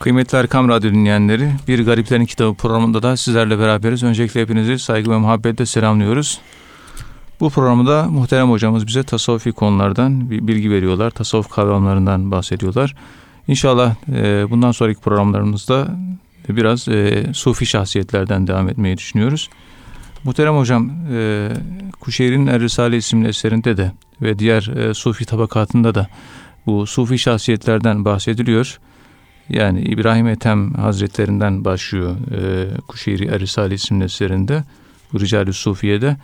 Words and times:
Kıymetli 0.00 0.38
Erkam 0.38 0.68
Radyo 0.68 0.90
dinleyenleri, 0.92 1.52
Bir 1.68 1.84
Gariplerin 1.86 2.24
Kitabı 2.24 2.54
programında 2.54 3.02
da 3.02 3.16
sizlerle 3.16 3.58
beraberiz. 3.58 4.02
Öncelikle 4.02 4.40
hepinizi 4.40 4.78
saygı 4.78 5.10
ve 5.10 5.16
muhabbetle 5.16 5.66
selamlıyoruz. 5.66 6.40
Bu 7.40 7.50
programda 7.50 8.02
muhterem 8.10 8.50
hocamız 8.50 8.86
bize 8.86 9.02
tasavvufi 9.02 9.52
konulardan 9.52 10.30
bir 10.30 10.46
bilgi 10.46 10.70
veriyorlar. 10.70 11.10
Tasavvuf 11.10 11.48
kavramlarından 11.48 12.30
bahsediyorlar. 12.30 12.94
İnşallah 13.48 13.94
e, 14.12 14.50
bundan 14.50 14.72
sonraki 14.72 15.00
programlarımızda 15.00 15.98
biraz 16.48 16.88
e, 16.88 17.26
sufi 17.34 17.66
şahsiyetlerden 17.66 18.46
devam 18.46 18.68
etmeyi 18.68 18.96
düşünüyoruz. 18.96 19.50
Muhterem 20.24 20.56
hocam, 20.56 20.90
e, 21.12 21.48
Kuşehir'in 22.00 22.46
Er 22.46 22.60
Risale 22.60 22.96
isimli 22.96 23.28
eserinde 23.28 23.76
de 23.76 23.92
ve 24.22 24.38
diğer 24.38 24.92
sufi 24.94 25.24
tabakatında 25.24 25.94
da 25.94 26.06
bu 26.66 26.86
sufi 26.86 27.18
şahsiyetlerden 27.18 28.04
bahsediliyor. 28.04 28.78
Yani 29.50 29.80
İbrahim 29.80 30.28
Ethem 30.28 30.74
Hazretlerinden 30.74 31.64
başlıyor 31.64 32.16
e, 32.32 32.68
Kuşehir 32.88 33.28
Er-Risale 33.28 33.74
isimli 33.74 34.04
eserinde. 34.04 34.64
Bu 35.12 35.20
Rical-i 35.20 35.52
Sufiye'de. 35.52 36.16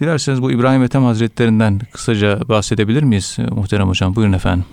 Dilerseniz 0.00 0.42
bu 0.42 0.52
İbrahim 0.52 0.82
Ethem 0.82 1.04
Hazretlerinden 1.04 1.80
kısaca 1.92 2.48
bahsedebilir 2.48 3.02
miyiz 3.02 3.36
e, 3.38 3.42
muhterem 3.42 3.88
hocam? 3.88 4.16
Buyurun 4.16 4.32
efendim. 4.32 4.64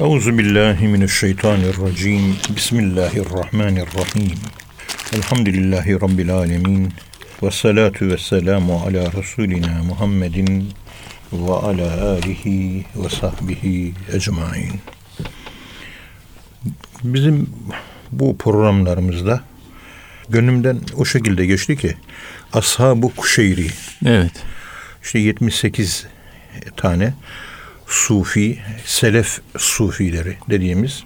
Euzu. 0.00 0.38
Bismillahirrahmanirrahim. 2.56 4.38
Elhamdülillahi 5.12 5.94
rabbil 5.94 6.34
alamin. 6.34 6.92
Ve 7.42 7.50
salatu 7.50 8.04
ala 8.04 9.12
Resulina 9.12 9.82
Muhammedin 9.82 10.68
ve 11.32 11.52
ala 11.52 12.10
alihi 12.10 12.84
ve 12.96 13.08
sahbihi 13.08 13.94
ecmain. 14.12 14.72
Bizim 17.04 17.50
bu 18.12 18.38
programlarımızda 18.38 19.40
gönlümden 20.28 20.80
o 20.96 21.04
şekilde 21.04 21.46
geçti 21.46 21.76
ki 21.76 21.96
Ashab-ı 22.52 23.08
Kuşeyri 23.16 23.66
Evet. 24.06 24.32
işte 25.02 25.18
78 25.18 26.06
tane 26.76 27.14
Sufi, 27.86 28.58
Selef 28.84 29.40
Sufileri 29.58 30.36
dediğimiz 30.50 31.04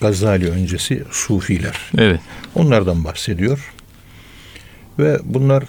Gazali 0.00 0.50
öncesi 0.50 1.04
Sufiler. 1.10 1.76
Evet. 1.98 2.20
Onlardan 2.54 3.04
bahsediyor. 3.04 3.72
Ve 4.98 5.18
bunlar 5.24 5.64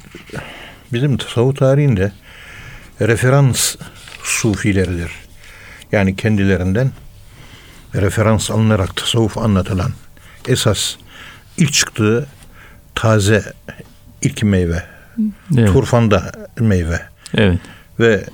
bizim 0.94 1.18
tasavvuf 1.18 1.58
tarihinde 1.58 2.12
referans 3.02 3.76
sufileridir. 4.24 5.12
Yani 5.92 6.16
kendilerinden 6.16 6.92
referans 7.96 8.52
alınarak 8.52 8.96
tasavvuf 8.96 9.38
anlatılan 9.38 9.92
esas 10.48 10.96
ilk 11.58 11.74
çıktığı 11.74 12.28
taze 12.96 13.54
ilk 14.22 14.44
meyve. 14.44 14.84
Evet. 15.58 15.74
Turfanda 15.74 16.32
meyve. 16.60 17.02
Evet. 17.38 17.60
Ve 18.00 18.26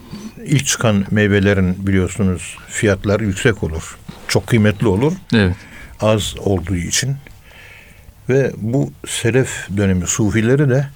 ilk 0.46 0.66
çıkan 0.66 1.06
meyvelerin 1.12 1.88
biliyorsunuz 1.88 2.58
fiyatları 2.68 3.26
yüksek 3.26 3.64
olur. 3.64 3.98
Çok 4.28 4.48
kıymetli 4.48 4.88
olur. 4.88 5.14
Evet. 5.34 5.56
Az 6.02 6.36
olduğu 6.40 6.76
için. 6.76 7.16
Ve 8.30 8.52
bu 8.58 8.92
selef 9.08 9.68
dönemi 9.78 10.08
sufileri 10.08 10.70
de 10.70 10.88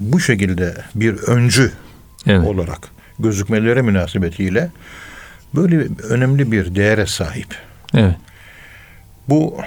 bu 0.00 0.20
şekilde 0.20 0.74
bir 0.94 1.14
öncü 1.14 1.72
Evet. 2.26 2.46
olarak 2.46 2.88
gözükmeleri 3.18 3.82
münasebetiyle 3.82 4.70
böyle 5.54 5.88
önemli 6.08 6.52
bir 6.52 6.74
değere 6.74 7.06
sahip. 7.06 7.54
Evet. 7.94 8.16
Bu 9.28 9.58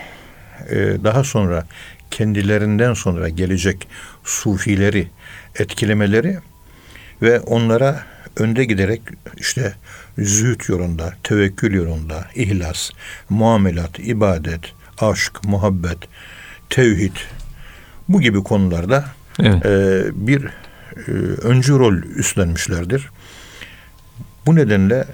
e, 0.69 0.75
daha 1.03 1.23
sonra 1.23 1.65
kendilerinden 2.11 2.93
sonra 2.93 3.29
gelecek 3.29 3.87
sufileri 4.23 5.07
etkilemeleri 5.59 6.37
ve 7.21 7.39
onlara 7.39 8.03
önde 8.37 8.65
giderek 8.65 9.01
işte 9.37 9.73
zühd 10.17 10.69
yolunda, 10.69 11.13
tevekkül 11.23 11.73
yolunda, 11.73 12.25
ihlas, 12.35 12.89
muamelat, 13.29 13.99
ibadet, 13.99 14.61
aşk, 14.97 15.43
muhabbet, 15.43 15.97
tevhid 16.69 17.15
bu 18.09 18.21
gibi 18.21 18.43
konularda 18.43 19.05
Evet. 19.39 19.65
e, 19.65 20.03
bir 20.13 20.45
e, 21.07 21.11
öncü 21.41 21.79
rol 21.79 21.93
üstlenmişlerdir. 21.93 23.09
Bu 24.45 24.55
nedenle 24.55 25.05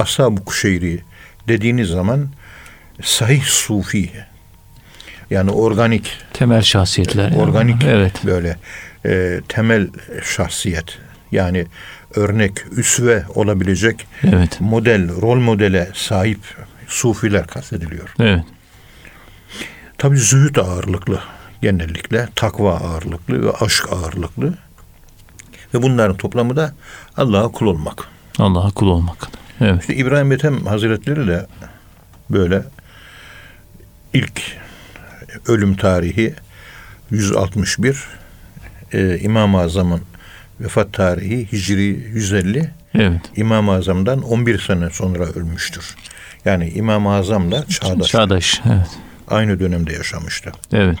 Ashab-ı 0.00 0.44
Kuşeyri 0.44 1.00
dediğiniz 1.48 1.88
zaman 1.88 2.28
sahih 3.02 3.42
sufi 3.44 4.10
yani 5.30 5.50
organik 5.50 6.18
Temel 6.32 6.62
şahsiyetler. 6.62 7.24
yani. 7.30 7.36
organik 7.42 7.84
Evet. 7.84 8.12
böyle 8.24 8.56
e, 9.06 9.40
temel 9.48 9.88
şahsiyet 10.36 10.98
yani 11.32 11.66
örnek 12.14 12.52
üsve 12.76 13.24
olabilecek 13.34 14.06
Evet. 14.24 14.60
model 14.60 15.20
rol 15.22 15.36
modele 15.36 15.88
sahip 15.94 16.40
sufiler 16.88 17.46
kastediliyor. 17.46 18.14
Evet. 18.20 18.44
Tabi 19.98 20.18
zühd 20.18 20.56
ağırlıklı 20.56 21.20
genellikle 21.62 22.28
takva 22.36 22.74
ağırlıklı 22.76 23.46
ve 23.46 23.50
aşk 23.52 23.92
ağırlıklı 23.92 24.54
ve 25.74 25.82
bunların 25.82 26.16
toplamı 26.16 26.56
da 26.56 26.74
Allah'a 27.16 27.48
kul 27.48 27.66
olmak. 27.66 28.04
Allah'a 28.38 28.70
kul 28.70 28.86
olmak. 28.88 29.28
Evet. 29.60 29.80
İşte 29.80 29.94
İbrahim 29.94 30.32
Ethem 30.32 30.66
Hazretleri 30.66 31.26
de 31.26 31.46
böyle 32.30 32.62
ilk 34.14 34.42
ölüm 35.46 35.76
tarihi 35.76 36.34
161 37.10 38.04
e, 38.92 39.18
İmam-ı 39.18 39.60
Azam'ın 39.60 40.02
vefat 40.60 40.92
tarihi 40.92 41.52
Hicri 41.52 41.84
150 41.84 42.70
Evet. 42.94 43.20
İmam-ı 43.36 43.72
Azam'dan 43.72 44.22
11 44.22 44.58
sene 44.58 44.90
sonra 44.90 45.24
ölmüştür. 45.24 45.96
Yani 46.44 46.70
İmam-ı 46.70 47.14
Azam'la 47.14 47.66
çağdaş 47.66 48.08
Çağdaş. 48.08 48.60
Evet. 48.66 48.98
aynı 49.28 49.60
dönemde 49.60 49.92
yaşamıştı. 49.92 50.52
Evet. 50.72 50.98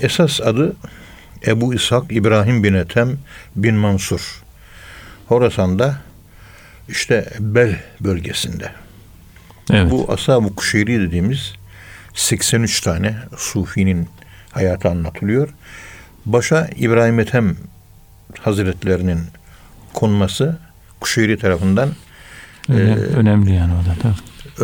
Esas 0.00 0.40
adı 0.40 0.76
Ebu 1.46 1.74
İshak 1.74 2.12
İbrahim 2.12 2.64
bin 2.64 2.74
Ethem 2.74 3.18
bin 3.56 3.74
Mansur. 3.74 4.42
Horasan'da 5.26 5.96
işte 6.90 7.30
Bel 7.40 7.76
bölgesinde. 8.00 8.72
Evet. 9.72 9.90
Bu 9.90 10.12
Ashab-ı 10.12 10.54
Kuşeyri 10.54 11.00
dediğimiz 11.00 11.52
83 12.14 12.80
tane 12.80 13.16
Sufi'nin 13.36 14.08
hayatı 14.52 14.88
anlatılıyor. 14.88 15.48
Başa 16.26 16.68
İbrahim 16.76 17.20
Ethem 17.20 17.56
Hazretlerinin 18.40 19.20
konması 19.94 20.58
Kuşeyri 21.00 21.38
tarafından 21.38 21.88
Önem- 22.68 22.98
Ee, 22.98 23.00
önemli 23.00 23.52
yani 23.54 23.72
o 23.74 23.86
da. 23.90 23.94
tabii. 24.02 24.14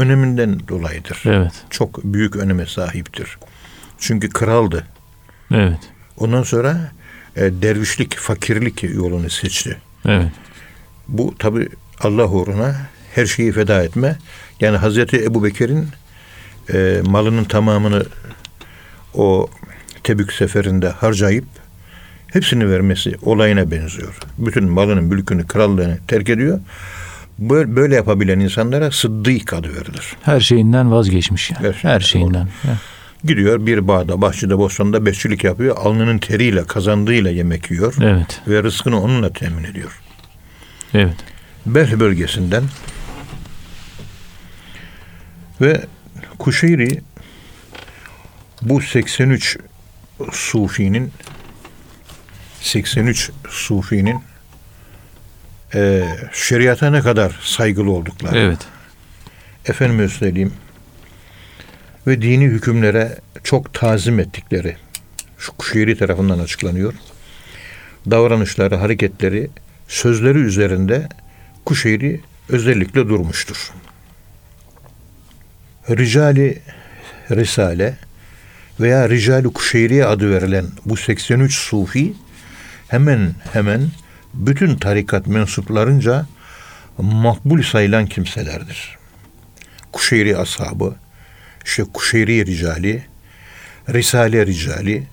öneminden 0.04 0.68
dolayıdır. 0.68 1.22
Evet. 1.24 1.52
Çok 1.70 2.04
büyük 2.04 2.36
öneme 2.36 2.66
sahiptir. 2.66 3.38
Çünkü 3.98 4.28
kraldı. 4.28 4.86
Evet. 5.54 5.78
Ondan 6.18 6.42
sonra 6.42 6.90
e, 7.36 7.40
dervişlik, 7.42 8.16
fakirlik 8.16 8.82
yolunu 8.82 9.30
seçti. 9.30 9.76
Evet. 10.08 10.32
Bu 11.08 11.34
tabi 11.38 11.68
Allah 12.00 12.28
uğruna 12.28 12.76
her 13.14 13.26
şeyi 13.26 13.52
feda 13.52 13.82
etme. 13.82 14.16
Yani 14.60 14.76
Hazreti 14.76 15.24
Ebu 15.24 15.44
Bekir'in 15.44 15.88
e, 16.72 17.00
malının 17.06 17.44
tamamını 17.44 18.06
o 19.14 19.48
Tebük 20.02 20.32
seferinde 20.32 20.88
harcayıp 20.88 21.44
hepsini 22.26 22.70
vermesi 22.70 23.14
olayına 23.22 23.70
benziyor. 23.70 24.18
Bütün 24.38 24.64
malının, 24.64 25.04
mülkünü, 25.04 25.46
krallığını 25.46 25.98
terk 26.08 26.28
ediyor. 26.28 26.60
Böyle, 27.38 27.76
böyle 27.76 27.94
yapabilen 27.94 28.40
insanlara 28.40 28.90
sıddık 28.90 29.52
adı 29.52 29.68
verilir. 29.68 30.16
Her 30.22 30.40
şeyinden 30.40 30.92
vazgeçmiş 30.92 31.50
yani. 31.50 31.66
Her 31.66 31.72
Her, 31.72 32.00
şeyinden, 32.00 32.32
şeyinden. 32.32 32.48
Evet. 32.68 32.78
Gidiyor 33.24 33.66
bir 33.66 33.88
bağda, 33.88 34.20
bahçede, 34.22 34.58
bostanda 34.58 35.06
besçilik 35.06 35.44
yapıyor. 35.44 35.76
Alnının 35.76 36.18
teriyle, 36.18 36.64
kazandığıyla 36.64 37.30
yemek 37.30 37.70
yiyor. 37.70 37.94
Evet. 38.02 38.40
Ve 38.48 38.62
rızkını 38.62 39.00
onunla 39.02 39.32
temin 39.32 39.64
ediyor. 39.64 40.00
Evet. 40.94 41.16
Belh 41.66 42.00
bölgesinden 42.00 42.64
ve 45.60 45.84
Kuşeyri 46.38 47.00
bu 48.62 48.80
83 48.80 49.58
Sufi'nin 50.32 51.12
83 52.60 53.30
Sufi'nin 53.48 54.20
e, 55.74 56.02
şeriata 56.32 56.90
ne 56.90 57.00
kadar 57.00 57.38
saygılı 57.42 57.90
oldukları. 57.90 58.38
Evet. 58.38 58.58
Efendime 59.66 60.08
söyleyeyim 60.08 60.52
ve 62.06 62.22
dini 62.22 62.44
hükümlere 62.44 63.18
çok 63.44 63.74
tazim 63.74 64.20
ettikleri 64.20 64.76
şu 65.38 65.52
Kuşeyri 65.52 65.98
tarafından 65.98 66.38
açıklanıyor. 66.38 66.94
Davranışları, 68.10 68.76
hareketleri, 68.76 69.50
sözleri 69.88 70.38
üzerinde 70.38 71.08
Kuşeyri 71.66 72.20
özellikle 72.48 73.08
durmuştur. 73.08 73.72
Ricali 75.90 76.62
Risale 77.30 77.96
veya 78.80 79.08
Ricali 79.08 79.52
Kuşeyriye 79.52 80.04
adı 80.04 80.30
verilen 80.30 80.66
bu 80.84 80.96
83 80.96 81.54
sufi 81.54 82.14
hemen 82.88 83.34
hemen 83.52 83.88
bütün 84.34 84.76
tarikat 84.76 85.26
mensuplarınca 85.26 86.26
makbul 86.98 87.62
sayılan 87.62 88.06
kimselerdir. 88.06 88.98
Kuşeyri 89.92 90.36
ashabı, 90.36 90.94
işte 91.64 91.84
Kuşeyri 91.94 92.46
Ricali, 92.46 93.04
Risale 93.88 94.46
Ricali 94.46 95.06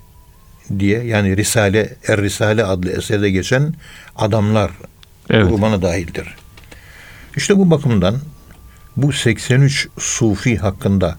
diye 0.79 1.03
yani 1.03 1.37
Risale, 1.37 1.95
Er 2.07 2.21
Risale 2.21 2.63
adlı 2.63 2.91
eserde 2.91 3.29
geçen 3.29 3.73
adamlar 4.15 4.71
Evet. 5.29 5.49
grubuna 5.49 5.81
dahildir. 5.81 6.35
İşte 7.35 7.57
bu 7.57 7.71
bakımdan 7.71 8.15
bu 8.97 9.11
83 9.11 9.87
sufi 9.99 10.57
hakkında 10.57 11.15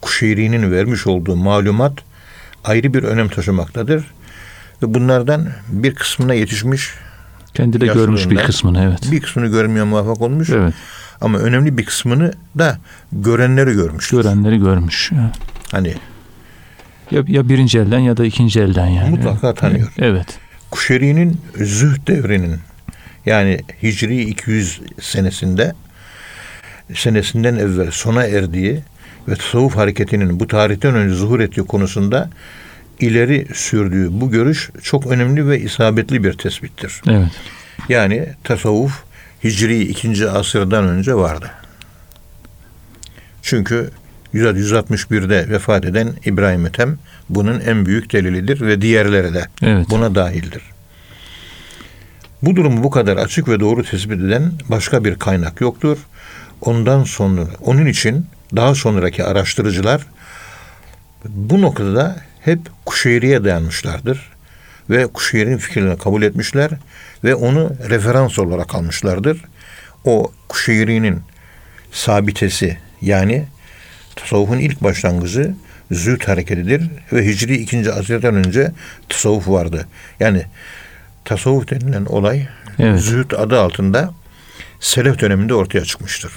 Kuşeyri'nin 0.00 0.72
vermiş 0.72 1.06
olduğu 1.06 1.36
malumat 1.36 1.92
ayrı 2.64 2.94
bir 2.94 3.02
önem 3.02 3.28
taşımaktadır. 3.28 4.04
Ve 4.82 4.94
bunlardan 4.94 5.48
bir 5.68 5.94
kısmına 5.94 6.34
yetişmiş, 6.34 6.90
Kendi 7.54 7.80
de 7.80 7.86
görmüş 7.86 8.30
bir 8.30 8.36
kısmını 8.36 8.82
evet. 8.82 9.12
bir 9.12 9.20
kısmını 9.20 9.46
görmeye 9.46 9.82
muvaffak 9.82 10.20
olmuş. 10.20 10.50
Evet. 10.50 10.74
Ama 11.20 11.38
önemli 11.38 11.78
bir 11.78 11.84
kısmını 11.84 12.32
da 12.58 12.78
görenleri 13.12 13.72
görmüş. 13.72 14.10
Görenleri 14.10 14.58
görmüş. 14.58 15.10
Evet. 15.12 15.34
Hani 15.70 15.94
Ya, 17.10 17.22
ya 17.26 17.48
birinci 17.48 17.78
elden 17.78 17.98
ya 17.98 18.16
da 18.16 18.24
ikinci 18.24 18.60
elden 18.60 18.86
yani. 18.86 19.10
Mutlaka 19.10 19.54
tanıyor. 19.54 19.92
Evet. 19.98 20.26
Kuşeri'nin 20.70 21.40
zühd 21.56 22.06
devrinin 22.06 22.58
yani 23.26 23.60
Hicri 23.82 24.20
200 24.20 24.80
senesinde 25.00 25.72
senesinden 26.94 27.56
evvel 27.56 27.90
sona 27.90 28.24
erdiği 28.26 28.80
ve 29.28 29.34
tasavvuf 29.36 29.76
hareketinin 29.76 30.40
bu 30.40 30.46
tarihten 30.46 30.94
önce 30.94 31.14
zuhur 31.14 31.40
ettiği 31.40 31.66
konusunda 31.66 32.30
ileri 33.00 33.46
sürdüğü 33.54 34.08
bu 34.20 34.30
görüş 34.30 34.70
çok 34.82 35.06
önemli 35.06 35.48
ve 35.48 35.60
isabetli 35.60 36.24
bir 36.24 36.32
tespittir. 36.32 37.02
Evet. 37.08 37.30
Yani 37.88 38.28
tasavvuf 38.44 39.02
Hicri 39.44 39.80
2. 39.80 40.28
asırdan 40.30 40.88
önce 40.88 41.14
vardı. 41.14 41.50
Çünkü 43.42 43.90
161'de 44.34 45.48
vefat 45.48 45.84
eden 45.84 46.12
İbrahim 46.24 46.66
Ethem 46.66 46.98
bunun 47.28 47.60
en 47.60 47.86
büyük 47.86 48.12
delilidir 48.12 48.60
ve 48.60 48.82
diğerleri 48.82 49.34
de 49.34 49.46
Evet. 49.62 49.86
buna 49.90 50.14
dahildir. 50.14 50.62
Bu 52.42 52.56
durumu 52.56 52.82
bu 52.82 52.90
kadar 52.90 53.16
açık 53.16 53.48
ve 53.48 53.60
doğru 53.60 53.84
tespit 53.84 54.20
eden 54.20 54.52
başka 54.68 55.04
bir 55.04 55.14
kaynak 55.18 55.60
yoktur. 55.60 55.98
Ondan 56.60 57.04
sonra, 57.04 57.42
onun 57.60 57.86
için 57.86 58.26
daha 58.56 58.74
sonraki 58.74 59.24
araştırıcılar 59.24 60.06
bu 61.24 61.62
noktada 61.62 62.16
hep 62.40 62.58
Kuşeyri'ye 62.86 63.44
dayanmışlardır. 63.44 64.32
Ve 64.90 65.06
Kuşeyri'nin 65.06 65.58
fikirlerini 65.58 65.98
kabul 65.98 66.22
etmişler 66.22 66.70
ve 67.24 67.34
onu 67.34 67.72
referans 67.88 68.38
olarak 68.38 68.74
almışlardır. 68.74 69.44
O 70.04 70.32
Kuşeyri'nin 70.48 71.20
sabitesi 71.92 72.78
yani 73.02 73.44
tasavvufun 74.16 74.58
ilk 74.58 74.82
başlangıcı 74.82 75.54
züht 75.90 76.28
hareketidir 76.28 76.90
ve 77.12 77.26
Hicri 77.26 77.56
2. 77.56 77.92
asırdan 77.92 78.34
önce 78.34 78.72
tasavvuf 79.08 79.48
vardı. 79.48 79.86
Yani 80.20 80.42
tasavvuf 81.24 81.70
denilen 81.70 82.04
olay 82.04 82.48
Evet. 82.78 83.00
züht 83.00 83.34
adı 83.34 83.60
altında 83.60 84.14
selef 84.80 85.18
döneminde 85.18 85.54
ortaya 85.54 85.84
çıkmıştır. 85.84 86.32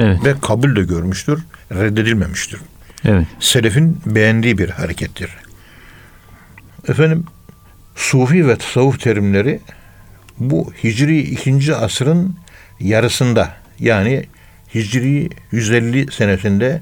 Evet. 0.00 0.24
Ve 0.24 0.34
kabul 0.40 0.76
de 0.76 0.82
görmüştür, 0.82 1.42
reddedilmemiştir. 1.72 2.60
Evet. 3.04 3.26
Selefin 3.40 4.00
beğendiği 4.06 4.58
bir 4.58 4.70
harekettir. 4.70 5.30
Efendim, 6.88 7.24
sufi 7.96 8.48
ve 8.48 8.56
tasavvuf 8.56 9.00
terimleri 9.00 9.60
bu 10.38 10.72
Hicri 10.84 11.18
2. 11.18 11.74
asrın 11.74 12.36
yarısında 12.80 13.54
yani 13.78 14.26
Hicri 14.74 15.28
150 15.52 16.12
senesinde 16.12 16.80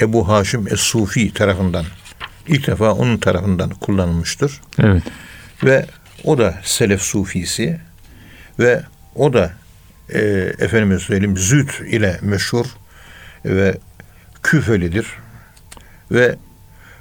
Ebu 0.00 0.28
Haşim 0.28 0.66
Es-Sufi 0.68 1.32
tarafından 1.32 1.84
ilk 2.48 2.66
defa 2.66 2.92
onun 2.92 3.16
tarafından 3.18 3.70
kullanılmıştır. 3.70 4.60
Evet. 4.78 5.02
Ve 5.64 5.86
o 6.24 6.38
da 6.38 6.54
Selef 6.62 7.02
Sufisi 7.02 7.80
ve 8.58 8.82
o 9.14 9.32
da 9.32 9.52
e, 10.14 10.18
efendime 10.58 10.98
söyleyeyim 10.98 11.36
züht 11.36 11.80
ile 11.80 12.18
meşhur 12.22 12.66
ve 13.44 13.78
küfelidir. 14.42 15.06
Ve 16.10 16.36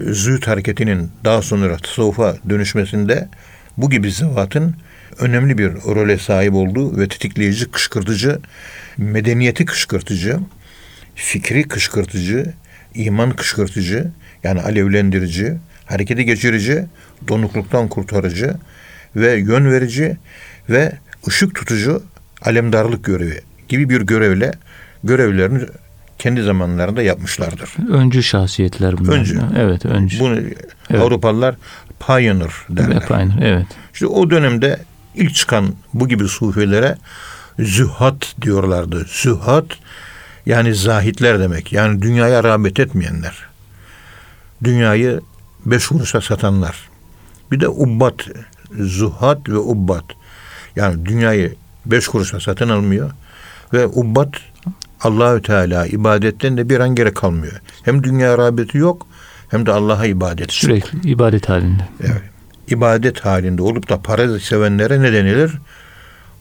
züht 0.01 0.47
hareketinin 0.47 1.11
daha 1.23 1.41
sonra 1.41 1.77
tasavvufa 1.77 2.37
dönüşmesinde 2.49 3.29
bu 3.77 3.89
gibi 3.89 4.11
zevatın 4.11 4.75
önemli 5.19 5.57
bir 5.57 5.71
role 5.71 6.17
sahip 6.17 6.53
olduğu 6.53 6.97
ve 6.99 7.07
tetikleyici, 7.07 7.71
kışkırtıcı, 7.71 8.39
medeniyeti 8.97 9.65
kışkırtıcı, 9.65 10.39
fikri 11.15 11.63
kışkırtıcı, 11.67 12.53
iman 12.95 13.31
kışkırtıcı, 13.31 14.11
yani 14.43 14.61
alevlendirici, 14.61 15.53
hareketi 15.85 16.25
geçirici, 16.25 16.85
donukluktan 17.27 17.87
kurtarıcı 17.87 18.55
ve 19.15 19.33
yön 19.33 19.71
verici 19.71 20.17
ve 20.69 20.97
ışık 21.27 21.55
tutucu 21.55 22.03
alemdarlık 22.41 23.03
görevi 23.03 23.41
gibi 23.67 23.89
bir 23.89 24.01
görevle 24.01 24.51
görevlerini 25.03 25.59
kendi 26.19 26.43
zamanlarında 26.43 27.01
yapmışlardır. 27.01 27.75
Öncü 27.89 28.23
şahsiyetler 28.23 28.97
bunlar. 28.97 29.17
Öncü. 29.17 29.41
Evet. 29.57 29.85
Öncü. 29.85 30.19
Bunu 30.19 30.39
Avrupalılar 30.93 31.55
pioneer 31.99 32.51
derler. 32.69 33.03
Aynı. 33.09 33.33
Evet. 33.41 33.67
İşte 33.93 34.07
o 34.07 34.29
dönemde 34.29 34.79
ilk 35.15 35.35
çıkan 35.35 35.73
bu 35.93 36.07
gibi 36.07 36.27
sufilere 36.27 36.97
zühat 37.59 38.35
diyorlardı. 38.41 39.05
Zühat 39.07 39.65
yani 40.45 40.75
zahitler 40.75 41.39
demek. 41.39 41.73
Yani 41.73 42.01
dünyaya 42.01 42.43
rağbet 42.43 42.79
etmeyenler. 42.79 43.37
Dünyayı 44.63 45.21
beş 45.65 45.87
kuruşa 45.87 46.21
satanlar. 46.21 46.89
Bir 47.51 47.59
de 47.59 47.67
ubbat, 47.67 48.27
zuhat 48.79 49.49
ve 49.49 49.57
ubbat. 49.57 50.03
Yani 50.75 51.05
dünyayı 51.05 51.55
beş 51.85 52.07
kuruşa 52.07 52.39
satın 52.39 52.69
almıyor 52.69 53.11
ve 53.73 53.87
ubbat 53.87 54.29
Allahü 55.01 55.41
Teala 55.41 55.85
ibadetten 55.87 56.57
de 56.57 56.69
bir 56.69 56.79
an 56.79 56.95
geri 56.95 57.13
kalmıyor. 57.13 57.61
Hem 57.83 58.03
dünya 58.03 58.37
rağbeti 58.37 58.77
yok 58.77 59.07
hem 59.49 59.65
de 59.65 59.71
Allah'a 59.71 60.05
ibadet. 60.05 60.51
Sürekli 60.51 61.09
ibadet 61.09 61.49
halinde. 61.49 61.87
Evet. 62.01 62.21
İbadet 62.67 63.19
halinde 63.19 63.61
olup 63.61 63.89
da 63.89 64.01
para 64.01 64.39
sevenlere 64.39 65.01
ne 65.01 65.13
denilir? 65.13 65.51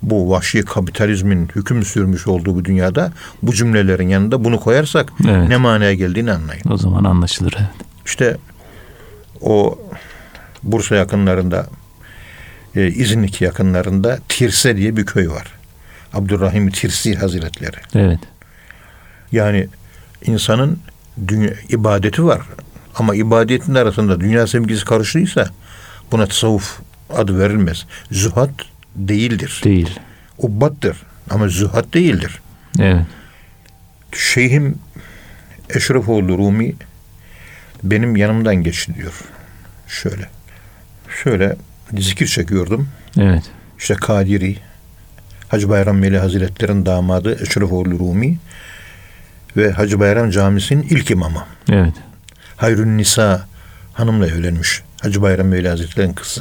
Bu 0.02 0.30
vahşi 0.30 0.62
kapitalizmin 0.62 1.48
hüküm 1.56 1.82
sürmüş 1.82 2.26
olduğu 2.26 2.54
bu 2.54 2.64
dünyada 2.64 3.12
bu 3.42 3.52
cümlelerin 3.54 4.08
yanında 4.08 4.44
bunu 4.44 4.60
koyarsak 4.60 5.12
Evet. 5.28 5.48
ne 5.48 5.56
manaya 5.56 5.94
geldiğini 5.94 6.32
anlayın. 6.32 6.62
O 6.70 6.76
zaman 6.76 7.04
anlaşılır. 7.04 7.54
Evet. 7.58 7.70
İşte 8.06 8.36
o 9.40 9.78
Bursa 10.62 10.94
yakınlarında 10.94 11.66
e, 12.76 12.88
İznik 12.88 13.40
yakınlarında 13.40 14.18
Tirse 14.28 14.76
diye 14.76 14.96
bir 14.96 15.06
köy 15.06 15.28
var. 15.28 15.52
Abdurrahim 16.12 16.70
Tirsi 16.70 17.14
Hazretleri. 17.14 17.76
Evet. 17.94 18.18
Yani 19.32 19.68
insanın 20.24 20.78
dünya, 21.28 21.54
ibadeti 21.68 22.24
var. 22.24 22.40
Ama 22.94 23.14
ibadetin 23.14 23.74
arasında 23.74 24.20
dünya 24.20 24.46
sevgisi 24.46 24.84
karıştıysa 24.84 25.50
buna 26.12 26.26
tasavvuf 26.26 26.80
adı 27.16 27.38
verilmez. 27.38 27.86
Zühat 28.10 28.50
değildir. 28.96 29.60
Değil. 29.64 30.00
Ubbattır. 30.38 30.96
Ama 31.30 31.48
zühat 31.48 31.94
değildir. 31.94 32.40
Evet. 32.78 33.06
Şeyhim 34.12 34.78
Eşrefoğlu 35.70 36.38
Rumi 36.38 36.74
benim 37.82 38.16
yanımdan 38.16 38.54
geçti 38.54 38.94
diyor. 38.94 39.20
Şöyle. 39.88 40.28
Şöyle 41.22 41.56
zikir 41.98 42.26
çekiyordum. 42.26 42.88
Evet. 43.18 43.42
İşte 43.78 43.94
Kadiri, 43.94 44.56
Hacı 45.48 45.68
Bayram 45.68 46.02
Veli 46.02 46.18
Hazretleri'nin 46.18 46.86
damadı 46.86 47.42
Eşrefoğlu 47.42 47.98
Rumi 47.98 48.38
ve 49.56 49.70
Hacı 49.70 50.00
Bayram 50.00 50.30
Camisi'nin 50.30 50.82
ilk 50.82 51.10
imamı. 51.10 51.44
Evet. 51.70 51.94
Hayrun 52.56 52.98
Nisa 52.98 53.46
hanımla 53.92 54.26
evlenmiş. 54.26 54.82
Hacı 55.00 55.22
Bayram 55.22 55.52
Veli 55.52 55.68
Hazretleri'nin 55.68 56.12
kızı. 56.12 56.40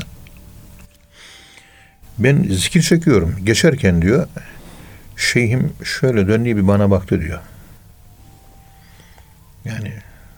Ben 2.20 2.43
zikir 2.43 2.81
çekiyorum. 2.81 3.36
Geçerken 3.43 4.01
diyor 4.01 4.27
şeyhim 5.17 5.74
şöyle 5.84 6.27
döndü 6.27 6.58
bir 6.58 6.67
bana 6.67 6.91
baktı 6.91 7.22
diyor. 7.22 7.39
Yani 9.65 9.93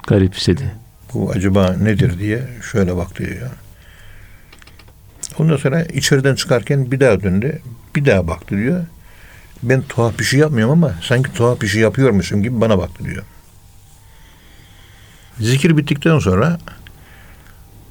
Garipsedi. 0.07 0.71
bu 1.13 1.31
acaba 1.31 1.73
nedir 1.81 2.19
diye 2.19 2.43
şöyle 2.71 2.95
baktı 2.95 3.25
diyor. 3.25 3.49
Ondan 5.39 5.57
sonra 5.57 5.83
içeriden 5.83 6.35
çıkarken 6.35 6.91
bir 6.91 6.99
daha 6.99 7.23
döndü. 7.23 7.61
Bir 7.95 8.05
daha 8.05 8.27
baktı 8.27 8.57
diyor. 8.57 8.85
Ben 9.63 9.81
tuhaf 9.81 10.19
bir 10.19 10.23
şey 10.23 10.39
yapmıyorum 10.39 10.83
ama 10.83 10.95
sanki 11.01 11.33
tuhaf 11.33 11.61
bir 11.61 11.67
şey 11.67 11.81
yapıyormuşum 11.81 12.43
gibi 12.43 12.61
bana 12.61 12.77
baktı 12.77 13.05
diyor. 13.05 13.23
Zikir 15.39 15.77
bittikten 15.77 16.19
sonra 16.19 16.57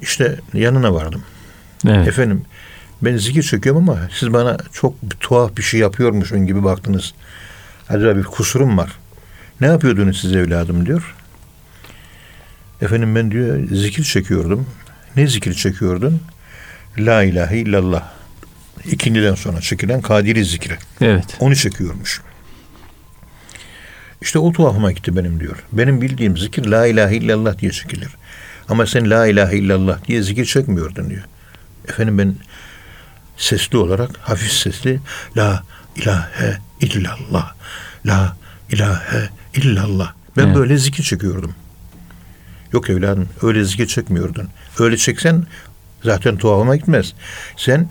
işte 0.03 0.41
yanına 0.55 0.95
vardım. 0.95 1.23
Evet. 1.87 2.09
Efendim 2.09 2.45
ben 3.03 3.17
zikir 3.17 3.43
çekiyorum 3.43 3.89
ama 3.89 3.99
siz 4.13 4.33
bana 4.33 4.57
çok 4.73 5.03
bir 5.03 5.17
tuhaf 5.17 5.57
bir 5.57 5.63
şey 5.63 5.81
yapıyormuşsun 5.81 6.47
gibi 6.47 6.65
baktınız. 6.65 7.15
Acaba 7.89 8.17
bir 8.17 8.23
kusurum 8.23 8.79
var. 8.79 8.99
Ne 9.61 9.67
yapıyordunuz 9.67 10.21
siz 10.21 10.33
evladım 10.33 10.87
diyor. 10.87 11.15
Efendim 12.83 13.15
ben 13.15 13.31
diyor 13.31 13.69
zikir 13.69 14.05
çekiyordum. 14.05 14.67
Ne 15.17 15.27
zikir 15.27 15.55
çekiyordun? 15.55 16.21
La 16.99 17.23
ilahe 17.23 17.59
illallah. 17.59 18.13
İkinciden 18.85 19.35
sonra 19.35 19.61
çekilen 19.61 20.01
Kadiri 20.03 20.45
zikri. 20.45 20.77
Evet. 21.01 21.37
Onu 21.41 21.57
çekiyormuş. 21.57 22.23
İşte 24.21 24.39
o 24.39 24.53
tuhafıma 24.53 24.93
gitti 24.93 25.17
benim 25.17 25.41
diyor. 25.41 25.57
Benim 25.73 26.01
bildiğim 26.01 26.37
zikir 26.39 26.65
la 26.67 26.87
ilahe 26.87 27.17
illallah 27.17 27.59
diye 27.59 27.71
çekilir. 27.73 28.09
Ama 28.69 28.87
sen 28.87 29.11
la 29.11 29.27
ilahe 29.27 29.57
illallah 29.57 30.05
diye 30.09 30.23
zikir 30.23 30.45
çekmiyordun 30.45 31.11
diyor. 31.11 31.23
Efendim 31.89 32.19
ben 32.19 32.35
sesli 33.37 33.79
olarak 33.79 34.11
hafif 34.19 34.53
sesli 34.53 35.01
la 35.37 35.63
ilahe 35.97 36.59
illallah 36.81 37.53
la 38.07 38.37
ilahe 38.71 39.29
illallah 39.55 40.13
ben 40.37 40.47
Evet. 40.47 40.57
böyle 40.57 40.77
zikir 40.77 41.03
çekiyordum. 41.03 41.55
Yok 42.73 42.91
evladım 42.91 43.29
öyle 43.43 43.65
zikir 43.65 43.87
çekmiyordun. 43.87 44.49
Öyle 44.79 44.97
çeksen 44.97 45.47
zaten 46.05 46.37
tuhafıma 46.37 46.77
gitmez. 46.77 47.13
Sen 47.57 47.89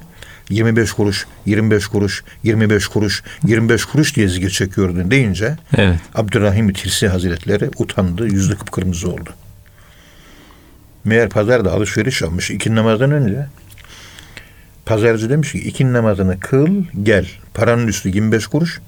25 0.50 0.92
kuruş, 0.92 1.28
25 1.46 1.88
kuruş, 1.88 2.24
25 2.44 2.88
kuruş, 2.88 3.24
25 3.48 3.86
kuruş 3.86 4.16
diye 4.16 4.28
zikir 4.28 4.50
çekiyordun 4.50 5.12
deyince 5.12 5.58
Evet. 5.78 6.00
Abdurrahim 6.16 6.74
Tirsi 6.74 7.08
Hazretleri 7.08 7.70
utandı, 7.78 8.26
yüzü 8.26 8.58
kıpkırmızı 8.58 9.12
oldu. 9.12 9.30
Meğer 11.06 11.30
pazarda 11.30 11.72
alışveriş 11.72 12.22
yapmış 12.22 12.52
iki 12.52 12.76
namazdan 12.76 13.12
önce. 13.12 13.46
Pazarcı 14.86 15.30
demiş 15.30 15.52
ki 15.52 15.60
iki 15.60 15.94
namazını 15.94 16.40
kıl 16.40 16.84
gel. 17.04 17.28
Paranın 17.54 17.88
üstü 17.88 18.10
25 18.10 18.48
kuruş. 18.48 18.82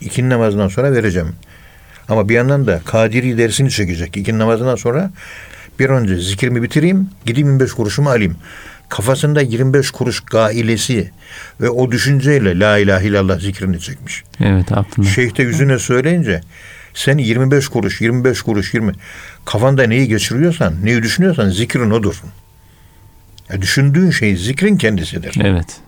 İki 0.00 0.28
namazından 0.28 0.68
sonra 0.68 0.92
vereceğim. 0.92 1.34
Ama 2.08 2.28
bir 2.28 2.34
yandan 2.34 2.66
da 2.66 2.80
Kadiri 2.84 3.38
dersini 3.38 3.70
çekecek. 3.70 4.16
İki 4.16 4.38
namazından 4.38 4.76
sonra 4.76 5.10
bir 5.80 5.90
önce 5.90 6.16
zikrimi 6.16 6.62
bitireyim, 6.62 7.10
gideyim 7.26 7.48
25 7.48 7.72
kuruşumu 7.72 8.10
alayım. 8.10 8.36
Kafasında 8.88 9.40
25 9.40 9.90
kuruş 9.90 10.20
gailesi 10.20 11.10
ve 11.60 11.70
o 11.70 11.92
düşünceyle 11.92 12.58
La 12.58 12.78
ilahe 12.78 13.06
illallah 13.06 13.40
zikrini 13.40 13.80
çekmiş. 13.80 14.24
Evet 14.40 14.72
aklımda. 14.72 15.10
Şeyh 15.10 15.36
de 15.36 15.42
yüzüne 15.42 15.78
söyleyince 15.78 16.40
sen 16.94 17.18
25 17.18 17.68
kuruş, 17.68 18.00
25 18.00 18.42
kuruş, 18.42 18.74
20 18.74 18.92
kafanda 19.44 19.82
neyi 19.82 20.08
geçiriyorsan, 20.08 20.74
neyi 20.84 21.02
düşünüyorsan 21.02 21.50
zikrin 21.50 21.90
odur. 21.90 22.22
Ya 23.52 23.62
düşündüğün 23.62 24.10
şey 24.10 24.36
zikrin 24.36 24.76
kendisidir. 24.76 25.34
Evet. 25.42 25.80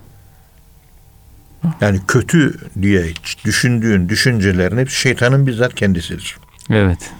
Yani 1.81 1.99
kötü 2.07 2.57
diye 2.81 3.05
düşündüğün 3.45 4.09
düşüncelerin 4.09 4.77
hepsi 4.77 4.95
şeytanın 4.95 5.47
bizzat 5.47 5.75
kendisidir. 5.75 6.37
Evet. 6.69 7.11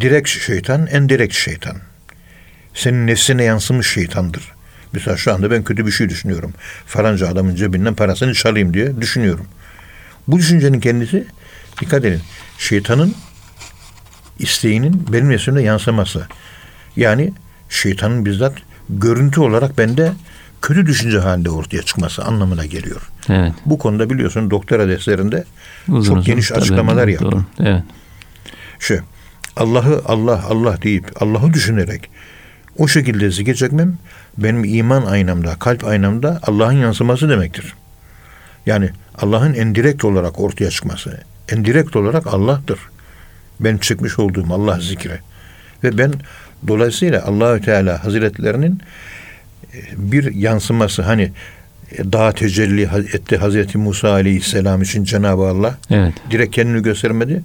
Direkt 0.00 0.28
şeytan, 0.28 0.86
en 0.86 1.08
direkt 1.08 1.34
şeytan. 1.34 1.76
Senin 2.74 3.06
nefsine 3.06 3.44
yansımış 3.44 3.92
şeytandır. 3.92 4.52
Mesela 4.92 5.16
şu 5.16 5.34
anda 5.34 5.50
ben 5.50 5.64
kötü 5.64 5.86
bir 5.86 5.92
şey 5.92 6.08
düşünüyorum. 6.08 6.54
Falanca 6.86 7.28
adamın 7.28 7.54
cebinden 7.54 7.94
parasını 7.94 8.34
çalayım 8.34 8.74
diye 8.74 9.00
düşünüyorum. 9.00 9.46
Bu 10.28 10.38
düşüncenin 10.38 10.80
kendisi, 10.80 11.24
dikkat 11.80 12.04
edin, 12.04 12.20
şeytanın 12.58 13.14
isteğinin 14.38 15.06
benim 15.12 15.30
nefsimde 15.30 15.62
yansıması. 15.62 16.26
Yani 16.96 17.32
şeytanın 17.68 18.24
bizzat 18.24 18.54
görüntü 18.90 19.40
olarak 19.40 19.78
bende 19.78 20.12
kötü 20.62 20.86
düşünce 20.86 21.18
halinde 21.18 21.50
ortaya 21.50 21.82
çıkması 21.82 22.24
anlamına 22.24 22.66
geliyor. 22.66 23.10
Evet. 23.28 23.52
Bu 23.66 23.78
konuda 23.78 24.10
biliyorsun 24.10 24.50
doktora 24.50 24.88
derslerinde 24.88 25.44
Uzun 25.88 26.02
çok 26.02 26.16
uzun 26.18 26.24
geniş 26.24 26.52
açıklamalar 26.52 27.08
yaptım. 27.08 27.46
Evet. 27.60 27.82
Şu 28.78 29.00
Allah'ı 29.56 30.02
Allah 30.06 30.44
Allah 30.48 30.82
deyip 30.82 31.22
Allah'ı 31.22 31.52
düşünerek 31.52 32.10
o 32.78 32.88
şekilde 32.88 33.30
zikir 33.30 33.54
çekmem 33.54 33.98
benim 34.38 34.64
iman 34.64 35.02
aynamda, 35.02 35.54
kalp 35.58 35.84
aynamda 35.84 36.40
Allah'ın 36.42 36.72
yansıması 36.72 37.28
demektir. 37.28 37.74
Yani 38.66 38.90
Allah'ın 39.18 39.54
en 39.54 39.74
direkt 39.74 40.04
olarak 40.04 40.40
ortaya 40.40 40.70
çıkması. 40.70 41.20
En 41.48 41.64
direkt 41.64 41.96
olarak 41.96 42.26
Allah'tır. 42.26 42.78
Ben 43.60 43.78
çekmiş 43.78 44.18
olduğum 44.18 44.46
Allah 44.50 44.80
zikri. 44.80 45.18
Ve 45.84 45.98
ben 45.98 46.12
dolayısıyla 46.68 47.24
Allahü 47.24 47.60
Teala 47.60 48.04
Hazretlerinin 48.04 48.80
e, 49.74 49.78
bir 49.96 50.34
yansıması 50.34 51.02
hani 51.02 51.32
e, 51.92 52.12
daha 52.12 52.32
tecelli 52.32 52.82
etti 53.12 53.36
Hazreti 53.36 53.78
Musa 53.78 54.10
Aleyhisselam 54.10 54.82
için 54.82 55.04
Cenab-ı 55.04 55.42
Allah 55.42 55.78
Evet. 55.90 56.12
direkt 56.30 56.54
kendini 56.54 56.82
göstermedi. 56.82 57.42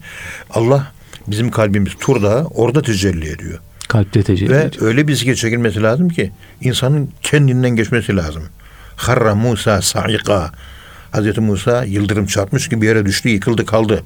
Allah 0.50 0.92
bizim 1.28 1.52
kalbimiz 1.52 1.94
tur 2.00 2.22
dağı 2.24 2.46
orada 2.46 2.82
tecelli 2.82 3.30
ediyor. 3.30 3.60
Kalpte 3.88 4.24
tecelli 4.24 4.50
Ve 4.50 4.64
ediyor. 4.64 4.86
öyle 4.88 5.08
bir 5.08 5.16
zikir 5.16 5.36
çekilmesi 5.36 5.84
lazım 5.84 6.10
ki 6.10 6.32
insanın 6.62 7.12
kendinden 7.22 7.70
geçmesi 7.70 8.16
lazım. 8.16 8.44
Harra 8.96 9.36
Musa 9.36 9.82
saika. 9.82 10.52
Hazreti 11.12 11.42
Musa 11.42 11.84
yıldırım 11.84 12.26
çarpmış 12.26 12.70
gibi 12.70 12.86
yere 12.86 13.06
düştü, 13.06 13.30
yıkıldı, 13.30 13.66
kaldı. 13.66 14.04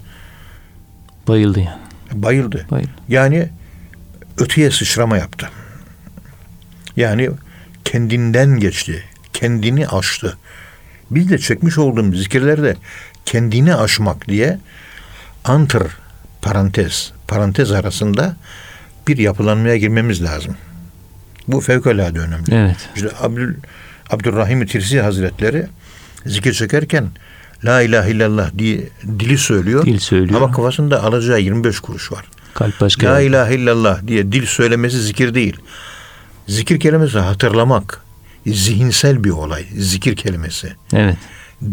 Bayıldı 1.27 1.59
yani. 1.59 1.79
Bayıldı. 2.23 2.65
Bayıldı. 2.71 2.91
Yani 3.09 3.49
öteye 4.37 4.71
sıçrama 4.71 5.17
yaptı. 5.17 5.49
Yani 6.95 7.29
kendinden 7.85 8.59
geçti. 8.59 9.03
Kendini 9.33 9.87
aştı. 9.87 10.37
Biz 11.11 11.29
de 11.29 11.37
çekmiş 11.37 11.77
olduğumuz 11.77 12.23
zikirlerde 12.23 12.75
kendini 13.25 13.75
aşmak 13.75 14.27
diye 14.27 14.59
antır 15.43 15.83
parantez 16.41 17.11
parantez 17.27 17.71
arasında 17.71 18.35
bir 19.07 19.17
yapılanmaya 19.17 19.77
girmemiz 19.77 20.23
lazım. 20.23 20.55
Bu 21.47 21.61
fevkalade 21.61 22.19
önemli. 22.19 22.55
Evet. 22.55 22.89
İşte 22.95 23.09
Abdül, 23.19 23.55
Abdurrahim 24.09 24.65
Tirsi 24.65 25.01
Hazretleri 25.01 25.67
zikir 26.25 26.53
çekerken 26.53 27.07
La 27.65 27.81
ilahe 27.81 28.11
illallah 28.11 28.51
diye 28.57 28.89
dili 29.19 29.37
söylüyor. 29.37 29.85
Dil 29.85 29.99
söylüyor. 29.99 30.41
Ama 30.41 30.51
kafasında 30.51 31.03
alacağı 31.03 31.41
25 31.41 31.79
kuruş 31.79 32.11
var. 32.11 32.25
Kalp 32.53 32.81
başka. 32.81 33.07
La 33.07 33.19
yerde. 33.19 33.25
ilahe 33.25 33.55
illallah 33.55 34.07
diye 34.07 34.31
dil 34.31 34.45
söylemesi 34.45 35.01
zikir 35.01 35.33
değil. 35.33 35.57
Zikir 36.47 36.79
kelimesi 36.79 37.19
hatırlamak. 37.19 38.01
Zihinsel 38.47 39.23
bir 39.23 39.29
olay. 39.29 39.65
Zikir 39.77 40.15
kelimesi. 40.15 40.73
Evet. 40.93 41.17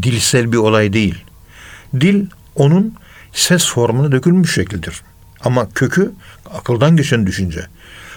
Dilsel 0.02 0.52
bir 0.52 0.56
olay 0.56 0.92
değil. 0.92 1.24
Dil 2.00 2.26
onun 2.54 2.94
ses 3.32 3.66
formuna 3.66 4.12
dökülmüş 4.12 4.54
şekildir. 4.54 5.02
Ama 5.44 5.68
kökü 5.68 6.12
akıldan 6.54 6.96
geçen 6.96 7.26
düşünce. 7.26 7.66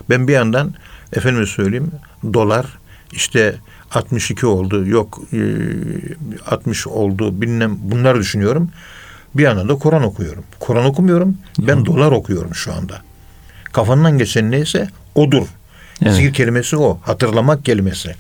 Ben 0.10 0.28
bir 0.28 0.34
yandan 0.34 0.74
efendime 1.14 1.46
söyleyeyim 1.46 1.92
dolar 2.34 2.66
işte 3.12 3.56
62 3.92 4.46
oldu 4.46 4.88
yok 4.88 5.22
e, 5.34 5.40
60 6.48 6.88
oldu 6.88 7.42
bilmem 7.42 7.78
bunları 7.82 8.20
düşünüyorum. 8.20 8.70
Bir 9.36 9.44
yandan 9.44 9.70
da 9.70 9.76
Kur'an 9.76 10.04
okuyorum. 10.04 10.44
Kur'an 10.60 10.86
okumuyorum. 10.86 11.38
Ben 11.60 11.86
dolar 11.86 12.12
okuyorum 12.12 12.56
şu 12.56 12.74
anda. 12.74 13.02
Kafandan 13.72 14.18
geçen 14.18 14.52
neyse 14.52 14.90
odur. 15.16 15.48
Evet. 16.02 16.14
Zikir 16.14 16.34
kelimesi 16.34 16.78
o. 16.78 17.00
Hatırlamak 17.02 17.66
kelimesi. 17.66 18.16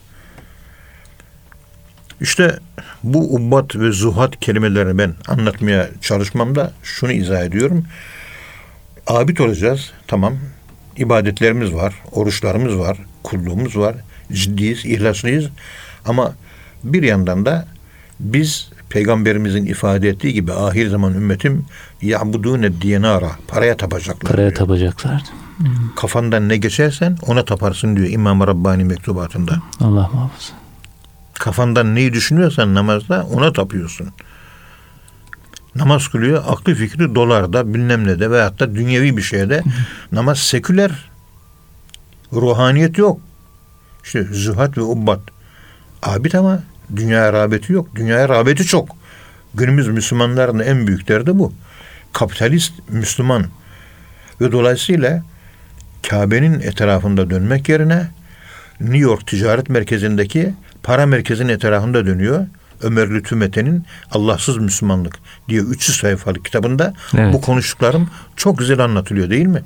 İşte 2.22 2.60
bu 3.04 3.36
ubbat 3.36 3.76
ve 3.76 3.92
zuhat 3.92 4.40
kelimelerini 4.40 4.98
ben 4.98 5.14
anlatmaya 5.28 5.90
çalışmamda 6.02 6.72
şunu 6.84 7.12
izah 7.12 7.44
ediyorum. 7.44 7.86
Abid 9.08 9.38
olacağız. 9.38 9.92
Tamam. 10.08 10.34
İbadetlerimiz 10.98 11.74
var. 11.74 11.94
Oruçlarımız 12.12 12.78
var. 12.78 12.98
Kulluğumuz 13.24 13.78
var. 13.78 13.96
Ciddiyiz, 14.32 14.86
ihlaslıyız. 14.86 15.50
Ama 16.06 16.34
bir 16.84 17.04
yandan 17.04 17.46
da 17.46 17.68
biz 18.20 18.70
peygamberimizin 18.90 19.66
ifade 19.66 20.10
ettiği 20.10 20.34
gibi 20.34 20.54
ahir 20.54 20.88
zaman 20.88 21.14
ümmetim 21.14 21.66
ya'budune 22.02 22.82
dinara 22.82 23.32
paraya 23.48 23.78
tapacaklar. 23.78 24.32
Paraya 24.32 24.50
diyor. 24.50 24.60
tapacaklar. 24.60 25.24
Kafandan 25.96 26.50
ne 26.50 26.58
geçersen 26.58 27.18
ona 27.28 27.46
taparsın 27.46 27.96
diyor 27.96 28.08
İmam 28.10 28.42
Rabbani 28.42 28.84
mektubatında. 28.84 29.54
Allah 29.80 30.10
muhafaza. 30.14 30.61
Kafandan 31.42 31.96
neyi 31.96 32.14
düşünüyorsan 32.14 32.76
namazda 32.76 33.26
ona 33.26 33.54
tapıyorsun. 33.54 34.08
Namaz 35.76 36.08
kılıyor, 36.08 36.44
aklı 36.48 36.76
fikri 36.76 37.16
dolarda, 37.16 37.74
bilmem 37.74 38.08
ne 38.08 38.20
de 38.20 38.32
veyahut 38.32 38.60
da 38.60 38.76
dünyevi 38.76 39.18
bir 39.18 39.22
şeyde. 39.22 39.64
Namaz 40.12 40.40
seküler. 40.40 41.10
Ruhaniyet 42.34 42.98
yok. 42.98 43.20
İşte 44.04 44.24
zühad 44.24 44.78
ve 44.78 44.82
ubbat. 44.82 45.20
Abid 46.04 46.34
ama 46.34 46.64
dünyaya 46.96 47.34
rağbeti 47.34 47.74
yok. 47.74 47.96
Dünyaya 47.96 48.30
rağbeti 48.30 48.64
çok. 48.64 48.90
Günümüz 49.54 49.88
Müslümanların 49.88 50.60
en 50.60 50.88
büyük 50.88 51.08
derdi 51.08 51.40
bu. 51.40 51.54
Kapitalist 52.14 52.74
Müslüman. 52.90 53.46
Ve 54.42 54.52
dolayısıyla 54.52 55.24
Kabe'nin 56.10 56.60
etrafında 56.60 57.30
dönmek 57.30 57.70
yerine 57.70 58.08
New 58.80 58.98
York 58.98 59.28
ticaret 59.28 59.70
merkezindeki 59.70 60.54
para 60.84 61.06
merkezinin 61.06 61.50
etrafında 61.50 62.06
dönüyor. 62.06 62.46
Ömer 62.82 63.10
Lütfü 63.10 63.36
Mete'nin 63.36 63.86
Allahsız 64.12 64.58
Müslümanlık 64.58 65.16
diye 65.50 65.62
300 65.62 65.98
sayfalık 65.98 66.46
kitabında 66.46 66.94
Evet. 67.18 67.34
bu 67.34 67.42
konuştuklarım 67.42 68.10
çok 68.36 68.58
güzel 68.58 68.80
anlatılıyor 68.80 69.30
değil 69.30 69.46
mi? 69.46 69.64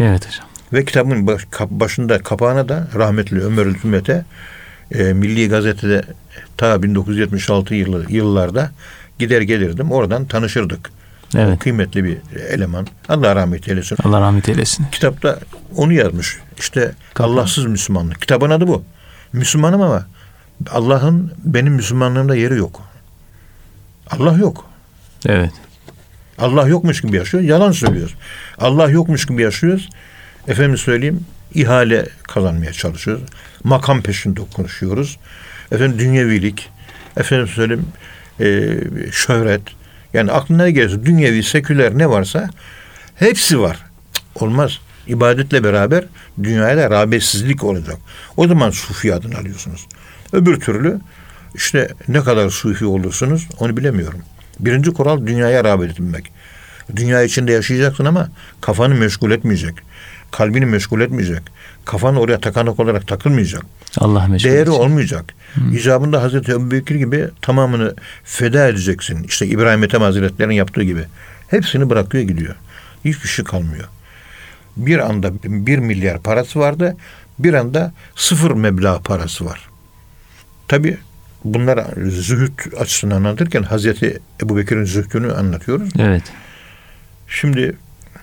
Evet 0.00 0.26
hocam. 0.28 0.46
Ve 0.72 0.84
kitabın 0.84 1.26
baş- 1.26 1.46
başında 1.70 2.18
kapağına 2.22 2.68
da 2.68 2.88
rahmetli 2.94 3.40
Ömer 3.44 3.66
Lütfü 3.66 3.88
Mete 3.88 4.24
e, 4.92 5.12
Milli 5.12 5.48
Gazete'de 5.48 6.02
ta 6.56 6.82
1976 6.82 7.74
yılı, 7.74 8.04
yıllarda 8.08 8.70
gider 9.18 9.40
gelirdim. 9.40 9.92
Oradan 9.92 10.26
tanışırdık. 10.26 10.90
Evet. 11.36 11.58
Kıymetli 11.58 12.04
bir 12.04 12.18
eleman. 12.48 12.86
Allah 13.08 13.36
rahmet 13.36 13.68
eylesin. 13.68 13.96
Allah 14.04 14.20
rahmet 14.20 14.48
eylesin. 14.48 14.86
Kitapta 14.92 15.38
onu 15.76 15.92
yazmış. 15.92 16.38
İşte 16.58 16.92
Kapan. 17.14 17.30
Allahsız 17.30 17.66
Müslümanlık. 17.66 18.20
Kitabın 18.20 18.50
adı 18.50 18.68
bu. 18.68 18.82
Müslümanım 19.32 19.82
ama 19.82 20.06
Allah'ın 20.70 21.32
benim 21.44 21.72
Müslümanlığımda 21.72 22.36
yeri 22.36 22.56
yok. 22.56 22.82
Allah 24.10 24.32
yok. 24.32 24.64
Evet. 25.26 25.52
Allah 26.38 26.68
yokmuş 26.68 27.00
gibi 27.00 27.16
yaşıyoruz. 27.16 27.48
Yalan 27.48 27.72
söylüyoruz. 27.72 28.14
Allah 28.58 28.90
yokmuş 28.90 29.26
gibi 29.26 29.42
yaşıyoruz. 29.42 29.88
Efendim 30.48 30.76
söyleyeyim 30.76 31.26
ihale 31.54 32.08
kazanmaya 32.22 32.72
çalışıyoruz. 32.72 33.22
Makam 33.64 34.02
peşinde 34.02 34.40
konuşuyoruz. 34.56 35.18
Efendim 35.72 35.98
dünyevilik. 35.98 36.68
Efendim 37.16 37.48
söyleyeyim 37.48 37.86
e, 38.40 38.76
şöhret. 39.12 39.62
Yani 40.14 40.32
aklına 40.32 40.62
ne 40.62 40.70
gelirse 40.70 41.04
dünyevi, 41.04 41.42
seküler 41.42 41.98
ne 41.98 42.10
varsa 42.10 42.50
hepsi 43.14 43.60
var. 43.60 43.76
Cık, 44.14 44.42
Olmaz. 44.42 44.78
İbadetle 45.06 45.64
beraber 45.64 46.04
dünyaya 46.42 46.76
da 46.76 46.90
rağbetsizlik 46.90 47.64
olacak. 47.64 47.96
O 48.36 48.48
zaman 48.48 48.70
sufi 48.70 49.14
adını 49.14 49.38
alıyorsunuz. 49.38 49.86
Öbür 50.32 50.60
türlü 50.60 51.00
işte 51.54 51.88
ne 52.08 52.20
kadar 52.20 52.50
sufi 52.50 52.84
olursunuz 52.84 53.48
onu 53.58 53.76
bilemiyorum. 53.76 54.20
Birinci 54.60 54.90
kural 54.92 55.26
dünyaya 55.26 55.64
rağbet 55.64 55.90
etmek. 55.90 56.32
Dünya 56.96 57.22
içinde 57.22 57.52
yaşayacaksın 57.52 58.04
ama 58.04 58.28
kafanı 58.60 58.94
meşgul 58.94 59.30
etmeyecek. 59.30 59.74
Kalbini 60.30 60.66
meşgul 60.66 61.00
etmeyecek. 61.00 61.42
Kafan 61.84 62.16
oraya 62.16 62.40
takanak 62.40 62.80
olarak 62.80 63.08
takılmayacak. 63.08 63.62
Allah 63.98 64.26
meşgul 64.28 64.50
Değeri 64.50 64.60
etsin. 64.60 64.72
olmayacak. 64.72 65.34
İcabında 65.72 66.22
Hazreti 66.22 66.52
Ebubekir 66.52 66.94
gibi 66.94 67.28
tamamını 67.42 67.94
feda 68.24 68.68
edeceksin. 68.68 69.22
İşte 69.24 69.46
İbrahim 69.46 69.84
Ethem 69.84 70.02
Hazretleri'nin 70.02 70.54
yaptığı 70.54 70.82
gibi. 70.82 71.04
Hepsini 71.48 71.90
bırakıyor 71.90 72.24
gidiyor. 72.24 72.54
Hiçbir 73.04 73.28
şey 73.28 73.44
kalmıyor. 73.44 73.84
Bir 74.76 74.98
anda 74.98 75.32
bir 75.44 75.78
milyar 75.78 76.22
parası 76.22 76.58
vardı. 76.58 76.96
Bir 77.38 77.54
anda 77.54 77.92
sıfır 78.16 78.50
meblağ 78.50 78.98
parası 79.00 79.44
var. 79.44 79.67
Tabi 80.68 80.96
bunlar 81.44 81.84
zühd 82.06 82.80
açısından 82.80 83.16
anlatırken 83.16 83.62
Hazreti 83.62 84.18
Ebubekir'in 84.42 84.84
zühdünü 84.84 85.32
anlatıyoruz. 85.32 85.88
Evet. 85.98 86.22
Şimdi 87.28 87.76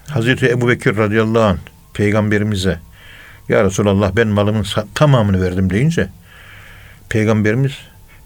Hazreti 0.07 0.49
Ebu 0.49 0.67
Bekir 0.67 0.97
radıyallahu 0.97 1.43
anh 1.43 1.57
peygamberimize 1.93 2.79
ya 3.49 3.63
Resulallah 3.63 4.15
ben 4.15 4.27
malımın 4.27 4.65
tamamını 4.95 5.41
verdim 5.41 5.69
deyince 5.69 6.07
peygamberimiz 7.09 7.71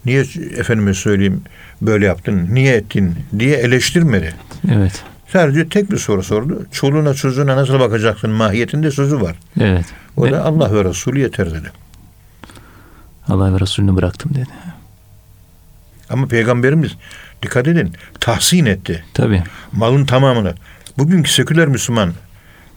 niye 0.06 0.26
efendime 0.58 0.94
söyleyeyim 0.94 1.42
böyle 1.82 2.06
yaptın, 2.06 2.48
niye 2.52 2.76
ettin 2.76 3.16
diye 3.40 3.58
eleştirmedi. 3.58 4.34
Evet. 4.72 5.04
Sadece 5.28 5.70
tek 5.70 5.92
bir 5.92 5.98
soru 5.98 6.24
sordu. 6.24 6.66
Çoluğuna 6.72 7.14
çocuğuna 7.14 7.56
nasıl 7.56 7.80
bakacaksın 7.80 8.30
mahiyetinde 8.30 8.92
sözü 8.92 9.22
var. 9.22 9.36
Evet. 9.60 9.86
O 10.18 10.32
da 10.32 10.46
Allah 10.46 10.76
ve 10.76 10.84
Resulü 10.84 11.20
yeter 11.20 11.54
dedi. 11.54 11.72
Allah 13.30 13.54
ve 13.54 13.60
Resulünü 13.60 13.96
bıraktım 13.96 14.32
dedi. 14.34 14.50
Ama 16.10 16.28
peygamberimiz 16.28 16.92
dikkat 17.44 17.68
edin 17.68 17.94
tahsin 18.20 18.66
etti. 18.66 19.04
Tabii. 19.14 19.44
malın 19.72 20.06
tamamını 20.06 20.54
bugünkü 20.98 21.32
seküler 21.32 21.68
Müslüman 21.68 22.14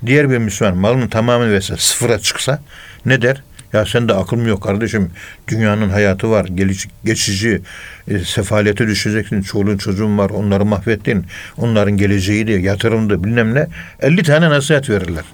diğer 0.07 0.31
bir 0.31 0.39
Müslüman 0.39 0.77
malının 0.77 1.09
tamamını 1.09 1.53
verse 1.53 1.77
sıfıra 1.77 2.19
çıksa 2.19 2.63
ne 3.07 3.23
der? 3.23 3.43
Ya 3.73 3.87
sen 3.87 4.09
de 4.09 4.15
akıl 4.15 4.37
mı 4.37 4.49
yok 4.49 4.63
kardeşim? 4.63 5.11
Dünyanın 5.49 5.89
hayatı 5.89 6.31
var. 6.31 6.45
Gelici, 6.45 6.89
geçici 7.05 7.63
e, 8.09 8.19
sefalete 8.19 8.87
düşeceksin. 8.87 9.43
Çoluğun 9.43 9.77
çocuğun 9.79 10.19
var. 10.19 10.31
Onları 10.31 10.65
mahvettin. 10.65 11.27
Onların 11.57 11.97
geleceği 11.97 12.47
de 12.47 12.53
yatırımdı 12.53 13.25
bilmem 13.25 13.55
ne. 13.55 13.67
50 14.01 14.23
tane 14.23 14.51
nasihat 14.51 14.91
verirler. 14.91 15.25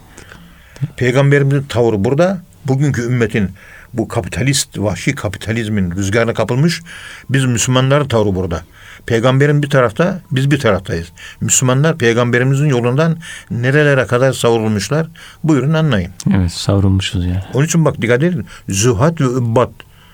Peygamberimizin 0.97 1.63
tavrı 1.63 2.05
burada. 2.05 2.39
Bugünkü 2.65 3.03
ümmetin 3.03 3.51
bu 3.93 4.09
kapitalist, 4.09 4.79
vahşi 4.79 5.15
kapitalizmin 5.15 5.91
rüzgarına 5.91 6.35
kapılmış. 6.35 6.83
Biz 7.31 7.45
Müslümanların 7.45 8.09
tavrı 8.09 8.35
burada. 8.35 8.63
Peygamberin 9.07 9.63
bir 9.63 9.71
tarafta, 9.71 10.21
biz 10.31 10.51
bir 10.51 10.59
taraftayız. 10.59 11.13
Müslümanlar 11.41 11.99
peygamberimizin 11.99 12.67
yolundan 12.67 13.19
nerelere 13.51 14.07
kadar 14.07 14.33
savrulmuşlar? 14.33 15.07
Buyurun 15.45 15.75
anlayın. 15.75 16.13
Evet. 16.35 16.53
Savrulmuşuz 16.53 17.25
yani. 17.25 17.43
Onun 17.55 17.67
için 17.67 17.85
bak 17.85 18.03
dikkat 18.03 18.23
edin. 18.23 18.47
Zühad 18.69 19.21
ve 19.21 19.25
übbat 19.25 19.71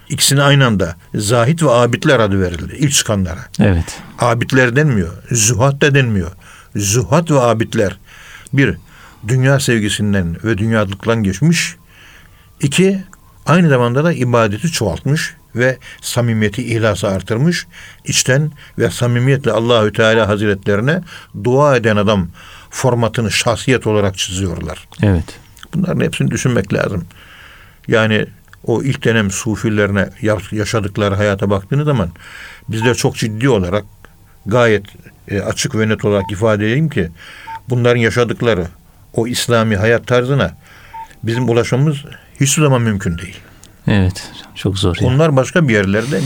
ikisine 0.08 0.42
aynı 0.42 0.66
anda 0.66 0.96
zahit 1.14 1.62
ve 1.62 1.70
abidler 1.70 2.20
adı 2.20 2.40
verildi 2.40 2.76
ilk 2.78 2.92
çıkanlara. 2.92 3.40
Evet. 3.60 4.00
Abidler 4.18 4.76
denmiyor. 4.76 5.12
Zuhat 5.30 5.80
da 5.80 5.94
denmiyor. 5.94 6.30
Zuhat 6.76 7.30
ve 7.30 7.40
abidler. 7.40 7.96
Bir, 8.52 8.76
dünya 9.28 9.60
sevgisinden 9.60 10.36
ve 10.44 10.58
dünyalıktan 10.58 11.22
geçmiş. 11.22 11.76
İki, 12.60 13.04
aynı 13.46 13.68
zamanda 13.68 14.04
da 14.04 14.12
ibadeti 14.12 14.72
çoğaltmış 14.72 15.34
ve 15.56 15.78
samimiyeti 16.00 16.62
ihlası 16.62 17.08
artırmış. 17.08 17.66
İçten 18.04 18.50
ve 18.78 18.90
samimiyetle 18.90 19.52
Allahü 19.52 19.92
Teala 19.92 20.28
Hazretlerine 20.28 21.00
dua 21.44 21.76
eden 21.76 21.96
adam 21.96 22.28
formatını 22.70 23.30
şahsiyet 23.30 23.86
olarak 23.86 24.18
çiziyorlar. 24.18 24.88
Evet. 25.02 25.24
Bunların 25.74 26.00
hepsini 26.00 26.30
düşünmek 26.30 26.74
lazım. 26.74 27.04
Yani 27.88 28.26
o 28.66 28.82
ilk 28.82 29.04
dönem 29.04 29.30
sufilerine 29.30 30.08
ya- 30.22 30.38
yaşadıkları 30.52 31.14
hayata 31.14 31.50
baktığınız 31.50 31.84
zaman 31.84 32.10
bizler 32.68 32.94
çok 32.94 33.16
ciddi 33.16 33.48
olarak 33.48 33.84
gayet 34.46 34.84
e, 35.28 35.40
açık 35.40 35.74
ve 35.74 35.88
net 35.88 36.04
olarak 36.04 36.32
ifade 36.32 36.66
edeyim 36.66 36.88
ki 36.88 37.08
bunların 37.68 38.00
yaşadıkları 38.00 38.66
o 39.12 39.26
İslami 39.26 39.76
hayat 39.76 40.06
tarzına 40.06 40.56
bizim 41.22 41.48
ulaşmamız 41.48 41.96
hiçbir 42.40 42.62
zaman 42.62 42.82
mümkün 42.82 43.18
değil. 43.18 43.38
Evet. 43.88 44.30
Çok 44.54 44.78
zor. 44.78 44.96
Yani. 45.00 45.14
Onlar 45.14 45.36
başka 45.36 45.68
bir 45.68 45.74
yerlerde. 45.74 46.20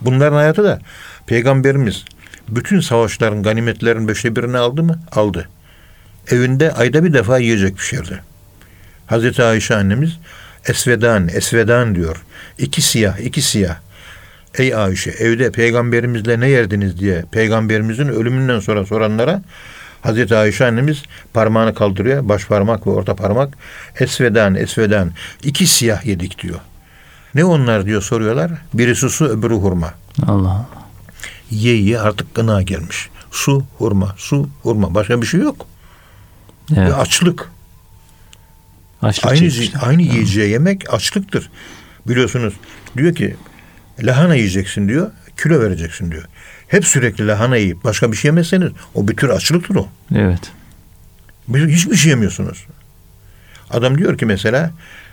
Bunların 0.00 0.36
hayatı 0.36 0.64
da 0.64 0.80
peygamberimiz 1.26 2.04
bütün 2.48 2.80
savaşların 2.80 3.42
ganimetlerin 3.42 4.08
beşte 4.08 4.36
birini 4.36 4.58
aldı 4.58 4.82
mı? 4.82 5.00
Aldı. 5.12 5.48
Evinde 6.30 6.72
ayda 6.72 7.04
bir 7.04 7.12
defa 7.12 7.38
yiyecek 7.38 7.76
pişirdi. 7.76 8.20
Hazreti 9.06 9.42
Ayşe 9.42 9.74
annemiz 9.74 10.18
esvedan, 10.66 11.28
esvedan 11.28 11.94
diyor. 11.94 12.24
İki 12.58 12.82
siyah, 12.82 13.18
iki 13.18 13.42
siyah. 13.42 13.76
Ey 14.58 14.74
Ayşe 14.74 15.10
evde 15.10 15.50
peygamberimizle 15.52 16.40
ne 16.40 16.48
yerdiniz 16.48 17.00
diye 17.00 17.24
peygamberimizin 17.32 18.08
ölümünden 18.08 18.60
sonra 18.60 18.86
soranlara 18.86 19.42
Hazreti 20.04 20.36
Ayşe 20.36 20.66
annemiz 20.66 21.02
parmağını 21.32 21.74
kaldırıyor. 21.74 22.28
Baş 22.28 22.46
parmak 22.46 22.86
ve 22.86 22.90
orta 22.90 23.14
parmak. 23.16 23.56
Esvedan, 24.00 24.54
esvedan. 24.54 25.10
iki 25.42 25.66
siyah 25.66 26.06
yedik 26.06 26.42
diyor. 26.42 26.60
Ne 27.34 27.44
onlar 27.44 27.86
diyor 27.86 28.02
soruyorlar. 28.02 28.50
Birisi 28.74 29.10
su 29.10 29.24
öbürü 29.24 29.54
hurma. 29.54 29.94
Allah 30.26 30.32
Allah. 30.32 30.68
Ye 31.50 31.76
ye 31.76 32.00
artık 32.00 32.34
gına 32.34 32.62
gelmiş. 32.62 33.08
Su, 33.30 33.64
hurma, 33.78 34.14
su, 34.18 34.48
hurma. 34.62 34.94
Başka 34.94 35.22
bir 35.22 35.26
şey 35.26 35.40
yok. 35.40 35.66
Evet. 36.76 36.90
Ve 36.90 36.94
açlık. 36.94 37.50
Açlık 39.02 39.26
Aynı, 39.26 39.50
çekmişler. 39.50 39.80
aynı 39.84 40.02
yiyeceği 40.02 40.50
yemek 40.50 40.94
açlıktır. 40.94 41.50
Biliyorsunuz 42.08 42.54
diyor 42.96 43.14
ki 43.14 43.36
lahana 44.02 44.34
yiyeceksin 44.34 44.88
diyor. 44.88 45.10
Kilo 45.42 45.60
vereceksin 45.60 46.10
diyor. 46.10 46.24
Hep 46.68 46.84
sürekli 46.86 47.26
lahana 47.26 47.56
yiyip 47.56 47.84
başka 47.84 48.12
bir 48.12 48.16
şey 48.16 48.28
yemezseniz 48.28 48.72
o 48.94 49.08
bir 49.08 49.16
tür 49.16 49.28
açlıktır 49.28 49.74
o. 49.76 49.88
Evet. 50.14 50.52
Bir- 51.48 51.68
Hiçbir 51.68 51.96
şey 51.96 52.10
yemiyorsunuz. 52.10 52.66
Adam 53.70 53.98
diyor 53.98 54.18
ki 54.18 54.26
mesela 54.26 54.70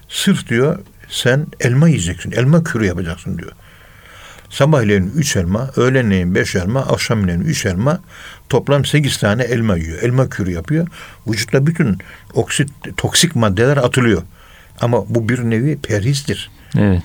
sırf 0.10 0.48
diyor 0.50 0.80
sen 1.10 1.48
elma 1.60 1.88
yiyeceksin. 1.90 2.32
Elma 2.32 2.64
kürü 2.64 2.86
yapacaksın 2.86 3.38
diyor. 3.38 3.52
Sabahleyin 4.50 5.12
üç 5.16 5.36
elma, 5.36 5.70
öğlenleyin 5.76 6.36
beş 6.36 6.56
elma, 6.56 6.80
akşamleyin 6.80 7.42
üç 7.42 7.66
elma, 7.66 8.00
toplam 8.50 8.86
sekiz 8.86 9.18
tane 9.18 9.44
elma 9.44 9.78
yiyor. 9.78 10.02
Elma 10.02 10.30
kürü 10.30 10.52
yapıyor. 10.52 10.88
Vücutta 11.28 11.68
bütün 11.68 11.98
oksit, 12.34 12.70
toksik 12.98 13.36
maddeler 13.36 13.78
atılıyor. 13.78 14.22
Ama 14.82 15.04
bu 15.16 15.30
bir 15.30 15.40
nevi 15.40 15.78
perhizdir 15.78 16.52
Evet. 16.78 17.04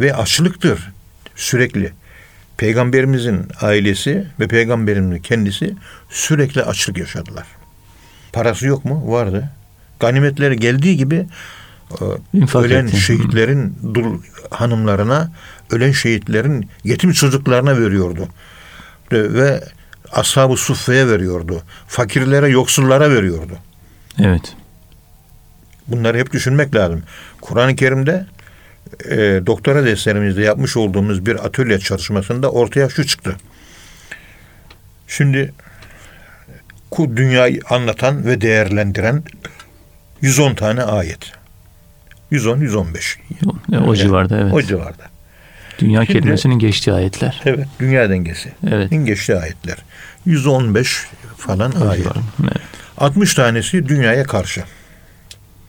ve 0.00 0.14
açlıktır 0.14 0.92
sürekli. 1.36 1.92
Peygamberimizin 2.56 3.46
ailesi 3.60 4.26
ve 4.40 4.48
peygamberimizin 4.48 5.22
kendisi 5.22 5.74
sürekli 6.10 6.62
açlık 6.62 6.98
yaşadılar. 6.98 7.46
Parası 8.32 8.66
yok 8.66 8.84
mu? 8.84 9.12
Vardı. 9.12 9.50
Ganimetleri 10.00 10.56
geldiği 10.56 10.96
gibi 10.96 11.26
e, 11.90 12.04
İnfak 12.34 12.64
ölen 12.64 12.86
etti. 12.86 13.00
şehitlerin 13.00 13.76
dul 13.94 14.20
hanımlarına, 14.50 15.32
ölen 15.70 15.92
şehitlerin 15.92 16.68
yetim 16.84 17.12
çocuklarına 17.12 17.80
veriyordu. 17.80 18.28
Ve, 19.12 19.34
ve 19.34 19.64
ashab-ı 20.12 20.56
suffeye 20.56 21.08
veriyordu. 21.08 21.62
Fakirlere, 21.88 22.48
yoksullara 22.48 23.10
veriyordu. 23.10 23.58
Evet. 24.20 24.56
Bunları 25.88 26.18
hep 26.18 26.32
düşünmek 26.32 26.74
lazım. 26.74 27.02
Kur'an-ı 27.40 27.76
Kerim'de 27.76 28.26
e, 29.10 29.46
doktora 29.46 29.84
derslerimizde 29.84 30.42
yapmış 30.42 30.76
olduğumuz 30.76 31.26
bir 31.26 31.46
atölye 31.46 31.78
çalışmasında 31.78 32.50
ortaya 32.50 32.88
şu 32.88 33.06
çıktı. 33.06 33.36
Şimdi 35.08 35.52
ku 36.90 37.16
dünyayı 37.16 37.60
anlatan 37.70 38.26
ve 38.26 38.40
değerlendiren 38.40 39.22
110 40.20 40.54
tane 40.54 40.82
ayet. 40.82 41.32
110 42.30 42.58
115. 42.58 43.18
O, 43.72 43.76
o 43.76 43.96
civarda 43.96 44.38
evet. 44.38 44.52
O 44.54 44.62
civarda. 44.62 45.04
Dünya 45.78 46.06
Şimdi- 46.06 46.20
kelimesinin 46.20 46.58
geçtiği 46.58 46.92
ayetler. 46.92 47.42
Evet, 47.44 47.66
dünya 47.80 48.10
dengesi. 48.10 48.52
Evet. 48.70 48.90
Geçtiği 48.90 49.36
ayetler. 49.36 49.76
115 50.26 51.06
falan 51.36 51.72
O 51.82 51.88
ayet. 51.88 52.06
Evet. 52.42 52.56
60 52.98 53.34
tanesi 53.34 53.88
dünyaya 53.88 54.24
karşı. 54.24 54.64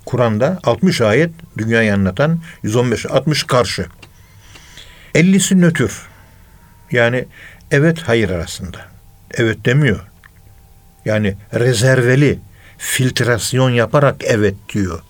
Kur'an'da 0.05 0.59
60 0.63 1.01
ayet 1.01 1.31
dünyayı 1.57 1.93
anlatan 1.93 2.39
115 2.63 3.05
60 3.05 3.43
karşı. 3.43 3.85
50'si 5.15 5.61
nötr. 5.61 5.91
Yani 6.91 7.25
evet 7.71 7.99
hayır 8.05 8.29
arasında. 8.29 8.77
Evet 9.33 9.65
demiyor. 9.65 9.99
Yani 11.05 11.35
rezerveli 11.53 12.39
filtrasyon 12.77 13.69
yaparak 13.69 14.15
evet 14.23 14.55
diyor. 14.73 15.01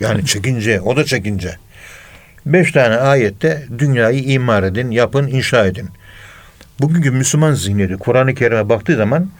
Yani 0.00 0.26
çekince, 0.26 0.80
o 0.80 0.96
da 0.96 1.04
çekince. 1.04 1.56
Beş 2.46 2.72
tane 2.72 2.96
ayette 2.96 3.66
dünyayı 3.78 4.22
imar 4.22 4.62
edin, 4.62 4.90
yapın, 4.90 5.26
inşa 5.26 5.66
edin. 5.66 5.88
Bugünkü 6.80 7.10
Müslüman 7.10 7.54
zihniyeti 7.54 7.96
Kur'an-ı 7.96 8.34
Kerim'e 8.34 8.68
baktığı 8.68 8.96
zaman 8.96 9.30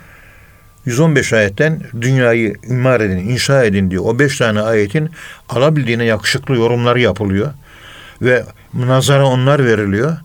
115 0.87 1.33
ayetten 1.33 1.81
dünyayı 2.01 2.55
imar 2.68 3.01
edin, 3.01 3.16
inşa 3.16 3.64
edin 3.64 3.90
diyor. 3.90 4.05
O 4.07 4.18
5 4.18 4.38
tane 4.38 4.61
ayetin 4.61 5.11
alabildiğine 5.49 6.05
yakışıklı 6.05 6.57
yorumları 6.57 7.01
yapılıyor. 7.01 7.53
Ve 8.22 8.44
nazara 8.75 9.27
onlar 9.27 9.64
veriliyor. 9.64 10.16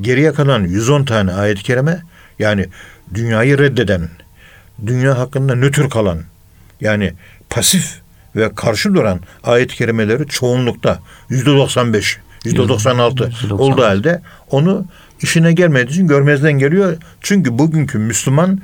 Geriye 0.00 0.32
kalan 0.32 0.62
110 0.62 1.04
tane 1.04 1.32
ayet-i 1.32 1.62
kerime 1.62 2.02
yani 2.38 2.66
dünyayı 3.14 3.58
reddeden, 3.58 4.08
dünya 4.86 5.18
hakkında 5.18 5.54
nötr 5.54 5.88
kalan 5.88 6.18
yani 6.80 7.12
pasif 7.50 8.00
ve 8.36 8.54
karşı 8.54 8.94
duran 8.94 9.20
ayet-i 9.44 9.76
kerimeleri 9.76 10.26
çoğunlukta 10.26 10.98
yüzde 11.28 11.50
95, 11.50 12.18
yüzde 12.44 12.68
96 12.68 13.24
%96. 13.24 13.52
olduğu 13.52 13.82
halde 13.82 14.22
onu 14.50 14.86
işine 15.22 15.52
gelmediği 15.52 15.92
için 15.92 16.08
görmezden 16.08 16.52
geliyor. 16.52 16.96
Çünkü 17.20 17.58
bugünkü 17.58 17.98
Müslüman 17.98 18.60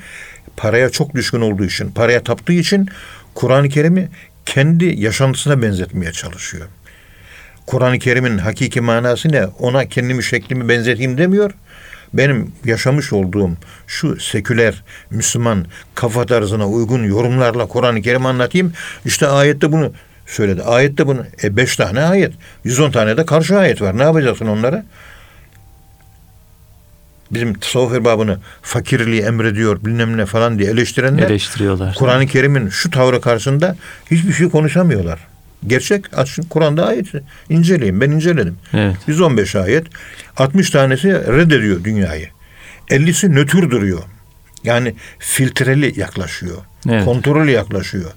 paraya 0.56 0.90
çok 0.90 1.14
düşkün 1.14 1.40
olduğu 1.40 1.64
için, 1.64 1.90
paraya 1.90 2.22
taptığı 2.22 2.52
için 2.52 2.88
Kur'an-ı 3.34 3.68
Kerim'i 3.68 4.08
kendi 4.46 4.84
yaşantısına 4.84 5.62
benzetmeye 5.62 6.12
çalışıyor. 6.12 6.66
Kur'an-ı 7.66 7.98
Kerim'in 7.98 8.38
hakiki 8.38 8.80
manası 8.80 9.32
ne? 9.32 9.46
Ona 9.46 9.88
kendimi 9.88 10.24
şeklimi 10.24 10.68
benzeteyim 10.68 11.18
demiyor. 11.18 11.50
Benim 12.12 12.52
yaşamış 12.64 13.12
olduğum 13.12 13.50
şu 13.86 14.20
seküler 14.20 14.82
Müslüman 15.10 15.66
kafa 15.94 16.26
tarzına 16.26 16.68
uygun 16.68 17.04
yorumlarla 17.04 17.66
Kur'an-ı 17.66 18.02
Kerim 18.02 18.26
anlatayım. 18.26 18.72
İşte 19.04 19.26
ayette 19.26 19.72
bunu 19.72 19.92
söyledi. 20.26 20.62
Ayette 20.62 21.06
bunu 21.06 21.24
e 21.42 21.56
beş 21.56 21.76
tane 21.76 22.00
ayet. 22.00 22.32
110 22.64 22.90
tane 22.90 23.16
de 23.16 23.26
karşı 23.26 23.58
ayet 23.58 23.82
var. 23.82 23.98
Ne 23.98 24.02
yapacaksın 24.02 24.46
onlara? 24.46 24.84
Bizim 27.30 27.54
tasavvuf 27.54 27.92
erbabını 27.92 28.38
fakirliği 28.62 29.22
emrediyor 29.22 29.84
bilmem 29.84 30.16
ne 30.16 30.26
falan 30.26 30.58
diye 30.58 30.70
eleştirenler 30.70 31.30
Eleştiriyorlar. 31.30 31.94
Kur'an-ı 31.94 32.26
Kerim'in 32.26 32.68
şu 32.68 32.90
tavrı 32.90 33.20
karşısında 33.20 33.76
hiçbir 34.10 34.32
şey 34.32 34.48
konuşamıyorlar. 34.48 35.18
Gerçek 35.66 36.18
açın 36.18 36.42
Kur'an'da 36.42 36.86
ayet 36.86 37.06
inceleyin. 37.48 38.00
Ben 38.00 38.10
inceledim. 38.10 38.56
Evet. 38.74 38.96
115 39.06 39.56
ayet. 39.56 39.86
60 40.36 40.70
tanesi 40.70 41.12
reddediyor 41.12 41.84
dünyayı. 41.84 42.28
50'si 42.90 43.34
nötr 43.34 43.70
duruyor. 43.70 44.02
Yani 44.64 44.94
filtreli 45.18 46.00
yaklaşıyor. 46.00 46.56
Evet. 46.90 47.04
Kontrollü 47.04 47.50
yaklaşıyor. 47.50 48.10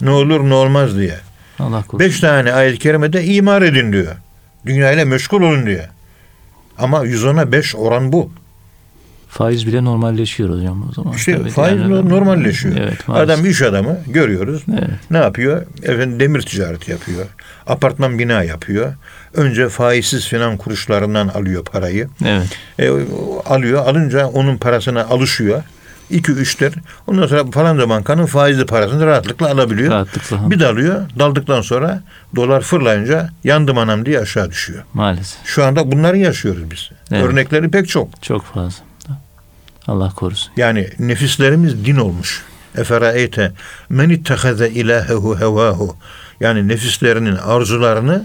Ne 0.00 0.10
olur 0.10 0.40
ne 0.50 0.54
olmaz 0.54 0.96
diye. 0.98 1.16
Allah 1.58 1.82
korusun. 1.82 1.98
5 1.98 2.20
tane 2.20 2.52
ayet-i 2.52 2.78
kerimede 2.78 3.24
imar 3.24 3.62
edin 3.62 3.92
diyor. 3.92 4.16
Dünyayla 4.66 5.04
meşgul 5.04 5.42
olun 5.42 5.66
diyor. 5.66 5.84
Ama 6.80 7.04
110'a 7.06 7.52
5 7.52 7.76
oran 7.76 8.12
bu. 8.12 8.30
Faiz 9.28 9.66
bile 9.66 9.84
normalleşiyor 9.84 10.50
hocam 10.50 10.88
o 10.90 10.92
zaman. 10.92 11.12
İşte 11.14 11.36
Tabii 11.36 11.50
faiz 11.50 11.80
yani- 11.80 12.08
normalleşiyor. 12.08 12.76
Evet, 12.76 13.08
maalesef. 13.08 13.30
Adam 13.38 13.50
iş 13.50 13.62
adamı 13.62 13.98
görüyoruz. 14.06 14.62
Evet. 14.72 14.90
Ne 15.10 15.18
yapıyor? 15.18 15.62
Efendim 15.82 16.20
demir 16.20 16.42
ticareti 16.42 16.90
yapıyor. 16.90 17.26
Apartman 17.66 18.18
bina 18.18 18.42
yapıyor. 18.42 18.94
Önce 19.34 19.68
faizsiz 19.68 20.26
finan 20.26 20.56
kuruşlarından 20.56 21.28
alıyor 21.28 21.64
parayı. 21.64 22.08
Evet. 22.24 22.58
E, 22.78 22.90
alıyor. 23.46 23.86
Alınca 23.86 24.26
onun 24.26 24.56
parasına 24.56 25.04
alışıyor. 25.04 25.62
2 26.10 26.32
üçler. 26.32 26.72
Ondan 27.06 27.26
sonra 27.26 27.50
falanca 27.50 27.88
bankanın 27.88 28.26
faizli 28.26 28.66
parasını 28.66 29.06
rahatlıkla 29.06 29.50
alabiliyor. 29.50 29.92
Rahatlıkla. 29.92 30.50
Bir 30.50 30.60
de 30.60 30.66
alıyor. 30.66 31.02
Daldıktan 31.18 31.60
sonra 31.60 32.02
dolar 32.36 32.60
fırlayınca 32.60 33.30
yandım 33.44 33.78
anam 33.78 34.06
diye 34.06 34.18
aşağı 34.18 34.50
düşüyor. 34.50 34.82
Maalesef. 34.94 35.38
Şu 35.44 35.64
anda 35.64 35.92
bunları 35.92 36.18
yaşıyoruz 36.18 36.70
biz. 36.70 36.90
Evet. 37.12 37.24
Örnekleri 37.24 37.70
pek 37.70 37.88
çok. 37.88 38.22
Çok 38.22 38.44
fazla. 38.44 38.84
Allah 39.86 40.12
korusun. 40.16 40.52
Yani 40.56 40.88
nefislerimiz 40.98 41.84
din 41.84 41.96
olmuş. 41.96 42.42
Eferaeyte 42.76 43.52
men 43.88 44.08
ittehaze 44.08 44.68
ilahehu 44.68 45.40
hevahu. 45.40 45.96
Yani 46.40 46.68
nefislerinin 46.68 47.36
arzularını 47.36 48.24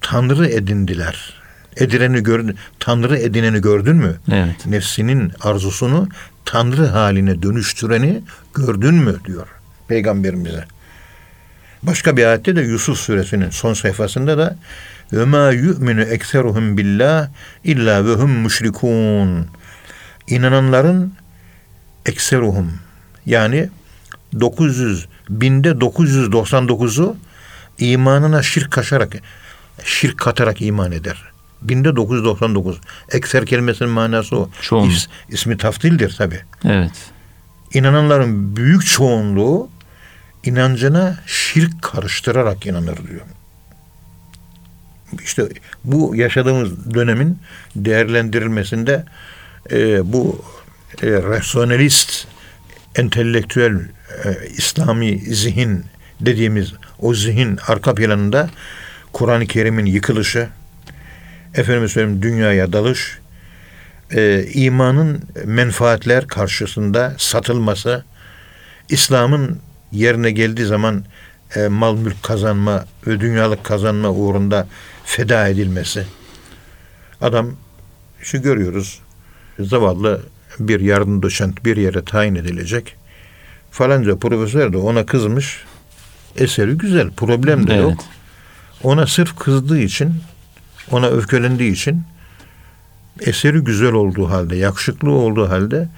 tanrı 0.00 0.48
edindiler. 0.48 1.34
Edileni 1.76 2.22
gördün, 2.22 2.56
tanrı 2.80 3.18
edineni 3.18 3.60
gördün 3.60 3.96
mü? 3.96 4.14
Evet. 4.32 4.66
Nefsinin 4.66 5.32
arzusunu 5.40 6.08
tanrı 6.44 6.86
haline 6.86 7.42
dönüştüreni 7.42 8.22
gördün 8.54 8.94
mü 8.94 9.16
diyor 9.24 9.46
peygamberimize. 9.88 10.64
Başka 11.82 12.16
bir 12.16 12.26
ayette 12.26 12.56
de 12.56 12.60
Yusuf 12.60 12.98
suresinin 12.98 13.50
son 13.50 13.74
sayfasında 13.74 14.38
da 14.38 14.56
yu'minu 15.52 16.02
ekseruhum 16.02 16.78
billah 16.78 17.28
illa 17.64 18.06
ve 18.06 18.12
hum 18.12 18.30
müşrikun. 18.30 19.46
İnananların 20.26 21.14
ekseruhum 22.06 22.72
yani 23.26 23.68
900 24.40 25.06
binde 25.28 25.68
999'u 25.68 27.16
imanına 27.78 28.42
şirk 28.42 28.70
kaşarak 28.70 29.12
şirk 29.84 30.18
katarak 30.18 30.62
iman 30.62 30.92
eder. 30.92 31.33
Binde 31.64 31.96
999. 31.96 32.80
Ekser 33.12 33.46
kelimesinin 33.46 33.90
manası 33.90 34.36
o. 34.36 34.50
Çoğunluk. 34.60 34.92
İs, 34.92 35.08
ismi 35.28 35.56
taftildir 35.56 36.16
tabi. 36.18 36.40
Evet. 36.64 37.10
İnananların 37.74 38.56
büyük 38.56 38.86
çoğunluğu 38.86 39.68
inancına 40.44 41.18
şirk 41.26 41.82
karıştırarak 41.82 42.66
inanır 42.66 42.96
diyor. 42.96 43.20
İşte 45.24 45.48
bu 45.84 46.16
yaşadığımız 46.16 46.94
dönemin 46.94 47.38
değerlendirilmesinde 47.76 49.04
e, 49.70 50.12
bu 50.12 50.44
e, 51.02 51.10
rasyonelist, 51.10 52.26
entelektüel, 52.96 53.74
e, 54.24 54.48
İslami 54.56 55.18
zihin 55.18 55.84
dediğimiz 56.20 56.72
o 56.98 57.14
zihin 57.14 57.58
arka 57.68 57.94
planında 57.94 58.50
Kur'an-ı 59.12 59.46
Kerim'in 59.46 59.86
yıkılışı, 59.86 60.48
efendim 61.54 61.88
söyleyeyim 61.88 62.22
dünyaya 62.22 62.72
dalış, 62.72 63.18
e, 64.12 64.44
imanın 64.54 65.22
menfaatler 65.44 66.26
karşısında 66.26 67.14
satılması, 67.18 68.04
İslam'ın 68.88 69.58
yerine 69.92 70.30
geldiği 70.30 70.64
zaman 70.66 71.04
e, 71.56 71.68
mal 71.68 71.96
mülk 71.96 72.22
kazanma 72.22 72.84
ve 73.06 73.20
dünyalık 73.20 73.64
kazanma 73.64 74.10
uğrunda 74.10 74.68
feda 75.04 75.48
edilmesi. 75.48 76.06
Adam 77.20 77.50
şu 78.20 78.42
görüyoruz 78.42 79.00
zavallı 79.58 80.22
bir 80.58 80.80
yardım 80.80 81.22
doçent 81.22 81.64
bir 81.64 81.76
yere 81.76 82.04
tayin 82.04 82.34
edilecek. 82.34 82.96
Falanca 83.70 84.16
profesör 84.18 84.72
de 84.72 84.76
ona 84.76 85.06
kızmış. 85.06 85.64
Eseri 86.36 86.72
güzel, 86.72 87.10
problem 87.10 87.66
de 87.66 87.74
Evet. 87.74 87.82
yok. 87.82 88.04
Ona 88.82 89.06
sırf 89.06 89.36
kızdığı 89.36 89.78
için, 89.78 90.14
ona 90.90 91.06
öfkelendiği 91.06 91.72
için 91.72 92.02
eseri 93.20 93.58
güzel 93.58 93.92
olduğu 93.92 94.30
halde, 94.30 94.56
yakışıklı 94.56 95.10
olduğu 95.10 95.48
halde 95.48 95.88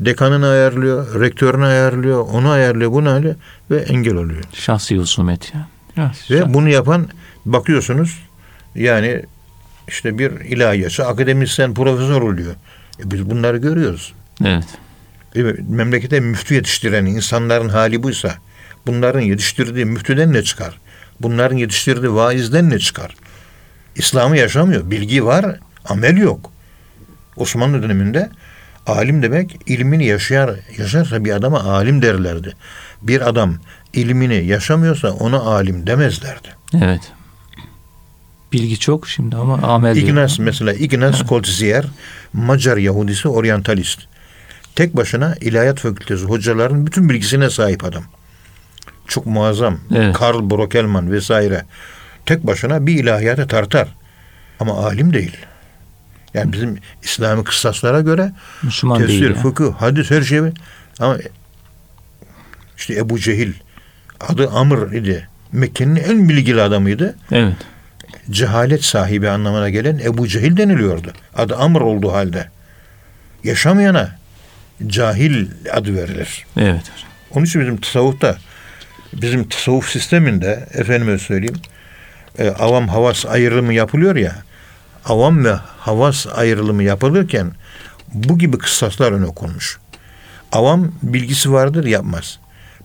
Dekanını 0.00 0.48
ayarlıyor, 0.48 1.20
rektörünü 1.20 1.64
ayarlıyor, 1.64 2.26
onu 2.32 2.48
ayarlıyor, 2.48 2.92
bunu 2.92 3.08
ayarlıyor 3.08 3.34
ve 3.70 3.76
engel 3.76 4.14
oluyor. 4.14 4.44
Şahsi 4.52 4.98
husumet 4.98 5.52
yani. 5.54 5.64
Ya, 5.96 6.12
Ve 6.30 6.54
bunu 6.54 6.68
yapan 6.68 7.08
bakıyorsunuz 7.44 8.18
yani 8.74 9.22
işte 9.88 10.18
bir 10.18 10.30
ilahiyatçı, 10.30 11.06
akademisyen, 11.06 11.74
profesör 11.74 12.22
oluyor. 12.22 12.54
E 13.00 13.10
biz 13.10 13.30
bunları 13.30 13.56
görüyoruz. 13.56 14.12
Evet. 14.44 14.64
Değil 15.34 15.46
mi? 15.46 15.54
Memlekete 15.68 16.20
müftü 16.20 16.54
yetiştiren 16.54 17.06
insanların 17.06 17.68
hali 17.68 18.02
buysa 18.02 18.34
bunların 18.86 19.20
yetiştirdiği 19.20 19.84
müftüden 19.84 20.32
ne 20.32 20.42
çıkar? 20.42 20.78
Bunların 21.20 21.56
yetiştirdiği 21.56 22.14
vaizden 22.14 22.70
ne 22.70 22.78
çıkar? 22.78 23.16
İslam'ı 23.96 24.36
yaşamıyor. 24.36 24.90
Bilgi 24.90 25.24
var, 25.24 25.58
amel 25.84 26.16
yok. 26.16 26.50
Osmanlı 27.36 27.82
döneminde 27.82 28.30
alim 28.86 29.22
demek 29.22 29.58
ilmini 29.66 30.06
yaşar, 30.06 30.50
yaşarsa 30.78 31.24
bir 31.24 31.32
adama 31.32 31.60
alim 31.60 32.02
derlerdi. 32.02 32.52
Bir 33.02 33.28
adam 33.28 33.54
ilmini 33.92 34.44
yaşamıyorsa 34.44 35.10
ona 35.10 35.40
alim 35.40 35.86
demezlerdi. 35.86 36.48
Evet. 36.74 37.12
Bilgi 38.52 38.78
çok 38.78 39.08
şimdi 39.08 39.36
ama 39.36 39.54
amel 39.54 39.96
yok. 39.96 40.08
Ignaz 40.08 40.38
mesela 40.38 40.72
Ignaz 40.72 41.26
Koltziyer 41.26 41.84
Macar 42.32 42.76
Yahudisi 42.76 43.28
oryantalist. 43.28 44.00
Tek 44.76 44.96
başına 44.96 45.34
ilahiyat 45.40 45.78
fakültesi 45.78 46.24
hocaların 46.24 46.86
bütün 46.86 47.08
bilgisine 47.08 47.50
sahip 47.50 47.84
adam. 47.84 48.02
Çok 49.06 49.26
muazzam. 49.26 49.78
Evet. 49.94 50.16
Karl 50.16 50.50
Brokelman 50.50 51.12
vesaire. 51.12 51.64
Tek 52.30 52.46
başına 52.46 52.86
bir 52.86 53.04
ilahiyata 53.04 53.46
tartar. 53.46 53.88
Ama 54.60 54.86
alim 54.86 55.12
değil. 55.12 55.36
Yani 56.34 56.52
bizim 56.52 56.78
İslami 57.02 57.44
kıssaslara 57.44 58.00
göre 58.00 58.32
Müslüman 58.62 58.98
değil. 58.98 59.08
tefsir, 59.08 59.34
yani. 59.34 59.42
fıkıh, 59.42 59.72
hadis 59.72 60.10
her 60.10 60.22
şey. 60.22 60.40
Ama 61.00 61.16
işte 62.78 62.94
Ebu 62.94 63.18
Cehil 63.18 63.52
adı 64.20 64.48
Amr 64.48 64.92
idi. 64.92 65.28
Mekke'nin 65.52 65.96
en 65.96 66.28
bilgili 66.28 66.62
adamıydı 66.62 67.16
Evet. 67.32 67.54
cehalet 68.30 68.84
sahibi 68.84 69.28
anlamına 69.28 69.70
gelen 69.70 69.98
Ebu 69.98 70.28
Cehil 70.28 70.56
deniliyordu. 70.56 71.12
Adı 71.34 71.56
Amr 71.56 71.80
olduğu 71.80 72.12
halde. 72.12 72.48
Yaşamayana 73.44 74.16
cahil 74.86 75.46
adı 75.72 75.94
verilir. 75.96 76.46
Evet. 76.56 76.92
Onun 77.30 77.44
için 77.44 77.60
bizim 77.60 77.76
tasavvufta, 77.76 78.36
bizim 79.12 79.48
tasavvuf 79.48 79.88
sisteminde 79.88 80.68
efendime 80.74 81.18
söyleyeyim, 81.18 81.60
e, 82.38 82.48
avam 82.50 82.88
havas 82.88 83.26
ayrımı 83.26 83.74
yapılıyor 83.74 84.16
ya, 84.16 84.34
avam 85.04 85.44
ve 85.44 85.52
havas 85.78 86.26
ayrılımı 86.26 86.82
yapılırken 86.82 87.52
bu 88.14 88.38
gibi 88.38 88.58
kıssaslar 88.58 89.12
öne 89.12 89.26
konmuş. 89.26 89.78
Avam 90.52 90.92
bilgisi 91.02 91.52
vardır 91.52 91.84
yapmaz. 91.84 92.38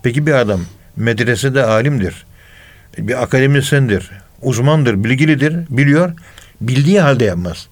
Peki 0.03 0.25
bir 0.25 0.33
adam 0.33 0.61
medresede 0.95 1.65
alimdir, 1.65 2.25
bir 2.97 3.23
akademisyendir, 3.23 4.11
uzmandır, 4.41 5.03
bilgilidir, 5.03 5.55
biliyor, 5.69 6.11
bildiği 6.61 7.01
halde 7.01 7.25
yapmaz. 7.25 7.67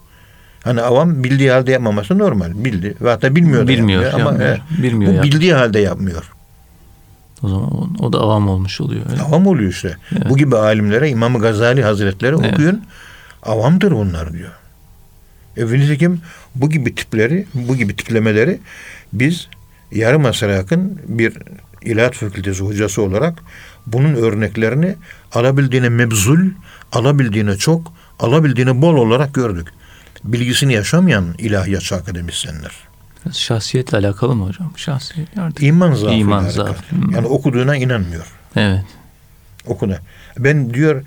Hani 0.63 0.81
avam 0.81 1.23
bildiği 1.23 1.51
halde 1.51 1.71
yapmaması 1.71 2.17
normal. 2.17 2.51
Bildi. 2.55 2.95
Ve 3.01 3.09
hatta 3.09 3.36
bilmiyor 3.36 3.67
Bilmiyor, 3.67 4.03
yapmıyor. 4.03 4.27
Ama 4.29 4.43
yapmıyor. 4.43 4.79
e, 4.79 4.83
Bilmiyor, 4.83 5.12
bu 5.12 5.15
yapmıyor. 5.15 5.23
bildiği 5.23 5.53
halde 5.53 5.79
yapmıyor. 5.79 6.23
O 7.43 7.47
zaman 7.47 7.95
o, 7.99 8.13
da 8.13 8.19
avam 8.19 8.49
olmuş 8.49 8.82
oluyor. 8.82 9.01
Öyle. 9.12 9.21
Avam 9.21 9.47
oluyor 9.47 9.71
işte. 9.71 9.97
Evet. 10.12 10.29
Bu 10.29 10.38
gibi 10.38 10.56
alimlere 10.56 11.10
İmam 11.10 11.39
Gazali 11.39 11.84
Hazretleri 11.84 12.36
Evet. 12.39 12.53
okuyun. 12.53 12.82
Avamdır 13.43 13.91
bunlar 13.91 14.34
diyor. 14.34 14.51
E, 15.58 15.65
nitekim 15.65 16.21
bu 16.56 16.69
gibi 16.69 16.95
tipleri, 16.95 17.47
bu 17.53 17.75
gibi 17.75 17.95
tiplemeleri 17.95 18.60
biz 19.13 19.47
yarım 19.91 20.25
asıra 20.25 20.51
yakın 20.51 20.99
bir 21.08 21.34
ilahiyat 21.82 22.15
fakültesi 22.15 22.63
hocası 22.63 23.01
olarak 23.01 23.39
bunun 23.88 24.15
örneklerini 24.15 24.95
alabildiğine 25.34 25.89
mebzul, 25.89 26.39
alabildiğine 26.91 27.58
çok, 27.58 27.93
alabildiğine 28.19 28.82
bol 28.82 28.95
olarak 28.95 29.34
gördük. 29.34 29.67
Bilgisini 30.23 30.73
yaşamayan 30.73 31.25
ilahiyatçı 31.38 31.95
akademisyenler. 31.95 32.71
Şahsiyetle 33.31 33.97
alakalı 33.97 34.36
mı 34.36 34.45
hocam? 34.45 34.73
Şahsiyet 34.77 35.38
artık. 35.38 35.63
İman 35.63 35.93
zaafı. 35.93 36.15
İman 36.15 36.49
zaafı. 36.49 36.83
Yani 37.13 37.27
okuduğuna 37.27 37.75
inanmıyor. 37.75 38.27
Evet. 38.55 38.83
okuna. 39.67 39.97
Ben 40.39 40.73
diyor 40.73 41.03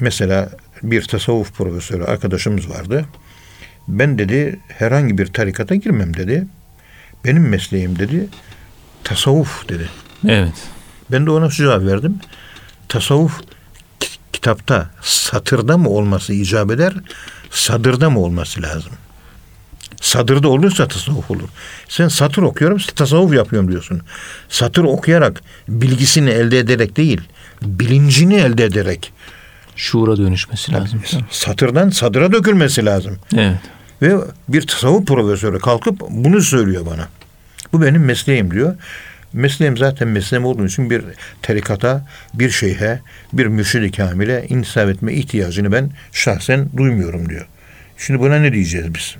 mesela 0.00 0.50
bir 0.82 1.02
tasavvuf 1.02 1.52
profesörü 1.54 2.04
arkadaşımız 2.04 2.70
vardı. 2.70 3.04
Ben 3.88 4.18
dedi 4.18 4.60
herhangi 4.68 5.18
bir 5.18 5.26
tarikata 5.26 5.74
girmem 5.74 6.16
dedi. 6.16 6.46
Benim 7.24 7.48
mesleğim 7.48 7.98
dedi 7.98 8.28
tasavvuf 9.04 9.68
dedi. 9.68 9.88
Evet. 10.28 10.54
Ben 11.10 11.26
de 11.26 11.30
ona 11.30 11.50
şu 11.50 11.56
cevap 11.56 11.82
verdim. 11.82 12.18
Tasavvuf 12.88 13.40
ki- 14.00 14.18
kitapta 14.32 14.90
satırda 15.02 15.78
mı 15.78 15.88
olması 15.88 16.32
icap 16.32 16.70
eder, 16.70 16.94
sadırda 17.50 18.10
mı 18.10 18.20
olması 18.20 18.62
lazım? 18.62 18.92
Sadırda 20.04 20.48
olursa 20.48 20.88
tasavvuf 20.88 21.30
olur. 21.30 21.48
Sen 21.88 22.08
satır 22.08 22.42
okuyorum, 22.42 22.78
tasavvuf 22.96 23.34
yapıyorum 23.34 23.70
diyorsun. 23.70 24.02
Satır 24.48 24.84
okuyarak, 24.84 25.42
bilgisini 25.68 26.30
elde 26.30 26.58
ederek 26.58 26.96
değil, 26.96 27.20
bilincini 27.62 28.34
elde 28.34 28.64
ederek 28.64 29.12
Şuura 29.76 30.16
dönüşmesi 30.16 30.72
lazım. 30.72 31.02
satırdan 31.30 31.90
sadıra 31.90 32.32
dökülmesi 32.32 32.84
lazım. 32.84 33.18
Evet. 33.36 33.56
Ve 34.02 34.16
bir 34.48 34.66
tasavvuf 34.66 35.06
profesörü 35.06 35.58
kalkıp 35.58 36.00
bunu 36.10 36.40
söylüyor 36.40 36.86
bana. 36.86 37.08
Bu 37.72 37.82
benim 37.82 38.04
mesleğim 38.04 38.50
diyor. 38.50 38.76
Mesleğim 39.32 39.76
zaten 39.76 40.08
mesleğim 40.08 40.44
olduğu 40.44 40.66
için 40.66 40.90
bir 40.90 41.04
tarikata, 41.42 42.06
bir 42.34 42.50
şeyhe, 42.50 43.00
bir 43.32 43.46
mürşid-i 43.46 43.92
kamile 43.92 44.46
intisap 44.48 44.88
etme 44.88 45.12
ihtiyacını 45.12 45.72
ben 45.72 45.90
şahsen 46.12 46.68
duymuyorum 46.76 47.28
diyor. 47.28 47.46
Şimdi 47.98 48.20
buna 48.20 48.36
ne 48.36 48.52
diyeceğiz 48.52 48.94
biz? 48.94 49.16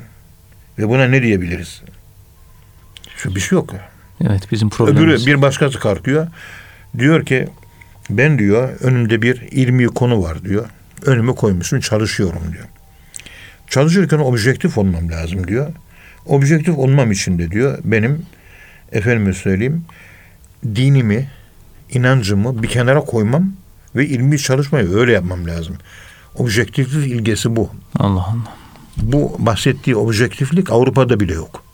Ve 0.79 0.89
buna 0.89 1.05
ne 1.05 1.23
diyebiliriz? 1.23 1.83
Şu 3.17 3.35
bir 3.35 3.41
şey 3.41 3.57
yok. 3.57 3.75
Evet 4.21 4.53
bizim 4.53 4.71
problemimiz. 4.71 5.23
Öbürü 5.23 5.37
bir 5.37 5.43
başkası 5.43 5.79
kalkıyor. 5.79 6.27
Diyor 6.99 7.27
ki 7.27 7.49
ben 8.11 8.39
diyor 8.39 8.81
önümde 8.81 9.23
bir 9.23 9.41
ilmi 9.41 9.87
konu 9.87 10.23
var 10.23 10.45
diyor. 10.45 10.67
Önüme 11.03 11.33
koymuşsun 11.33 11.81
çalışıyorum 11.81 12.43
diyor. 12.53 12.65
Çalışırken 13.69 14.19
objektif 14.19 14.79
olmam 14.79 15.11
lazım 15.11 15.49
diyor. 15.49 15.73
Objektif 16.27 16.79
olmam 16.79 17.13
için 17.13 17.39
de 17.39 17.51
diyor 17.51 17.79
benim 17.85 18.27
efendime 18.93 19.33
söyleyeyim 19.33 19.85
dinimi, 20.75 21.31
inancımı 21.91 22.63
bir 22.63 22.69
kenara 22.69 23.01
koymam 23.01 23.53
ve 23.97 24.07
ilmi 24.07 24.39
çalışmayı 24.39 24.95
öyle 24.95 25.13
yapmam 25.13 25.47
lazım. 25.47 25.77
Objektiflik 26.35 27.13
ilgesi 27.13 27.57
bu. 27.57 27.71
Allah 27.99 28.27
Allah. 28.27 28.64
Bu 28.97 29.37
bahsettiği 29.39 29.97
objektiflik 29.97 30.71
Avrupa'da 30.71 31.21
bile 31.21 31.35
yok. 31.35 31.65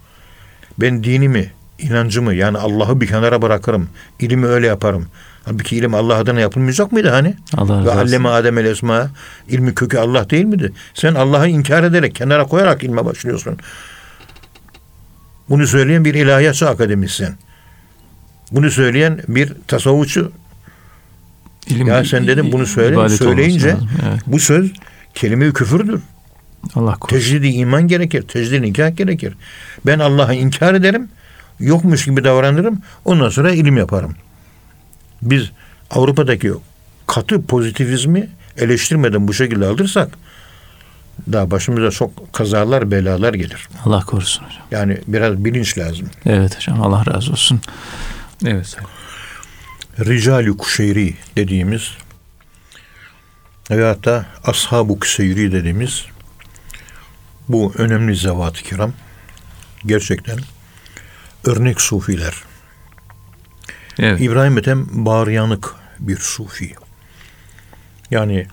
Ben 0.78 1.04
dinimi, 1.04 1.52
inancımı 1.78 2.34
yani 2.34 2.58
Allah'ı 2.58 3.00
bir 3.00 3.06
kenara 3.06 3.42
bırakırım. 3.42 3.88
İlimi 4.20 4.46
öyle 4.46 4.66
yaparım. 4.66 5.06
Halbuki 5.44 5.76
ilim 5.76 5.94
Allah 5.94 6.16
adına 6.16 6.40
yapılmayacak 6.40 6.92
mıydı 6.92 7.08
hani? 7.08 7.34
Allah 7.56 7.84
Ve 7.84 7.92
alleme 7.92 8.28
Adem 8.28 8.58
el 8.58 8.64
esma. 8.64 9.10
İlmi 9.48 9.74
kökü 9.74 9.98
Allah 9.98 10.30
değil 10.30 10.44
miydi? 10.44 10.72
Sen 10.94 11.14
Allah'ı 11.14 11.48
inkar 11.48 11.84
ederek, 11.84 12.14
kenara 12.14 12.44
koyarak 12.44 12.82
ilme 12.84 13.04
başlıyorsun. 13.04 13.58
Bunu 15.48 15.66
söyleyen 15.66 16.04
bir 16.04 16.14
ilahiyatçı 16.14 16.68
akademisyen. 16.68 17.34
Bunu 18.52 18.70
söyleyen 18.70 19.20
bir 19.28 19.52
tasavvufçu. 19.66 20.32
İlim, 21.66 21.86
Ya 21.86 22.04
sen 22.04 22.26
dedim 22.26 22.52
bunu 22.52 22.66
söyle. 22.66 23.08
Söyleyince. 23.08 23.76
Evet. 24.08 24.20
bu 24.26 24.38
söz 24.38 24.72
kelime-i 25.14 25.52
küfürdür. 25.52 26.00
Allah 26.74 26.94
korusun. 26.94 27.18
Tecrid-i 27.18 27.48
iman 27.48 27.88
gerekir. 27.88 28.22
Tecrid-i 28.22 28.62
nikah 28.62 28.96
gerekir. 28.96 29.34
Ben 29.86 29.98
Allah'ı 29.98 30.34
inkar 30.34 30.74
ederim. 30.74 31.08
Yokmuş 31.60 32.04
gibi 32.04 32.24
davranırım. 32.24 32.82
Ondan 33.04 33.28
sonra 33.28 33.50
ilim 33.50 33.76
yaparım. 33.76 34.16
Biz 35.22 35.50
Avrupa'daki 35.90 36.52
katı 37.06 37.42
pozitivizmi 37.42 38.28
eleştirmeden 38.56 39.28
bu 39.28 39.34
şekilde 39.34 39.66
alırsak 39.66 40.08
daha 41.32 41.50
başımıza 41.50 41.90
çok 41.90 42.32
kazalar, 42.32 42.90
belalar 42.90 43.34
gelir. 43.34 43.68
Allah 43.84 44.00
korusun 44.00 44.44
hocam. 44.44 44.62
Yani 44.70 44.98
biraz 45.06 45.44
bilinç 45.44 45.78
lazım. 45.78 46.10
Evet 46.26 46.56
hocam 46.56 46.82
Allah 46.82 47.06
razı 47.06 47.32
olsun. 47.32 47.60
Evet. 48.46 48.76
Ricali 49.98 50.56
Kuşeyri 50.56 51.14
dediğimiz 51.36 51.90
ve 53.70 53.84
hatta 53.84 54.26
Ashab-ı 54.44 54.98
Kuseyri 54.98 55.52
dediğimiz 55.52 56.06
bu 57.52 57.72
önemli 57.78 58.16
zevat-ı 58.16 58.62
kiram 58.62 58.92
gerçekten 59.86 60.38
örnek 61.44 61.80
sufiler. 61.80 62.34
Evet. 63.98 64.20
İbrahim 64.20 64.58
Ethem 64.58 64.86
bağıryanık 64.90 65.74
bir 65.98 66.16
sufi. 66.16 66.74
Yani 68.10 68.46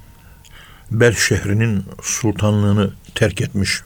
Bel 0.92 1.16
şehrinin 1.16 1.86
sultanlığını 2.02 2.94
terk 3.16 3.42
etmiş. 3.42 3.82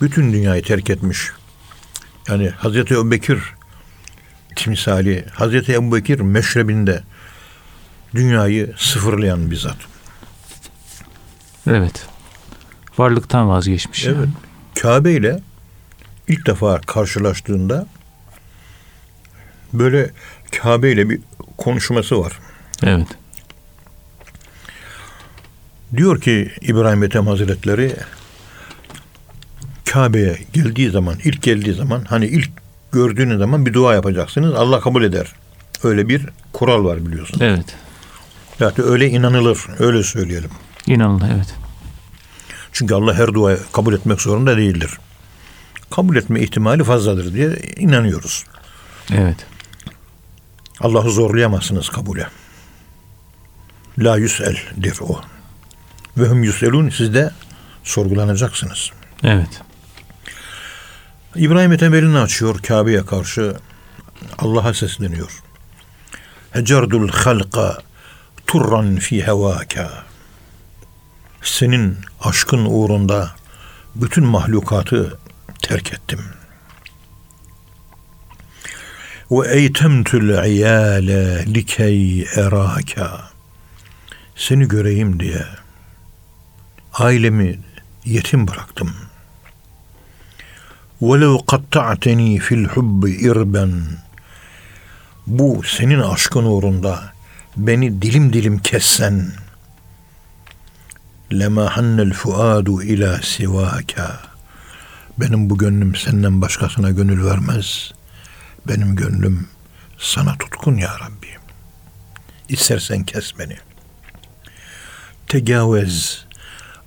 Bütün 0.00 0.32
dünyayı 0.32 0.62
terk 0.62 0.90
etmiş. 0.90 1.30
Yani 2.28 2.48
Hazreti 2.48 2.94
Ebubekir 2.94 3.38
timsali, 4.56 5.26
Hazreti 5.32 5.72
Ebubekir 5.72 6.20
meşrebinde 6.20 7.02
dünyayı 8.14 8.74
sıfırlayan 8.76 9.50
bir 9.50 9.56
zat. 9.56 9.76
Evet. 11.66 12.06
Varlıktan 12.98 13.48
vazgeçmiş. 13.48 14.06
Evet. 14.06 14.16
yani. 14.16 14.28
Kabe 14.80 15.12
ile 15.12 15.40
ilk 16.28 16.46
defa 16.46 16.80
karşılaştığında 16.80 17.86
böyle 19.72 20.10
Kabe 20.62 20.92
ile 20.92 21.10
bir 21.10 21.20
konuşması 21.58 22.20
var. 22.20 22.32
Evet. 22.82 23.08
Diyor 25.96 26.20
ki 26.20 26.50
İbrahim 26.60 27.02
Ethem 27.02 27.26
Hazretleri 27.26 27.96
Kabe'ye 29.84 30.38
geldiği 30.52 30.90
zaman, 30.90 31.16
ilk 31.24 31.42
geldiği 31.42 31.74
zaman 31.74 32.04
hani 32.04 32.26
ilk 32.26 32.50
gördüğünüz 32.92 33.38
zaman 33.38 33.66
bir 33.66 33.74
dua 33.74 33.94
yapacaksınız. 33.94 34.54
Allah 34.54 34.80
kabul 34.80 35.02
eder. 35.04 35.32
Öyle 35.82 36.08
bir 36.08 36.26
kural 36.52 36.84
var 36.84 37.06
biliyorsun. 37.06 37.40
Evet. 37.40 37.76
Zaten 38.58 38.84
öyle 38.84 39.08
inanılır. 39.08 39.66
Öyle 39.78 40.02
söyleyelim. 40.02 40.50
İnanılır. 40.86 41.26
Evet. 41.34 41.54
Çünkü 42.74 42.94
Allah 42.94 43.14
her 43.14 43.34
duayı 43.34 43.58
kabul 43.72 43.94
etmek 43.94 44.20
zorunda 44.20 44.56
değildir. 44.56 44.90
Kabul 45.90 46.16
etme 46.16 46.40
ihtimali 46.40 46.84
fazladır 46.84 47.34
diye 47.34 47.56
inanıyoruz. 47.76 48.44
Evet. 49.12 49.46
Allah'ı 50.80 51.10
zorlayamazsınız 51.10 51.88
kabule. 51.88 52.26
La 53.98 54.16
yüsel'dir 54.16 54.98
o. 55.00 55.20
Ve 56.16 56.28
hum 56.28 56.44
yüselun 56.44 56.88
siz 56.88 57.14
de 57.14 57.30
sorgulanacaksınız. 57.84 58.90
Evet. 59.24 59.62
İbrahim 61.36 61.72
Ethem 61.72 61.94
elini 61.94 62.18
açıyor 62.18 62.58
Kabe'ye 62.58 63.06
karşı 63.06 63.56
Allah'a 64.38 64.74
sesleniyor. 64.74 65.42
Hecerdul 66.50 67.08
halqa 67.08 67.78
turran 68.46 68.96
fi 68.96 69.26
hevaka 69.26 70.13
Senin 71.43 71.97
aşkın 72.21 72.65
uğrunda 72.65 73.31
bütün 73.95 74.25
mahlukatı 74.25 75.17
terk 75.61 75.93
ettim. 75.93 76.19
Ve 79.31 79.47
eytemtül 79.47 80.45
iyale 80.45 81.53
likey 81.53 82.21
eraka. 82.21 83.29
Seni 84.35 84.67
göreyim 84.67 85.19
diye 85.19 85.45
ailemi 86.93 87.59
yetim 88.05 88.47
bıraktım. 88.47 88.95
وَلَوْ 91.01 91.45
قَطَّعْتَنِي 91.45 92.39
fil 92.39 92.65
الْحُبِّ 92.65 93.09
irben 93.09 93.83
Bu 95.27 95.61
senin 95.63 95.99
aşkın 95.99 96.43
uğrunda 96.43 97.13
beni 97.57 98.01
dilim 98.01 98.33
dilim 98.33 98.59
kessen 98.59 99.31
Lema 101.32 101.76
hannel 101.76 102.12
fuadu 102.12 102.82
ila 102.82 103.22
sivaka 103.22 104.34
benim 105.18 105.50
bu 105.50 105.58
gönlüm 105.58 105.94
senden 105.94 106.40
başkasına 106.40 106.90
gönül 106.90 107.24
vermez. 107.24 107.92
Benim 108.68 108.96
gönlüm 108.96 109.48
sana 109.98 110.38
tutkun 110.38 110.76
ya 110.76 110.94
Rabbi. 111.00 111.28
İstersen 112.48 113.04
kes 113.04 113.38
beni. 113.38 113.56
Tegavez 115.28 116.24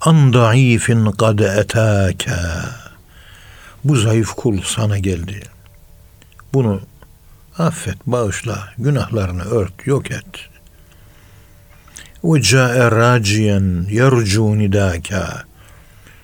an 0.02 0.34
daifin 0.34 1.12
kad 1.12 1.40
etaka 1.40 2.70
bu 3.84 3.96
zayıf 3.96 4.30
kul 4.34 4.62
sana 4.62 4.98
geldi. 4.98 5.44
Bunu 6.54 6.82
affet, 7.58 7.98
bağışla, 8.06 8.74
günahlarını 8.78 9.44
ört, 9.44 9.88
yok 9.88 10.12
et. 10.12 10.50
Ca'e 12.36 12.92
raciyen 12.92 13.88
yercu 13.90 14.60
nidaka 14.60 15.44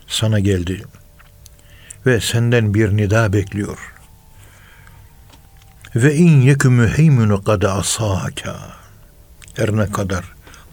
sana 0.07 0.39
geldi 0.39 0.83
ve 2.05 2.19
senden 2.19 2.73
bir 2.73 2.97
nida 2.97 3.33
bekliyor. 3.33 3.77
Ve 5.95 6.15
in 6.15 6.41
yekü 6.41 6.69
müheymünü 6.69 7.43
kad 7.43 7.61
asaka 7.61 8.55
her 9.53 9.71
ne 9.71 9.91
kadar 9.91 10.23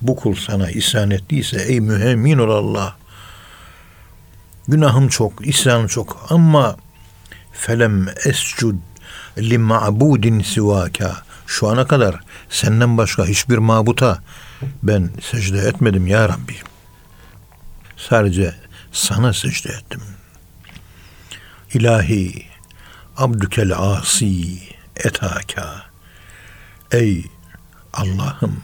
bu 0.03 0.17
kul 0.17 0.35
sana 0.35 0.71
isyan 0.71 1.11
ettiyse 1.11 1.63
ey 1.63 1.81
mühemmin 1.81 2.39
ol 2.39 2.51
Allah 2.51 3.01
Günahım 4.69 5.09
çok, 5.09 5.47
isyanım 5.47 5.87
çok 5.87 6.27
ama 6.31 6.77
felem 7.53 8.09
escud 8.25 8.75
li 9.39 9.59
ma'budin 9.59 10.41
sivaka. 10.41 11.23
Şu 11.47 11.69
ana 11.69 11.87
kadar 11.87 12.21
senden 12.51 12.99
başka 12.99 13.27
hiçbir 13.27 13.59
mabuta 13.59 14.23
ben 14.83 15.11
secde 15.21 15.59
etmedim 15.59 16.07
ya 16.07 16.29
Rabbi. 16.29 16.57
Sadece 17.97 18.55
sana 18.93 19.33
secde 19.33 19.73
ettim. 19.73 20.01
İlahi 21.75 22.47
abdükel 23.17 23.73
asi 23.79 24.59
etaka. 24.97 25.83
Ey 26.93 27.25
Allah'ım 27.93 28.63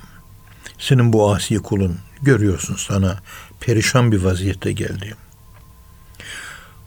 senin 0.79 1.13
bu 1.13 1.35
asi 1.35 1.59
kulun 1.59 1.99
görüyorsun 2.23 2.77
sana 2.77 3.19
perişan 3.61 4.13
bir 4.13 4.23
vaziyette 4.23 4.73
geldi 4.73 5.17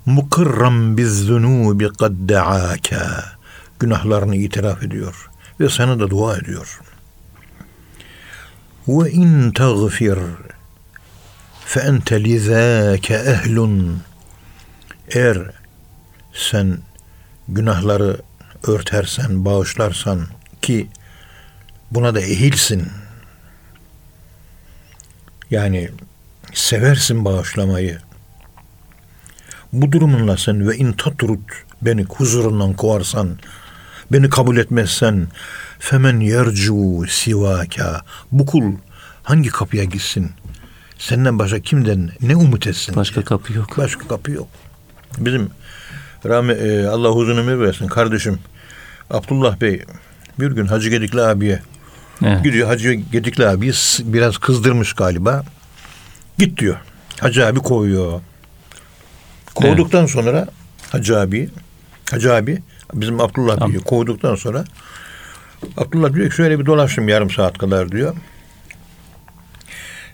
mukirram 0.09 0.97
bizzunubi 0.97 1.89
kad 1.93 2.13
da'aka 2.29 3.25
günahlarını 3.79 4.35
itiraf 4.35 4.83
ediyor 4.83 5.29
ve 5.59 5.69
sana 5.69 5.99
da 5.99 6.09
dua 6.09 6.37
ediyor. 6.37 6.79
Tagfir 8.89 10.17
fe 11.65 11.79
ente 11.79 12.23
lizâke 12.23 13.13
ehlun 13.13 14.01
eğer 15.09 15.37
sen 16.33 16.77
günahları 17.47 18.17
örtersen, 18.67 19.45
bağışlarsan 19.45 20.27
ki 20.61 20.87
buna 21.91 22.15
da 22.15 22.21
ehilsin. 22.21 22.87
Yani 25.51 25.89
seversin 26.53 27.25
bağışlamayı 27.25 27.99
bu 29.73 29.91
durumunla 29.91 30.37
sen 30.37 30.67
ve 30.67 30.77
in 30.77 30.91
tatrut 30.91 31.39
beni 31.81 32.03
huzurundan 32.03 32.73
kovarsan, 32.73 33.37
beni 34.11 34.29
kabul 34.29 34.57
etmezsen, 34.57 35.27
femen 35.79 36.19
yercu 36.19 37.05
sivaka, 37.09 38.01
bu 38.31 38.45
kul 38.45 38.63
hangi 39.23 39.49
kapıya 39.49 39.83
gitsin? 39.83 40.31
Senden 40.97 41.39
başka 41.39 41.59
kimden 41.59 42.11
ne 42.21 42.35
umut 42.35 42.67
etsin? 42.67 42.95
Başka 42.95 43.23
kapı 43.23 43.53
yok. 43.53 43.77
Başka 43.77 44.07
kapı 44.07 44.31
yok. 44.31 44.47
Bizim 45.17 45.49
rahme, 46.25 46.53
e, 46.53 46.85
Allah 46.85 47.11
uzun 47.11 47.37
ömür 47.37 47.59
versin 47.59 47.87
kardeşim 47.87 48.39
Abdullah 49.09 49.61
Bey 49.61 49.85
bir 50.39 50.51
gün 50.51 50.65
Hacı 50.65 50.89
Gedikli 50.89 51.21
abiye 51.21 51.61
Evet. 52.25 52.43
gidiyor 52.43 52.67
Hacı 52.67 52.93
Gedikli 52.93 53.47
abi 53.47 53.71
biraz 53.99 54.37
kızdırmış 54.37 54.93
galiba. 54.93 55.43
Git 56.37 56.57
diyor. 56.59 56.77
Hacı 57.19 57.47
abi 57.47 57.59
kovuyor. 57.59 58.21
Kovduktan 59.55 60.05
sonra 60.05 60.47
Hacı 60.91 61.19
abi, 61.19 61.49
Hacı 62.11 62.33
abi 62.33 62.61
bizim 62.93 63.21
Abdullah 63.21 63.67
diyor. 63.67 63.83
Kovduktan 63.83 64.35
sonra 64.35 64.65
Abdullah 65.77 66.13
diyor 66.13 66.29
ki 66.29 66.35
şöyle 66.35 66.59
bir 66.59 66.65
dolaştım 66.65 67.09
yarım 67.09 67.29
saat 67.29 67.57
kadar 67.57 67.91
diyor. 67.91 68.15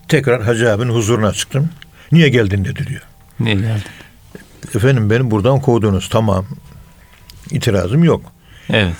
Tekrar 0.07 0.41
Hacı 0.43 0.71
abinin 0.71 0.89
huzuruna 0.93 1.33
çıktım. 1.33 1.69
Niye 2.11 2.29
geldin 2.29 2.65
dedi 2.65 2.87
diyor. 2.87 3.01
Niye 3.39 3.55
geldi? 3.55 3.83
Efendim 4.75 5.09
beni 5.09 5.31
buradan 5.31 5.59
kovdunuz 5.59 6.09
tamam. 6.09 6.45
İtirazım 7.51 8.03
yok. 8.03 8.21
Evet. 8.69 8.95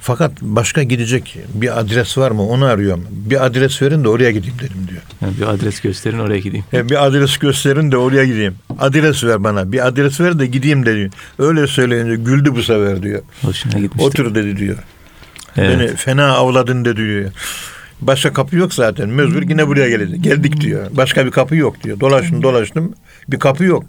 Fakat 0.00 0.42
başka 0.42 0.82
gidecek 0.82 1.36
bir 1.54 1.80
adres 1.80 2.18
var 2.18 2.30
mı 2.30 2.42
onu 2.48 2.64
arıyorum. 2.64 3.06
Bir 3.10 3.46
adres 3.46 3.82
verin 3.82 4.04
de 4.04 4.08
oraya 4.08 4.30
gideyim 4.30 4.58
dedim 4.58 4.88
diyor. 4.88 5.02
Yani 5.22 5.38
bir 5.38 5.46
adres 5.46 5.80
gösterin 5.80 6.18
oraya 6.18 6.38
gideyim. 6.38 6.64
E, 6.72 6.88
bir 6.88 7.06
adres 7.06 7.38
gösterin 7.38 7.92
de 7.92 7.96
oraya 7.96 8.24
gideyim. 8.24 8.54
Adres 8.78 9.24
ver 9.24 9.44
bana. 9.44 9.72
Bir 9.72 9.86
adres 9.86 10.20
ver 10.20 10.38
de 10.38 10.46
gideyim 10.46 10.86
dedi. 10.86 11.10
Öyle 11.38 11.66
söyleyince 11.66 12.16
güldü 12.16 12.54
bu 12.54 12.62
sefer 12.62 13.02
diyor. 13.02 13.22
Hoşuna 13.42 13.72
gitmiştir. 13.80 14.08
Otur 14.08 14.34
dedi 14.34 14.56
diyor. 14.56 14.78
Evet. 15.56 15.78
Beni 15.80 15.96
fena 15.96 16.32
avladın 16.32 16.84
dedi 16.84 16.96
diyor. 16.96 17.30
Başka 18.00 18.32
kapı 18.32 18.56
yok 18.56 18.74
zaten. 18.74 19.08
Mecbur 19.08 19.42
yine 19.42 19.66
buraya 19.68 19.88
gelecek. 19.88 20.22
Geldik 20.24 20.60
diyor. 20.60 20.86
Başka 20.90 21.26
bir 21.26 21.30
kapı 21.30 21.56
yok 21.56 21.82
diyor. 21.84 22.00
Dolaştım 22.00 22.42
dolaştım. 22.42 22.92
Bir 23.28 23.38
kapı 23.38 23.64
yok. 23.64 23.84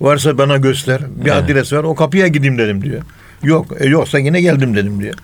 Varsa 0.00 0.38
bana 0.38 0.56
göster. 0.56 1.00
Bir 1.24 1.30
Evet. 1.30 1.44
adres 1.44 1.72
ver. 1.72 1.82
O 1.82 1.94
kapıya 1.94 2.26
gideyim 2.26 2.58
dedim 2.58 2.82
diyor. 2.82 3.02
Yok. 3.42 3.66
E, 3.80 3.88
yoksa 3.88 4.18
yine 4.18 4.40
geldim 4.40 4.76
dedim 4.76 5.00
diyor. 5.00 5.14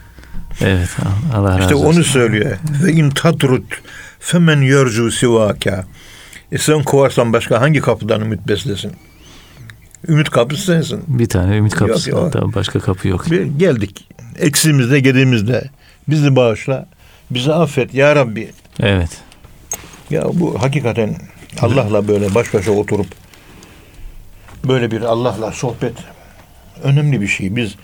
Evet. 0.60 0.88
Allah 1.34 1.50
razı 1.50 1.60
İşte 1.60 1.74
olsun. 1.74 1.86
onu 1.96 2.04
söylüyor. 2.04 2.56
Ve 2.84 2.92
in 2.92 3.10
tatrut 3.10 3.64
femen 4.20 4.60
yercu 4.60 5.10
sivaka. 5.10 5.84
E 6.52 6.58
sen 6.58 6.82
kovarsan 6.82 7.32
başka 7.32 7.60
hangi 7.60 7.80
kapıdan 7.80 8.20
ümit 8.20 8.48
beslesin? 8.48 8.92
Ümit 10.08 10.30
kapısı 10.30 10.62
sensin. 10.62 11.00
Bir 11.08 11.28
tane 11.28 11.56
ümit 11.56 11.74
kapısı 11.74 12.10
Yok, 12.10 12.34
yok. 12.34 12.54
Başka 12.54 12.78
kapı 12.80 13.08
yok. 13.08 13.30
Bir 13.30 13.42
geldik. 13.42 14.08
Eksiğimizde, 14.40 15.00
gediğimizde 15.00 15.70
bizi 16.08 16.36
bağışla. 16.36 16.86
Bizi 17.30 17.52
affet 17.52 17.94
ya 17.94 18.16
Rabbi. 18.16 18.50
Evet. 18.80 19.10
Ya 20.10 20.24
bu 20.32 20.62
hakikaten 20.62 21.16
Allah'la 21.60 22.08
böyle 22.08 22.34
baş 22.34 22.54
başa 22.54 22.72
oturup 22.72 23.06
böyle 24.64 24.90
bir 24.90 25.02
Allah'la 25.02 25.52
sohbet 25.52 25.94
önemli 26.82 27.20
bir 27.20 27.28
şey. 27.28 27.56
Biz 27.56 27.74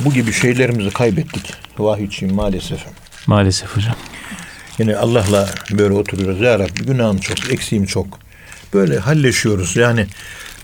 bu 0.00 0.12
gibi 0.12 0.32
şeylerimizi 0.32 0.90
kaybettik. 0.90 1.54
Vahiyçiyim 1.78 2.34
maalesef. 2.34 2.80
Maalesef 3.26 3.76
hocam. 3.76 3.96
Yine 4.78 4.96
Allah'la 4.96 5.48
böyle 5.70 5.94
oturuyoruz. 5.94 6.40
Ya 6.40 6.58
Rabbi 6.58 6.84
günahım 6.86 7.18
çok, 7.18 7.52
eksiğim 7.52 7.86
çok. 7.86 8.18
Böyle 8.74 8.98
halleşiyoruz. 8.98 9.76
Yani 9.76 10.06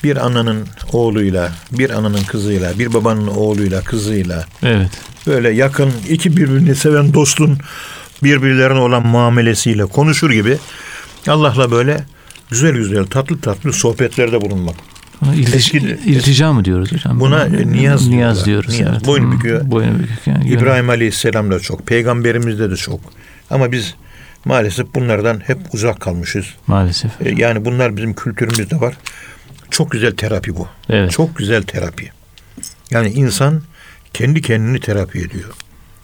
bir 0.05 0.27
ananın 0.27 0.67
oğluyla, 0.93 1.53
bir 1.73 1.91
ananın 1.91 2.23
kızıyla, 2.23 2.79
bir 2.79 2.93
babanın 2.93 3.27
oğluyla, 3.27 3.81
kızıyla 3.81 4.45
Evet. 4.63 4.91
böyle 5.27 5.51
yakın 5.51 5.91
iki 6.09 6.37
birbirini 6.37 6.75
seven 6.75 7.15
dostun 7.15 7.59
birbirlerine 8.23 8.79
olan 8.79 9.07
muamelesiyle 9.07 9.85
konuşur 9.87 10.31
gibi 10.31 10.57
Allah'la 11.29 11.71
böyle 11.71 12.05
güzel 12.51 12.73
güzel 12.73 13.07
tatlı 13.07 13.41
tatlı 13.41 13.73
sohbetlerde 13.73 14.41
bulunmak. 14.41 14.75
İltic- 15.23 15.57
Eski- 15.57 15.99
iltica 16.07 16.53
mı 16.53 16.65
diyoruz 16.65 16.93
hocam? 16.93 17.21
Buna 17.21 17.45
niyaz. 17.45 18.09
Niyaz 18.09 18.47
diyoruz. 18.47 18.73
Niyaz. 18.75 18.93
Evet. 18.97 19.07
Boynu 19.07 19.29
Hı, 19.29 19.33
büküyor. 19.33 19.71
Boynu 19.71 19.99
bükük. 19.99 20.27
Yani. 20.27 20.49
İbrahim 20.49 20.91
Aleyhisselam 20.91 21.51
da 21.51 21.61
çok, 21.61 21.87
peygamberimizde 21.87 22.71
de 22.71 22.77
çok. 22.77 23.01
Ama 23.51 23.73
biz 23.73 23.95
maalesef 24.45 24.95
bunlardan 24.95 25.41
hep 25.47 25.59
uzak 25.73 26.01
kalmışız. 26.01 26.45
Maalesef. 26.67 27.11
E, 27.27 27.31
Yani 27.37 27.65
bunlar 27.65 27.97
bizim 27.97 28.15
kültürümüzde 28.15 28.81
var. 28.81 28.95
Çok 29.75 29.91
güzel 29.91 30.17
terapi 30.17 30.57
bu. 30.57 30.69
Evet. 30.89 31.11
Çok 31.11 31.37
güzel 31.37 31.63
terapi. 31.63 32.11
Yani 32.91 33.09
insan 33.11 33.63
kendi 34.13 34.43
kendini 34.43 34.81
terapi 34.81 35.19
ediyor. 35.19 35.51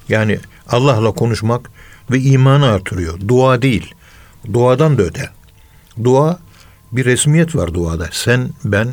Yani 0.09 0.39
Allah'la 0.69 1.13
konuşmak 1.13 1.71
ve 2.11 2.21
imanı 2.21 2.67
artırıyor. 2.67 3.21
Dua 3.29 3.63
değil. 3.63 3.95
Duadan 4.53 4.99
da 4.99 5.03
öte. 5.03 5.29
Dua 6.05 6.39
bir 6.93 7.05
resmiyet 7.05 7.57
var 7.57 7.75
duada. 7.75 8.09
Sen, 8.13 8.49
ben, 8.65 8.89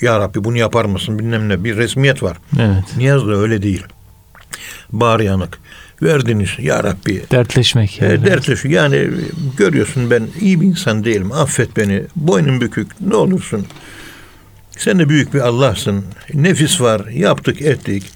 ya 0.00 0.18
Rabbi 0.18 0.44
bunu 0.44 0.56
yapar 0.56 0.84
mısın 0.84 1.18
bilmem 1.18 1.48
ne 1.48 1.64
bir 1.64 1.76
resmiyet 1.76 2.22
var. 2.22 2.36
Evet. 2.58 2.84
Niyaz 2.96 3.26
da 3.26 3.36
öyle 3.36 3.62
değil. 3.62 3.84
Bağır 4.92 5.20
yanık. 5.20 5.58
Verdiniz 6.02 6.50
ya 6.58 6.84
Rabbi. 6.84 7.24
Dertleşmek. 7.30 8.02
E, 8.02 8.04
Yani. 8.06 8.26
dertleşiyor. 8.26 8.74
Yani 8.74 8.96
e, 8.96 9.10
görüyorsun 9.56 10.10
ben 10.10 10.28
iyi 10.40 10.60
bir 10.60 10.66
insan 10.66 11.04
değilim. 11.04 11.32
Affet 11.32 11.76
beni. 11.76 12.02
Boynum 12.16 12.60
bükük. 12.60 13.00
Ne 13.00 13.14
olursun. 13.14 13.66
Sen 14.80 14.98
de 14.98 15.08
büyük 15.08 15.34
bir 15.34 15.40
Allah'sın. 15.40 16.04
Nefis 16.34 16.80
var. 16.80 17.06
Yaptık 17.06 17.62
ettik. 17.62 18.10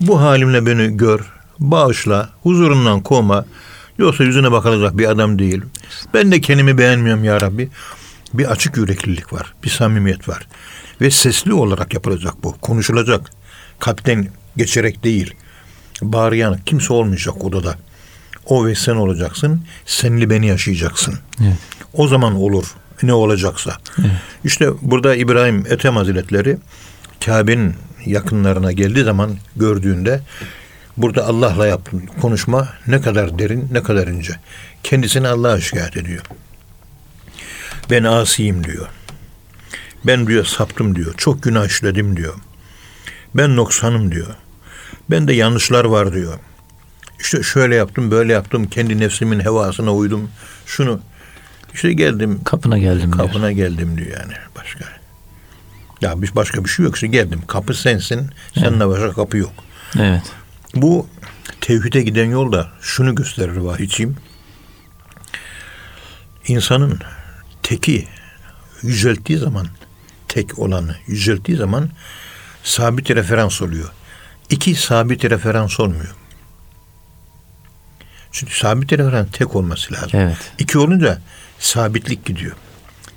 Bu 0.00 0.20
halimle 0.20 0.66
beni 0.66 0.96
gör. 0.96 1.32
Bağışla. 1.58 2.30
Huzurundan 2.42 3.00
kovma. 3.00 3.44
Yoksa 3.98 4.24
yüzüne 4.24 4.52
bakılacak 4.52 4.98
bir 4.98 5.08
adam 5.08 5.38
değil. 5.38 5.62
Ben 6.14 6.32
de 6.32 6.40
kendimi 6.40 6.78
beğenmiyorum 6.78 7.24
ya 7.24 7.40
Rabbi. 7.40 7.68
Bir 8.34 8.50
açık 8.50 8.76
yüreklilik 8.76 9.32
var. 9.32 9.54
Bir 9.64 9.68
samimiyet 9.68 10.28
var. 10.28 10.46
Ve 11.00 11.10
sesli 11.10 11.52
olarak 11.52 11.94
yapılacak 11.94 12.34
bu. 12.42 12.52
Konuşulacak. 12.60 13.30
Kalpten 13.78 14.28
geçerek 14.56 15.04
değil. 15.04 15.34
Bağıryan 16.02 16.58
kimse 16.66 16.92
olmayacak 16.92 17.44
odada. 17.44 17.74
O 18.46 18.66
ve 18.66 18.74
sen 18.74 18.96
olacaksın. 18.96 19.64
Senli 19.86 20.30
beni 20.30 20.46
yaşayacaksın. 20.46 21.14
Evet. 21.40 21.58
O 21.92 22.08
zaman 22.08 22.34
olur. 22.34 22.74
Ne 23.02 23.12
olacaksa. 23.12 23.76
İşte 24.44 24.68
burada 24.82 25.14
İbrahim 25.14 25.66
Ethem 25.70 25.96
Hazretleri 25.96 26.58
Kabe'nin 27.24 27.74
yakınlarına 28.06 28.72
geldiği 28.72 29.04
zaman 29.04 29.36
gördüğünde 29.56 30.20
burada 30.96 31.26
Allah'la 31.26 31.66
yaptığın 31.66 32.06
konuşma 32.20 32.68
ne 32.86 33.00
kadar 33.00 33.38
derin 33.38 33.68
ne 33.72 33.82
kadar 33.82 34.06
ince. 34.08 34.32
Kendisini 34.82 35.28
Allah'a 35.28 35.60
şikayet 35.60 35.96
ediyor. 35.96 36.22
Ben 37.90 38.04
asiyim 38.04 38.64
diyor. 38.64 38.86
Ben 40.06 40.26
diyor 40.26 40.44
saptım 40.44 40.96
diyor. 40.96 41.14
Çok 41.16 41.42
günah 41.42 41.66
işledim 41.66 42.16
diyor. 42.16 42.34
Ben 43.34 43.56
noksanım 43.56 44.12
diyor. 44.12 44.34
Ben 45.10 45.28
de 45.28 45.32
yanlışlar 45.32 45.84
var 45.84 46.12
diyor. 46.12 46.38
İşte 47.20 47.42
şöyle 47.42 47.74
yaptım, 47.74 48.10
böyle 48.10 48.32
yaptım. 48.32 48.66
Kendi 48.66 49.00
nefsimin 49.00 49.40
hevasına 49.40 49.94
uydum. 49.94 50.30
Şunu 50.66 51.00
işte 51.76 51.92
geldim, 51.92 52.40
Kapına 52.44 52.78
geldim 52.78 53.12
diyor. 53.12 53.26
kapına 53.26 53.52
geldim 53.52 53.98
diyor 53.98 54.18
yani 54.20 54.32
başka. 54.56 54.84
Ya 56.00 56.22
bir 56.22 56.34
başka 56.34 56.64
bir 56.64 56.68
şey 56.68 56.84
yok. 56.84 56.94
İşte 56.94 57.06
geldim. 57.06 57.40
Kapı 57.46 57.74
sensin. 57.74 58.30
Seninle 58.54 58.88
başka 58.88 59.12
kapı 59.12 59.36
yok. 59.36 59.52
Evet. 59.98 60.22
Bu 60.74 61.06
tevhide 61.60 62.02
giden 62.02 62.24
yolda 62.30 62.68
şunu 62.80 63.14
gösterir 63.14 63.56
vahiyçiyim. 63.56 64.16
İnsanın 66.46 67.00
teki 67.62 68.08
yücelttiği 68.82 69.38
zaman 69.38 69.66
tek 70.28 70.58
olanı 70.58 70.96
yücelttiği 71.06 71.58
zaman 71.58 71.90
sabit 72.62 73.10
referans 73.10 73.62
oluyor. 73.62 73.88
İki 74.50 74.74
sabit 74.74 75.24
referans 75.24 75.80
olmuyor. 75.80 76.14
Çünkü 78.32 78.58
sabit 78.58 78.92
referans 78.92 79.26
tek 79.32 79.56
olması 79.56 79.94
lazım. 79.94 80.10
Evet. 80.14 80.36
İki 80.58 80.78
olunca 80.78 81.18
sabitlik 81.58 82.24
gidiyor. 82.24 82.56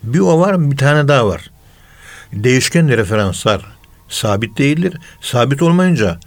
Bir 0.03 0.19
o 0.19 0.39
var 0.39 0.71
bir 0.71 0.77
tane 0.77 1.07
daha 1.07 1.27
var. 1.27 1.49
Değişken 2.33 2.89
referanslar 2.89 3.65
sabit 4.09 4.57
değildir. 4.57 4.97
Sabit 5.21 5.61
olmayınca 5.61 6.19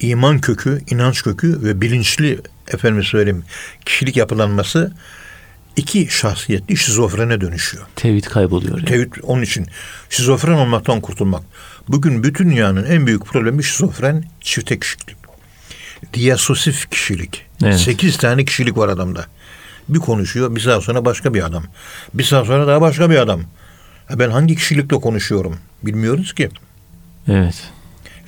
iman 0.00 0.40
kökü, 0.40 0.80
inanç 0.90 1.22
kökü 1.22 1.62
ve 1.62 1.80
bilinçli 1.80 2.40
efendim 2.68 3.04
söyleyeyim 3.04 3.44
kişilik 3.84 4.16
yapılanması 4.16 4.92
iki 5.76 6.08
şahsiyetli 6.10 6.76
şizofrene 6.76 7.40
dönüşüyor. 7.40 7.86
Tevhid 7.96 8.24
kayboluyor. 8.24 8.76
Yani. 8.78 8.88
Tevhid 8.88 9.12
onun 9.22 9.42
için 9.42 9.66
şizofren 10.10 10.52
olmaktan 10.52 11.00
kurtulmak. 11.00 11.42
Bugün 11.88 12.22
bütün 12.22 12.50
dünyanın 12.50 12.84
en 12.84 13.06
büyük 13.06 13.24
problemi 13.24 13.64
şizofren 13.64 14.24
çifte 14.40 14.78
kişilik. 14.78 15.16
Diyasosif 16.14 16.90
kişilik. 16.90 17.46
Evet. 17.64 17.80
Sekiz 17.80 18.16
tane 18.16 18.44
kişilik 18.44 18.76
var 18.76 18.88
adamda. 18.88 19.26
Bir 19.88 19.98
konuşuyor, 19.98 20.54
bir 20.56 20.60
saat 20.60 20.82
sonra 20.82 21.04
başka 21.04 21.34
bir 21.34 21.46
adam. 21.46 21.64
Bir 22.14 22.24
saat 22.24 22.46
sonra 22.46 22.66
daha 22.66 22.80
başka 22.80 23.10
bir 23.10 23.16
adam. 23.16 23.40
Ha 24.08 24.18
Ben 24.18 24.30
hangi 24.30 24.56
kişilikle 24.56 24.96
konuşuyorum? 24.96 25.56
Bilmiyoruz 25.82 26.32
ki. 26.34 26.48
Evet. 27.28 27.70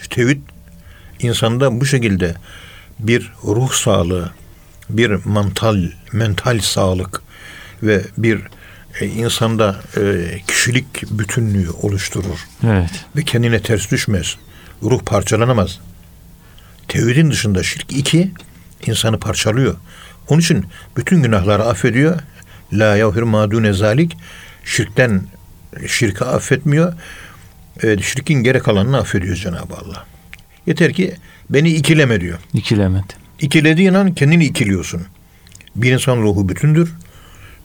İşte 0.02 0.14
Tevhid 0.14 0.40
insanda 1.20 1.80
bu 1.80 1.86
şekilde 1.86 2.34
bir 2.98 3.32
ruh 3.44 3.72
sağlığı, 3.72 4.30
bir 4.90 5.10
mental 5.26 5.82
mental 6.12 6.60
sağlık 6.60 7.22
ve 7.82 8.04
bir 8.18 8.40
e, 9.00 9.06
insanda 9.06 9.80
e, 9.96 10.02
kişilik 10.46 10.86
bütünlüğü 11.10 11.70
oluşturur 11.70 12.46
Evet. 12.66 12.90
ve 13.16 13.22
kendine 13.24 13.62
ters 13.62 13.90
düşmez. 13.90 14.36
Ruh 14.82 15.00
parçalanamaz. 15.06 15.78
Tevhidin 16.88 17.30
dışında 17.30 17.62
şirk 17.62 17.92
iki 17.92 18.32
insanı 18.86 19.18
parçalıyor. 19.20 19.74
Onun 20.28 20.40
için 20.40 20.66
bütün 20.96 21.22
günahları 21.22 21.64
affediyor. 21.64 22.20
La 22.72 22.96
yahir 22.96 23.22
madune 23.22 23.72
zalik 23.72 24.16
şirkten 24.64 25.22
şirki 25.86 26.24
affetmiyor. 26.24 26.92
E, 27.82 27.98
şirkin 27.98 28.34
geri 28.34 28.58
kalanını 28.58 28.98
affediyor 28.98 29.36
Cenab-ı 29.36 29.74
Allah. 29.74 30.06
Yeter 30.66 30.92
ki 30.92 31.14
beni 31.50 31.70
ikileme 31.70 32.20
diyor. 32.20 32.38
İkilemet. 32.52 33.04
İkilediğin 33.40 33.94
an 33.94 34.14
kendini 34.14 34.44
ikiliyorsun. 34.44 35.02
Bir 35.76 35.92
insan 35.92 36.16
ruhu 36.16 36.48
bütündür. 36.48 36.92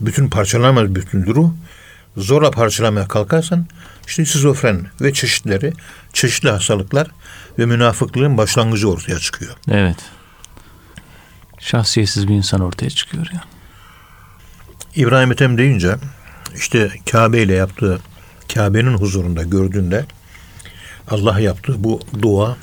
Bütün 0.01 0.29
parçalanamaz 0.29 0.95
bütündür 0.95 1.35
ruh. 1.35 1.51
Zorla 2.17 2.51
parçalamaya 2.51 3.07
kalkarsan 3.07 3.65
işte 4.07 4.25
şizofren 4.25 4.85
ve 5.01 5.13
çeşitleri, 5.13 5.73
çeşitli 6.13 6.49
hastalıklar 6.49 7.07
ve 7.59 7.65
münafıklığın 7.65 8.37
başlangıcı 8.37 8.89
ortaya 8.89 9.19
çıkıyor. 9.19 9.55
Evet. 9.71 9.97
Şahsiyetsiz 11.59 12.27
bir 12.27 12.33
insan 12.33 12.61
ortaya 12.61 12.89
çıkıyor 12.89 13.29
ya. 13.33 13.43
İbrahim 14.95 15.31
Ethem 15.31 15.57
deyince 15.57 15.95
işte 16.55 16.91
Kabe 17.11 17.41
ile 17.41 17.53
yaptığı 17.53 17.99
Kabe'nin 18.53 18.93
huzurunda 18.93 19.43
gördüğünde 19.43 20.05
Allah 21.09 21.39
yaptığı 21.39 21.83
bu 21.83 22.01
dua, 22.21 22.57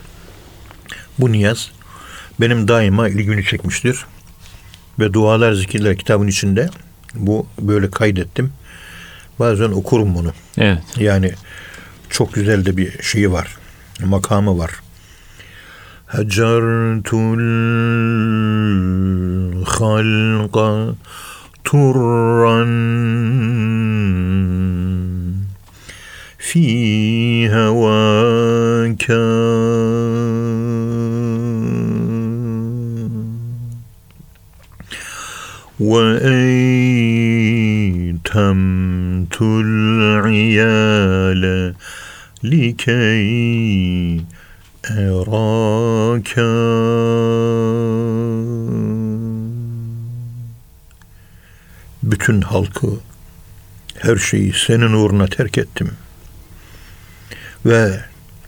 bu 1.19 1.33
niyaz 1.33 1.71
benim 2.41 2.69
daima 2.69 3.09
ilgimi 3.09 3.45
çekmiştir. 3.45 4.05
Ve 4.99 5.13
dualar, 5.13 5.53
zikirler 5.53 5.97
kitabın 5.97 6.29
içinde 6.29 6.69
bu 7.15 7.47
böyle 7.61 7.91
kaydettim. 7.91 8.53
Bazen 9.39 9.71
okurum 9.71 10.15
bunu. 10.15 10.33
Evet. 10.59 10.83
Yani 10.97 11.33
çok 12.11 12.35
güzel 12.35 12.65
de 12.67 12.77
bir 12.77 13.03
şeyi 13.03 13.33
var. 13.33 13.57
Makamı 14.05 14.59
var. 14.59 14.71
Hacertul 16.07 17.43
halqa 19.67 20.95
turran 21.65 22.73
في 26.47 27.49
هواك 27.51 29.11
وأيتمت 35.81 36.97
العيال 39.43 40.65
لكي 42.43 44.25
أراك 44.86 46.36
Bütün 52.04 52.42
halkı, 52.42 52.88
her 53.98 54.16
şeyi 54.16 54.54
senin 54.54 54.94
uğruna 54.94 55.28
terk 55.28 55.58
ettim. 55.58 55.92
Ve 57.66 58.00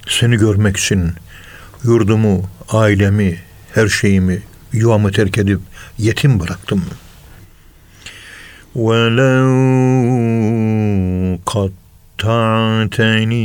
seni 0.07 0.37
görmek 0.37 0.77
için 0.77 1.11
yurdumu, 1.83 2.49
ailemi, 2.69 3.37
her 3.73 3.87
şeyimi, 3.87 4.41
yuvamı 4.71 5.11
terk 5.11 5.37
edip 5.37 5.59
yetim 5.97 6.39
bıraktım. 6.39 6.85
وَلَوْ 8.75 9.49
قَطَّعْتَنِي 11.45 13.43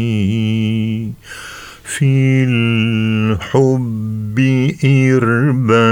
فِي 1.93 2.45
الْحُبِّ 2.49 4.39
اِرْبًا 4.85 5.89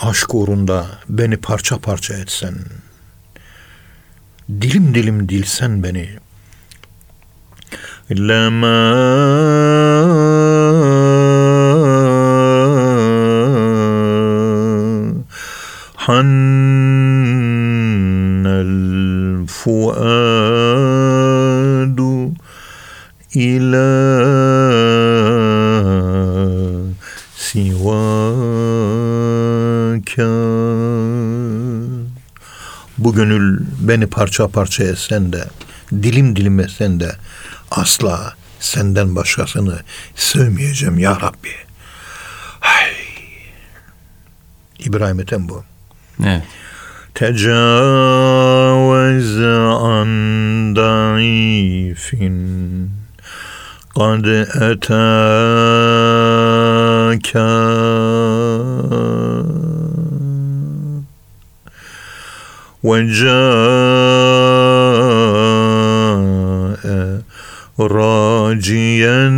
Aşk 0.00 0.34
uğrunda 0.34 0.86
beni 1.08 1.36
parça 1.36 1.78
parça 1.78 2.14
etsen, 2.14 2.54
dilim 4.60 4.94
dilim 4.94 5.28
dilsen 5.28 5.82
beni, 5.82 6.08
lema 8.10 8.76
hannel 15.96 17.06
fuadu 19.46 20.29
ila 23.34 23.88
sivaka 27.36 28.66
bu 32.98 33.14
gönül 33.14 33.60
beni 33.80 34.06
parça 34.06 34.48
parça 34.48 34.84
etsen 34.84 35.32
de 35.32 35.44
dilim 35.92 36.36
dilim 36.36 36.60
etsen 36.60 37.00
de 37.00 37.16
asla 37.70 38.34
senden 38.60 39.16
başkasını 39.16 39.80
sevmeyeceğim 40.14 40.98
ya 40.98 41.20
Rabbi. 41.20 41.52
Hay. 42.60 42.92
İbrahim 44.78 45.20
Ethem 45.20 45.48
bu. 45.48 45.64
Evet. 46.24 46.42
تجاوز 47.22 48.60
عن 49.82 50.10
ضعيف 50.76 52.14
قد 53.95 54.27
أتاك 54.55 54.91
وجاء 62.83 63.31
راجيا 67.79 69.31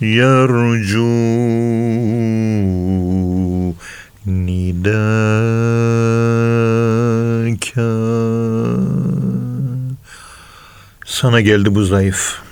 يرجو 0.00 1.23
Sana 11.24 11.40
geldi 11.40 11.74
bu 11.74 11.84
zayıf. 11.84 12.42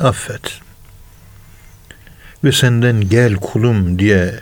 Affet. 0.00 0.60
Ve 2.44 2.52
senden 2.52 3.08
gel 3.08 3.34
kulum 3.34 3.98
diye 3.98 4.40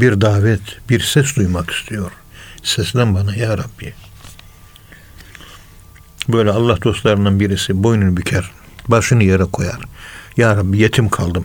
bir 0.00 0.20
davet, 0.20 0.60
bir 0.88 1.00
ses 1.00 1.36
duymak 1.36 1.70
istiyor. 1.70 2.10
Seslen 2.62 3.14
bana 3.14 3.36
ya 3.36 3.58
Rabbi. 3.58 3.94
Böyle 6.28 6.50
Allah 6.50 6.82
dostlarından 6.82 7.40
birisi 7.40 7.82
boynunu 7.82 8.16
büker, 8.16 8.50
başını 8.88 9.24
yere 9.24 9.44
koyar. 9.44 9.80
Ya 10.36 10.56
Rabbi 10.56 10.78
yetim 10.78 11.08
kaldım. 11.08 11.44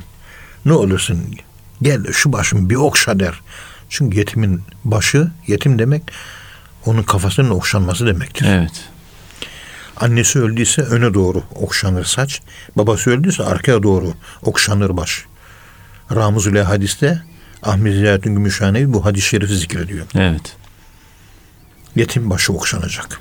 Ne 0.65 0.73
olursun 0.73 1.35
gel 1.81 2.11
şu 2.11 2.33
başımı 2.33 2.69
bir 2.69 2.75
okşa 2.75 3.19
der. 3.19 3.41
Çünkü 3.89 4.17
yetimin 4.17 4.61
başı, 4.83 5.31
yetim 5.47 5.79
demek 5.79 6.03
onun 6.85 7.03
kafasının 7.03 7.49
okşanması 7.49 8.07
demektir. 8.07 8.45
Evet. 8.49 8.89
Annesi 10.01 10.39
öldüyse 10.39 10.81
öne 10.81 11.13
doğru 11.13 11.43
okşanır 11.55 12.05
saç. 12.05 12.41
Babası 12.75 13.09
öldüyse 13.11 13.43
arkaya 13.43 13.83
doğru 13.83 14.13
okşanır 14.41 14.97
baş. 14.97 15.25
Ramuzule 16.15 16.63
hadiste 16.63 17.23
Ahmet 17.63 17.93
Ziyarettin 17.93 18.35
Gümüşhanevi 18.35 18.93
bu 18.93 19.05
hadis-i 19.05 19.27
şerifi 19.27 19.55
zikrediyor. 19.55 20.05
Evet. 20.15 20.55
Yetim 21.95 22.29
başı 22.29 22.53
okşanacak. 22.53 23.19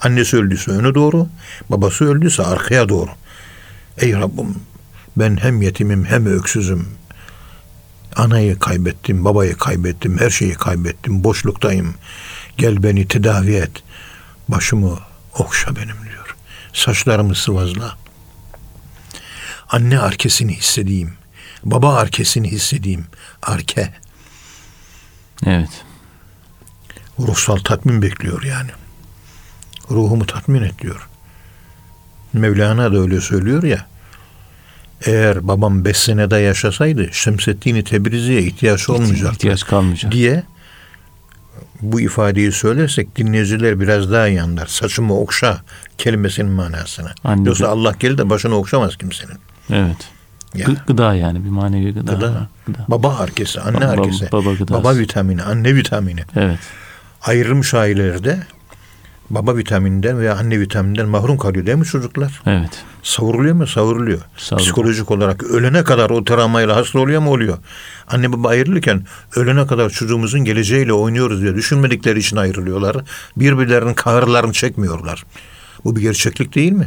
Annesi 0.00 0.36
öldüyse 0.36 0.70
öne 0.70 0.94
doğru, 0.94 1.28
babası 1.68 2.04
öldüyse 2.04 2.42
arkaya 2.42 2.88
doğru. 2.88 3.10
Ey 3.98 4.12
Rabbim 4.12 4.54
ben 5.16 5.36
hem 5.36 5.62
yetimim 5.62 6.04
hem 6.04 6.26
öksüzüm. 6.26 6.88
Anayı 8.16 8.58
kaybettim, 8.58 9.24
babayı 9.24 9.56
kaybettim, 9.56 10.18
her 10.18 10.30
şeyi 10.30 10.54
kaybettim, 10.54 11.24
boşluktayım. 11.24 11.94
Gel 12.56 12.82
beni 12.82 13.08
tedavi 13.08 13.54
et. 13.54 13.82
Başımı 14.48 14.98
okşa 15.38 15.76
benim 15.76 15.86
diyor. 16.04 16.07
Saçlarımı 16.72 17.34
sıvazla. 17.34 17.96
Anne 19.68 19.98
arkesini 19.98 20.56
hissedeyim. 20.56 21.12
Baba 21.64 21.94
arkesini 21.94 22.50
hissedeyim. 22.50 23.06
Arke. 23.42 23.92
Evet. 25.46 25.84
Ruhsal 27.20 27.56
tatmin 27.56 28.02
bekliyor 28.02 28.42
yani. 28.42 28.70
Ruhumu 29.90 30.26
tatmin 30.26 30.62
et 30.62 30.78
diyor. 30.82 31.08
Mevlana 32.32 32.92
da 32.92 32.98
öyle 32.98 33.20
söylüyor 33.20 33.62
ya. 33.62 33.86
Eğer 35.06 35.48
babam 35.48 35.84
beş 35.84 35.96
senede 35.96 36.36
yaşasaydı 36.36 37.08
Şemseddin 37.12 37.82
Tebrizi'ye 37.82 38.42
ihtiyaç 38.42 38.88
olmayacak 38.88 39.32
İhtiyaç 39.32 39.64
kalmayacak. 39.66 40.12
diye 40.12 40.42
bu 41.82 42.00
ifadeyi 42.00 42.52
söylersek 42.52 43.16
dinleyiciler 43.16 43.80
biraz 43.80 44.12
daha 44.12 44.28
iyi 44.28 44.42
anlar. 44.42 44.66
Saçımı 44.66 45.18
okşa 45.20 45.58
kelimesinin 45.98 46.50
manasını. 46.50 47.08
Anne 47.24 47.48
Yoksa 47.48 47.68
Allah 47.68 47.94
gelir 48.00 48.18
de 48.18 48.30
başını 48.30 48.54
okşamaz 48.54 48.96
kimsenin. 48.96 49.36
Evet. 49.70 49.96
Ya. 50.54 50.66
Gı- 50.66 50.86
gıda 50.86 51.14
yani 51.14 51.44
bir 51.44 51.50
manevi 51.50 51.94
gıda. 51.94 52.12
Gıda. 52.12 52.48
Gıda. 52.66 52.84
Baba 52.88 53.16
arkesi, 53.18 53.60
anne 53.60 53.76
Baba- 53.76 53.84
arkesi. 53.86 54.32
baba 54.32 54.52
gıdası. 54.52 54.72
baba 54.84 54.96
vitamini, 54.96 55.42
anne 55.42 55.74
vitamini. 55.74 56.20
Evet. 56.36 56.58
Ayrılmış 57.22 57.74
ailelerde 57.74 58.38
baba 59.30 59.56
vitamininden 59.56 60.18
veya 60.18 60.36
anne 60.36 60.60
vitamininden 60.60 61.08
mahrum 61.08 61.38
kalıyor 61.38 61.66
değil 61.66 61.78
mi 61.78 61.84
çocuklar? 61.84 62.42
Evet. 62.46 62.84
Savruluyor 63.08 63.54
mu? 63.54 63.66
Savruluyor. 63.66 64.20
Savruluyor. 64.36 64.66
Psikolojik 64.66 65.10
olarak 65.10 65.42
ölene 65.44 65.84
kadar 65.84 66.10
o 66.10 66.24
travmayla 66.24 66.76
hasta 66.76 66.98
oluyor 66.98 67.20
mu? 67.20 67.30
Oluyor. 67.30 67.58
Anne 68.08 68.32
baba 68.32 68.48
ayrılırken 68.48 69.02
ölene 69.36 69.66
kadar 69.66 69.90
çocuğumuzun 69.90 70.44
geleceğiyle 70.44 70.92
oynuyoruz 70.92 71.42
diye 71.42 71.54
düşünmedikleri 71.54 72.18
için 72.18 72.36
ayrılıyorlar. 72.36 72.96
Birbirlerinin 73.36 73.94
kahırlarını 73.94 74.52
çekmiyorlar. 74.52 75.24
Bu 75.84 75.96
bir 75.96 76.00
gerçeklik 76.00 76.54
değil 76.54 76.72
mi? 76.72 76.86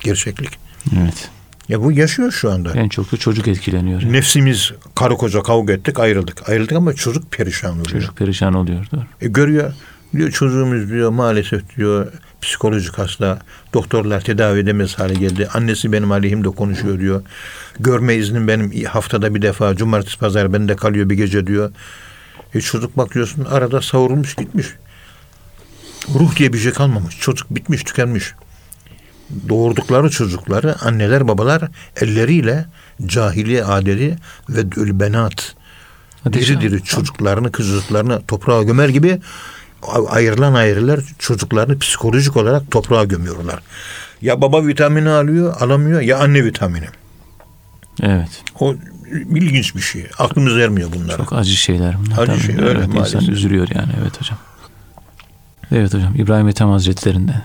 Gerçeklik. 0.00 0.58
Evet. 1.02 1.30
Ya 1.68 1.82
bu 1.82 1.92
yaşıyor 1.92 2.32
şu 2.32 2.52
anda. 2.52 2.72
En 2.72 2.88
çok 2.88 3.12
da 3.12 3.16
çocuk 3.16 3.48
etkileniyor. 3.48 4.02
Nefsimiz 4.02 4.72
karı 4.94 5.14
koca 5.14 5.42
kavga 5.42 5.72
ettik 5.72 6.00
ayrıldık. 6.00 6.48
Ayrıldık 6.48 6.72
ama 6.72 6.92
çocuk 6.92 7.32
perişan 7.32 7.72
oluyor. 7.72 7.86
Çocuk 7.86 8.16
perişan 8.16 8.54
oluyor. 8.54 8.86
Doğru. 8.92 9.02
E, 9.20 9.28
görüyor. 9.28 9.72
Diyor 10.12 10.30
çocuğumuz 10.30 10.90
diyor 10.90 11.10
maalesef 11.10 11.76
diyor 11.76 12.12
psikolojik 12.42 12.98
hasta. 12.98 13.38
Doktorlar 13.74 14.20
tedavi 14.20 14.58
edemez 14.60 14.98
hale 14.98 15.14
geldi. 15.14 15.48
Annesi 15.54 15.92
benim 15.92 16.12
aleyhimde 16.12 16.48
konuşuyor 16.48 17.00
diyor. 17.00 17.22
Görme 17.80 18.14
iznim 18.14 18.48
benim 18.48 18.84
haftada 18.84 19.34
bir 19.34 19.42
defa 19.42 19.76
cumartesi 19.76 20.18
pazar 20.18 20.52
bende 20.52 20.76
kalıyor 20.76 21.10
bir 21.10 21.14
gece 21.16 21.46
diyor. 21.46 21.72
E, 22.54 22.60
çocuk 22.60 22.96
bakıyorsun 22.96 23.44
arada 23.44 23.82
savrulmuş 23.82 24.34
gitmiş. 24.34 24.66
Ruh 26.14 26.36
diye 26.36 26.52
bir 26.52 26.58
şey 26.58 26.72
kalmamış. 26.72 27.20
Çocuk 27.20 27.50
bitmiş 27.50 27.82
tükenmiş. 27.82 28.32
Doğurdukları 29.48 30.10
çocukları 30.10 30.80
anneler 30.80 31.28
babalar 31.28 31.62
elleriyle 32.00 32.66
cahiliye 33.06 33.64
adeti 33.64 34.16
ve 34.48 34.72
dülbenat 34.72 35.54
Ateşe- 36.26 36.60
diri 36.60 36.60
diri 36.60 36.84
çocuklarını 36.84 37.52
kızcıklarını 37.52 38.22
toprağa 38.28 38.62
gömer 38.62 38.88
gibi 38.88 39.20
ayrılan 40.08 40.54
aileler 40.54 41.00
çocuklarını 41.18 41.78
psikolojik 41.78 42.36
olarak 42.36 42.70
toprağa 42.70 43.04
gömüyorlar. 43.04 43.60
Ya 44.22 44.40
baba 44.40 44.66
vitamini 44.66 45.10
alıyor, 45.10 45.54
alamıyor 45.60 46.00
ya 46.00 46.18
anne 46.18 46.44
vitamini. 46.44 46.86
Evet. 48.02 48.42
O 48.60 48.74
ilginç 49.12 49.74
bir 49.76 49.80
şey. 49.80 50.06
Aklımız 50.18 50.58
ermiyor 50.58 50.92
bunlara. 50.92 51.16
Çok 51.16 51.32
acı 51.32 51.56
şeyler 51.56 51.96
bunlar. 52.06 52.28
Acı 52.28 52.40
şey, 52.40 52.54
öyle 52.54 52.78
evet, 52.78 52.94
maalesef. 52.94 53.22
insan 53.22 53.34
üzülüyor 53.34 53.68
yani. 53.74 53.92
Evet 54.00 54.20
hocam. 54.20 54.38
Evet 55.72 55.94
hocam. 55.94 56.14
İbrahim 56.16 56.48
Ethem 56.48 56.68
Hazretleri'nde 56.68 57.42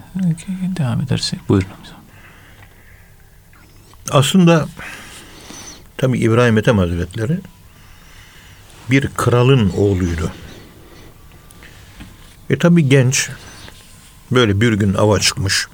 devam 0.77 1.01
edersek. 1.01 1.49
Buyurun. 1.49 1.67
Aslında 4.11 4.65
tabi 5.97 6.19
İbrahim 6.19 6.57
Ethem 6.57 6.77
Hazretleri 6.77 7.39
bir 8.91 9.07
kralın 9.07 9.69
oğluydu. 9.69 10.31
E 12.50 12.58
tabi 12.58 12.89
genç 12.89 13.30
böyle 14.32 14.62
bir 14.62 14.74
gün 14.74 14.93
ava 14.93 15.20
çıkmış. 15.20 15.68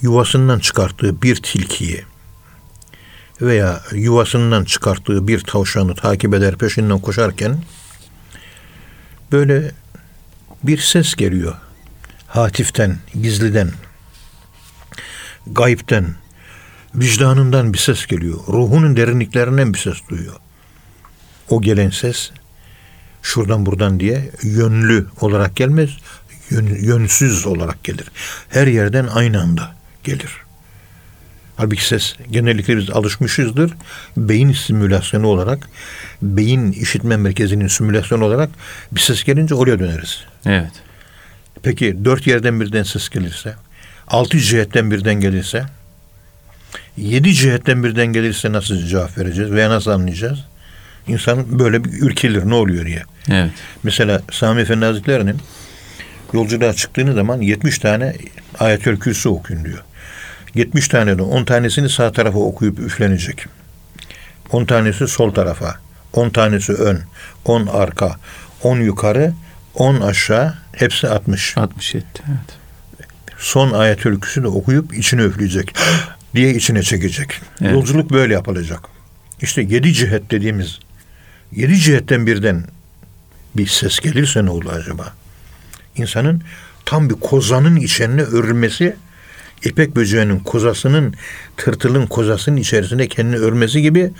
Yuvasından 0.00 0.58
çıkarttığı 0.58 1.22
bir 1.22 1.36
tilkiyi 1.36 2.04
veya 3.40 3.82
yuvasından 3.92 4.64
çıkarttığı 4.64 5.28
bir 5.28 5.40
tavşanı 5.40 5.94
takip 5.94 6.34
eder 6.34 6.56
peşinden 6.56 6.98
koşarken 6.98 7.62
böyle 9.32 9.72
bir 10.62 10.78
ses 10.78 11.14
geliyor. 11.14 11.54
Hatiften, 12.26 12.98
gizliden 13.22 13.70
gayipten, 15.46 16.14
vicdanından 16.94 17.72
bir 17.72 17.78
ses 17.78 18.06
geliyor. 18.06 18.38
Ruhunun 18.48 18.96
derinliklerinden 18.96 19.74
bir 19.74 19.78
ses 19.78 19.96
duyuyor. 20.10 20.36
O 21.50 21.60
gelen 21.60 21.90
ses 21.90 22.30
şuradan 23.28 23.66
buradan 23.66 24.00
diye 24.00 24.30
yönlü 24.42 25.06
olarak 25.20 25.56
gelmez, 25.56 25.90
yön, 26.50 26.66
yönsüz 26.66 27.46
olarak 27.46 27.84
gelir. 27.84 28.06
Her 28.48 28.66
yerden 28.66 29.06
aynı 29.06 29.42
anda 29.42 29.74
gelir. 30.04 30.32
Halbuki 31.56 31.86
ses 31.86 32.14
genellikle 32.30 32.76
biz 32.76 32.90
alışmışızdır. 32.90 33.72
Beyin 34.16 34.52
simülasyonu 34.52 35.26
olarak, 35.26 35.68
beyin 36.22 36.72
işitme 36.72 37.16
merkezinin 37.16 37.68
simülasyonu 37.68 38.24
olarak 38.24 38.50
bir 38.92 39.00
ses 39.00 39.24
gelince 39.24 39.54
oraya 39.54 39.78
döneriz. 39.78 40.24
Evet. 40.46 40.72
Peki 41.62 42.04
dört 42.04 42.26
yerden 42.26 42.60
birden 42.60 42.82
ses 42.82 43.08
gelirse, 43.08 43.54
altı 44.06 44.38
cihetten 44.38 44.90
birden 44.90 45.14
gelirse, 45.14 45.64
yedi 46.96 47.34
cihetten 47.34 47.84
birden 47.84 48.06
gelirse 48.06 48.52
nasıl 48.52 48.86
cevap 48.86 49.18
vereceğiz 49.18 49.50
veya 49.50 49.70
nasıl 49.70 49.90
anlayacağız? 49.90 50.44
İnsan 51.08 51.58
böyle 51.58 51.84
bir 51.84 51.90
ürkilir 51.92 52.44
ne 52.44 52.54
oluyor 52.54 52.86
diye. 52.86 53.02
Evet. 53.30 53.50
Mesela 53.82 54.22
Sami 54.30 54.60
Efendi 54.60 54.84
Hazretleri'nin 54.84 55.36
yolculuğa 56.32 56.72
çıktığınız 56.72 57.14
zaman 57.14 57.40
70 57.40 57.78
tane 57.78 58.16
ayetül 58.58 59.00
kürsü 59.00 59.28
okuyun 59.28 59.64
diyor. 59.64 59.84
70 60.54 60.88
tane 60.88 61.18
de 61.18 61.22
10 61.22 61.44
tanesini 61.44 61.88
sağ 61.88 62.12
tarafa 62.12 62.38
okuyup 62.38 62.78
üflenecek. 62.78 63.46
10 64.52 64.64
tanesi 64.64 65.08
sol 65.08 65.34
tarafa, 65.34 65.74
10 66.12 66.30
tanesi 66.30 66.72
ön, 66.72 67.00
10 67.44 67.66
arka, 67.66 68.16
10 68.62 68.80
yukarı, 68.80 69.32
10 69.74 70.00
aşağı, 70.00 70.54
hepsi 70.72 71.08
60. 71.08 71.56
67. 71.56 72.04
Evet. 72.16 72.58
Son 73.38 73.72
ayetül 73.72 74.20
kürsü 74.20 74.42
de 74.42 74.48
okuyup 74.48 74.94
içine 74.94 75.22
üfleyecek 75.22 75.74
diye 76.34 76.54
içine 76.54 76.82
çekecek. 76.82 77.40
Evet. 77.62 77.72
Yolculuk 77.72 78.10
böyle 78.10 78.34
yapılacak. 78.34 78.80
İşte 79.40 79.62
yedi 79.62 79.92
cihet 79.92 80.30
dediğimiz 80.30 80.78
yedi 81.52 81.76
cihetten 81.76 82.26
birden 82.26 82.64
bir 83.56 83.66
ses 83.66 84.00
gelirse 84.00 84.44
ne 84.44 84.50
olur 84.50 84.72
acaba? 84.72 85.12
İnsanın 85.96 86.42
tam 86.84 87.10
bir 87.10 87.14
kozanın 87.14 87.76
içine 87.76 88.22
örülmesi, 88.22 88.96
ipek 89.64 89.96
böceğinin 89.96 90.38
kozasının, 90.38 91.14
tırtılın 91.56 92.06
kozasının 92.06 92.56
içerisinde 92.56 93.08
kendini 93.08 93.36
örmesi 93.36 93.82
gibi 93.82 94.10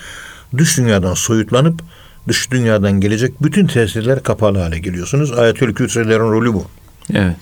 dış 0.57 0.76
dünyadan 0.76 1.14
soyutlanıp 1.14 1.83
dış 2.29 2.51
dünyadan 2.51 3.01
gelecek 3.01 3.43
bütün 3.43 3.66
tesirler 3.66 4.22
kapalı 4.22 4.59
hale 4.59 4.79
geliyorsunuz. 4.79 5.33
Ayetül 5.33 5.74
Kürsülerin 5.74 6.20
rolü 6.20 6.55
bu. 6.55 6.70
Evet. 7.14 7.37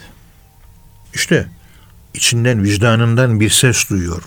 İşte 1.14 1.46
içinden 2.14 2.64
vicdanından 2.64 3.40
bir 3.40 3.50
ses 3.50 3.90
duyuyor. 3.90 4.22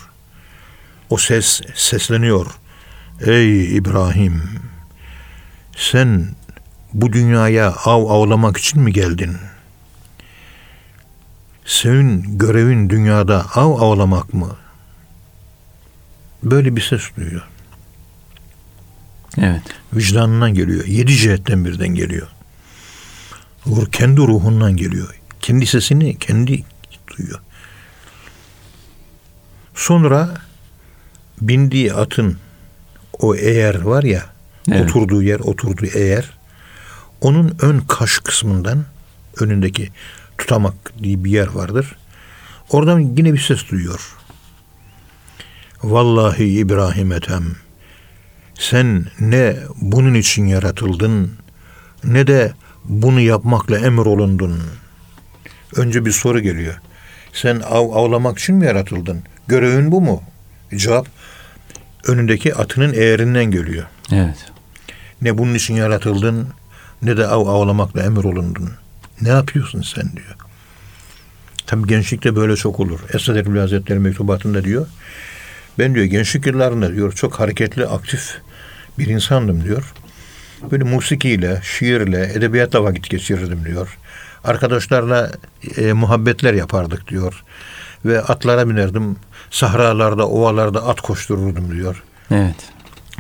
O 1.10 1.18
ses 1.18 1.62
sesleniyor. 1.76 2.46
Ey 3.26 3.78
İbrahim 3.78 4.42
sen 5.80 6.28
bu 6.94 7.14
dünyaya 7.14 7.72
av 7.72 8.10
avlamak 8.10 8.58
için 8.58 8.82
mi 8.82 8.94
geldin? 8.94 9.38
Senin 11.66 12.38
görevin 12.38 12.90
dünyada 12.90 13.46
av 13.56 13.82
avlamak 13.82 14.34
mı? 14.34 14.56
Böyle 16.44 16.76
bir 16.76 16.82
ses 16.82 17.02
duyuyor. 17.18 17.48
Evet. 19.38 19.62
Vicdanından 19.94 20.54
geliyor. 20.54 20.86
Yedi 20.86 21.16
cihetten 21.16 21.66
birden 21.66 21.88
geliyor. 21.88 22.28
Ruh 23.68 23.92
kendi 23.92 24.22
ruhundan 24.22 24.76
geliyor. 24.78 25.20
Kendi 25.42 25.66
sesini 25.66 26.20
kendi 26.20 26.64
duyuyor. 27.08 27.40
Sonra 29.76 30.42
bindiği 31.42 31.94
atın 31.94 32.38
o 33.20 33.36
eğer 33.36 33.82
var 33.82 34.04
ya 34.04 34.39
Evet. 34.72 34.90
oturduğu 34.90 35.24
yer 35.24 35.40
oturduğu 35.40 35.86
eğer 35.86 36.38
onun 37.22 37.56
ön 37.62 37.80
kaş 37.80 38.20
kısmından 38.20 38.86
önündeki 39.40 39.90
tutamak 40.38 40.74
diye 41.04 41.24
bir 41.24 41.32
yer 41.32 41.48
vardır. 41.48 41.96
Oradan 42.70 43.00
yine 43.00 43.34
bir 43.34 43.40
ses 43.40 43.70
duyuyor. 43.72 44.16
Vallahi 45.84 46.44
İbrahim 46.44 47.12
Ethem 47.12 47.46
sen 48.60 49.06
ne 49.20 49.56
bunun 49.76 50.14
için 50.14 50.46
yaratıldın 50.46 51.32
ne 52.04 52.28
de 52.28 52.54
bunu 52.86 53.20
yapmakla 53.20 53.80
emrolundun. 53.80 54.60
Önce 55.76 56.06
bir 56.06 56.12
soru 56.12 56.40
geliyor. 56.40 56.82
Sen 57.34 57.60
av 57.60 57.92
avlamak 57.92 58.40
için 58.40 58.56
mi 58.56 58.66
yaratıldın? 58.66 59.24
Görevin 59.48 59.92
bu 59.92 60.02
mu? 60.02 60.24
Cevap 60.76 61.08
önündeki 62.08 62.56
atının 62.56 62.94
eğerinden 62.94 63.46
geliyor. 63.46 63.86
Evet. 64.12 64.52
Ne 65.22 65.38
bunun 65.38 65.56
için 65.56 65.74
yaratıldın 65.74 66.48
ne 67.02 67.18
de 67.18 67.28
av 67.28 67.48
avlamakla 67.48 68.04
emrolundun. 68.04 68.70
Ne 69.22 69.30
yapıyorsun 69.30 69.82
sen 69.82 70.12
diyor. 70.16 70.36
Tabi 71.68 71.88
gençlikte 71.88 72.36
böyle 72.36 72.56
çok 72.56 72.80
olur. 72.80 73.00
Esad 73.14 73.36
Erbil 73.36 73.60
Hazretleri 73.60 74.00
mektubatında 74.00 74.64
diyor. 74.64 74.88
Ben 75.80 75.96
diyor 75.96 76.06
gençlik 76.06 76.46
yıllarında 76.46 76.94
diyor 76.94 77.12
çok 77.12 77.40
hareketli, 77.40 77.86
aktif 77.86 78.38
bir 79.00 79.08
insandım 79.08 79.64
diyor. 79.64 79.94
Böyle 80.72 80.84
musikiyle, 80.84 81.62
şiirle, 81.64 82.32
edebiyatla 82.34 82.84
vakit 82.84 83.10
geçirirdim 83.10 83.66
diyor. 83.66 83.98
Arkadaşlarla 84.44 85.32
e, 85.78 85.94
muhabbetler 85.94 86.54
yapardık 86.54 87.08
diyor. 87.08 87.44
Ve 88.06 88.22
atlara 88.22 88.70
binerdim. 88.70 89.16
Sahralarda, 89.52 90.28
ovalarda 90.28 90.88
at 90.88 91.02
koştururdum 91.02 91.72
diyor. 91.72 92.04
Evet. 92.32 92.56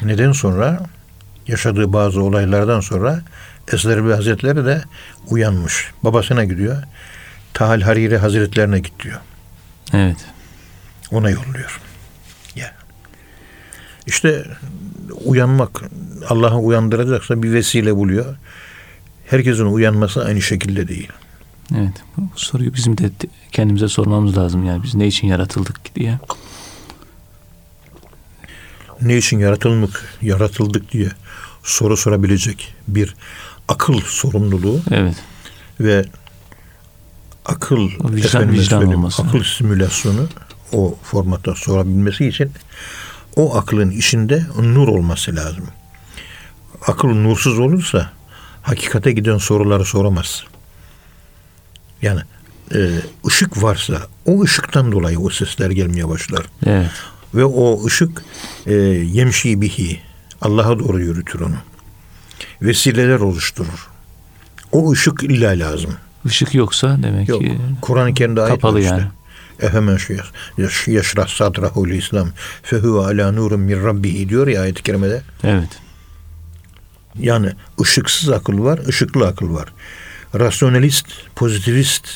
Neden 0.01 0.31
sonra 0.31 0.85
yaşadığı 1.49 1.93
bazı 1.93 2.21
olaylardan 2.21 2.79
sonra 2.79 3.21
Esad 3.73 3.91
Erbil 3.91 4.11
Hazretleri 4.11 4.65
de 4.65 4.83
uyanmış. 5.27 5.91
Babasına 6.03 6.43
gidiyor. 6.43 6.83
Tahal 7.53 7.81
Hariri 7.81 8.17
Hazretlerine 8.17 8.79
git 8.79 9.03
diyor. 9.03 9.19
Evet. 9.93 10.17
Ona 11.11 11.29
yolluyor. 11.29 11.79
Ya. 12.55 12.75
İşte 14.07 14.45
uyanmak 15.25 15.81
Allah'a 16.29 16.59
uyandıracaksa 16.59 17.43
bir 17.43 17.53
vesile 17.53 17.95
buluyor. 17.95 18.35
Herkesin 19.25 19.65
uyanması 19.65 20.25
aynı 20.25 20.41
şekilde 20.41 20.87
değil. 20.87 21.09
Evet. 21.75 22.03
Bu 22.17 22.29
soruyu 22.35 22.73
bizim 22.73 22.97
de 22.97 23.09
kendimize 23.51 23.87
sormamız 23.87 24.37
lazım 24.37 24.63
yani 24.63 24.83
biz 24.83 24.95
ne 24.95 25.07
için 25.07 25.27
yaratıldık 25.27 25.95
diye. 25.95 26.19
Ne 29.01 29.17
için 29.17 29.39
yaratıldık, 29.39 30.17
yaratıldık 30.21 30.91
diye 30.91 31.09
soru 31.63 31.97
sorabilecek 31.97 32.75
bir 32.87 33.15
akıl 33.67 34.01
sorumluluğu 34.01 34.81
Evet. 34.91 35.15
ve 35.79 36.05
akıl 37.45 37.89
vicdan- 37.99 38.51
vicdan 38.51 38.87
olması. 38.87 39.21
akıl 39.23 39.43
simülasyonu 39.43 40.27
o 40.73 40.95
formatta 41.03 41.55
sorabilmesi 41.55 42.27
için 42.27 42.51
o 43.35 43.55
aklın 43.57 43.91
içinde 43.91 44.45
nur 44.61 44.87
olması 44.87 45.35
lazım. 45.35 45.67
Akıl 46.87 47.07
nursuz 47.07 47.59
olursa 47.59 48.11
hakikate 48.61 49.11
giden 49.11 49.37
soruları 49.37 49.85
soramaz. 49.85 50.43
Yani 52.01 52.21
e, 52.75 52.79
ışık 53.27 53.63
varsa 53.63 53.97
o 54.25 54.43
ışıktan 54.43 54.91
dolayı 54.91 55.19
o 55.19 55.29
sesler 55.29 55.71
gelmeye 55.71 56.09
başlar. 56.09 56.45
Evet. 56.65 56.91
Ve 57.33 57.45
o 57.45 57.85
ışık 57.85 58.23
e, 58.65 58.73
yemşi 58.73 59.61
bihi 59.61 59.99
Allah'a 60.41 60.79
doğru 60.79 60.99
yürütür 60.99 61.39
onu. 61.39 61.55
Vesileler 62.61 63.19
oluşturur. 63.19 63.89
O 64.71 64.91
ışık 64.91 65.23
illa 65.23 65.49
lazım. 65.49 65.95
Işık 66.25 66.53
yoksa 66.55 66.97
demek 67.03 67.29
Yok. 67.29 67.41
ki 67.41 67.57
Kur'an-ı 67.81 68.13
Kerim'de 68.13 68.41
ayet 68.41 68.53
kapalı 68.55 68.73
var 68.75 68.79
işte. 68.79 68.95
yani. 68.95 69.03
Efemen 69.59 69.97
yaş- 70.57 70.87
yaşrah 70.87 71.27
sadrahul 71.27 71.89
İslam 71.89 72.29
fehuve 72.63 72.99
ala 73.05 73.31
nurun 73.31 73.59
min 73.59 73.83
rabbihi 73.83 74.29
diyor 74.29 74.47
ya 74.47 74.61
ayet-i 74.61 74.83
kerimede. 74.83 75.21
Evet. 75.43 75.69
Yani 77.19 77.51
ışıksız 77.81 78.29
akıl 78.29 78.63
var, 78.63 78.79
ışıklı 78.87 79.27
akıl 79.27 79.53
var. 79.53 79.73
Rasyonalist, 80.35 81.05
pozitivist 81.35 82.07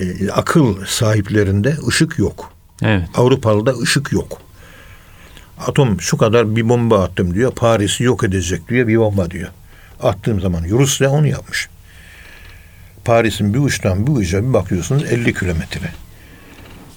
e, 0.00 0.30
akıl 0.30 0.84
sahiplerinde 0.86 1.76
ışık 1.88 2.18
yok. 2.18 2.52
Evet. 2.82 3.08
Avrupalı'da 3.14 3.72
ışık 3.78 4.12
yok. 4.12 4.40
Atom 5.66 6.00
şu 6.00 6.16
kadar 6.16 6.56
bir 6.56 6.68
bomba 6.68 7.04
attım 7.04 7.34
diyor. 7.34 7.52
Paris'i 7.52 8.04
yok 8.04 8.24
edecek 8.24 8.68
diyor 8.68 8.88
bir 8.88 8.98
bomba 8.98 9.30
diyor. 9.30 9.48
Attığım 10.02 10.40
zaman 10.40 10.64
Rusya 10.64 11.10
onu 11.10 11.26
yapmış. 11.26 11.68
Paris'in 13.04 13.54
bir 13.54 13.58
uçtan 13.58 14.06
bir 14.06 14.12
uca 14.12 14.42
bir 14.48 14.52
bakıyorsunuz 14.52 15.04
50 15.04 15.34
kilometre. 15.34 15.90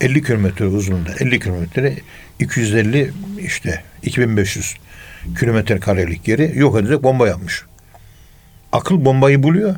50 0.01 0.23
kilometre 0.23 0.65
uzunluğunda 0.65 1.09
50 1.19 1.39
kilometre 1.39 1.97
250 2.39 3.13
işte 3.39 3.83
2500 4.03 4.75
kilometre 5.39 5.79
karelik 5.79 6.27
yeri 6.27 6.51
yok 6.55 6.79
edecek 6.79 7.03
bomba 7.03 7.27
yapmış. 7.27 7.63
Akıl 8.71 9.05
bombayı 9.05 9.43
buluyor 9.43 9.75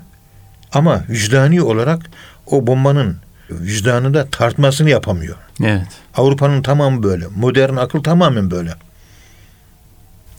ama 0.71 1.03
vicdani 1.09 1.61
olarak 1.61 2.09
o 2.45 2.67
bombanın 2.67 3.17
vicdanı 3.49 4.13
da 4.13 4.27
tartmasını 4.29 4.89
yapamıyor. 4.89 5.35
Evet. 5.63 5.87
Avrupa'nın 6.15 6.61
tamamı 6.61 7.03
böyle. 7.03 7.25
Modern 7.35 7.75
akıl 7.75 8.03
tamamen 8.03 8.51
böyle. 8.51 8.73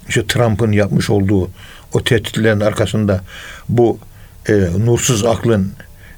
İşte 0.08 0.26
Trump'ın 0.26 0.72
yapmış 0.72 1.10
olduğu 1.10 1.50
o 1.92 2.04
tehditlerin 2.04 2.60
arkasında 2.60 3.20
bu 3.68 3.98
e, 4.48 4.52
nursuz 4.78 5.24
aklın 5.24 5.72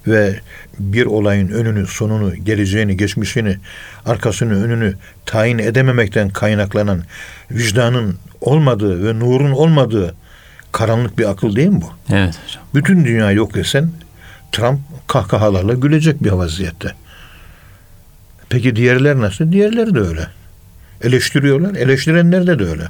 ve 0.07 0.41
bir 0.78 1.07
olayın 1.07 1.49
önünü, 1.49 1.87
sonunu, 1.87 2.34
geleceğini, 2.34 2.97
geçmişini, 2.97 3.57
arkasını, 4.07 4.64
önünü 4.64 4.95
tayin 5.26 5.59
edememekten 5.59 6.28
kaynaklanan 6.28 7.03
vicdanın 7.51 8.18
olmadığı 8.41 9.07
ve 9.07 9.18
nurun 9.18 9.53
olmadığı 9.53 10.14
karanlık 10.72 11.18
bir 11.18 11.30
akıl 11.30 11.57
değil 11.57 11.68
mi 11.68 11.80
bu? 11.82 12.14
Evet 12.14 12.34
hocam. 12.47 12.62
Bütün 12.74 13.05
dünya 13.05 13.32
yok 13.32 13.55
desen 13.55 13.91
Trump 14.53 14.80
kahkahalarla 15.17 15.75
gülecek 15.75 16.23
bir 16.25 16.31
vaziyette. 16.31 16.95
Peki 18.49 18.77
diğerler 18.77 19.17
nasıl? 19.21 19.53
Diğerleri 19.53 19.95
de 19.95 20.01
öyle. 20.01 20.29
Eleştiriyorlar. 21.03 21.75
Eleştirenler 21.75 22.47
de 22.59 22.64
öyle. 22.64 22.89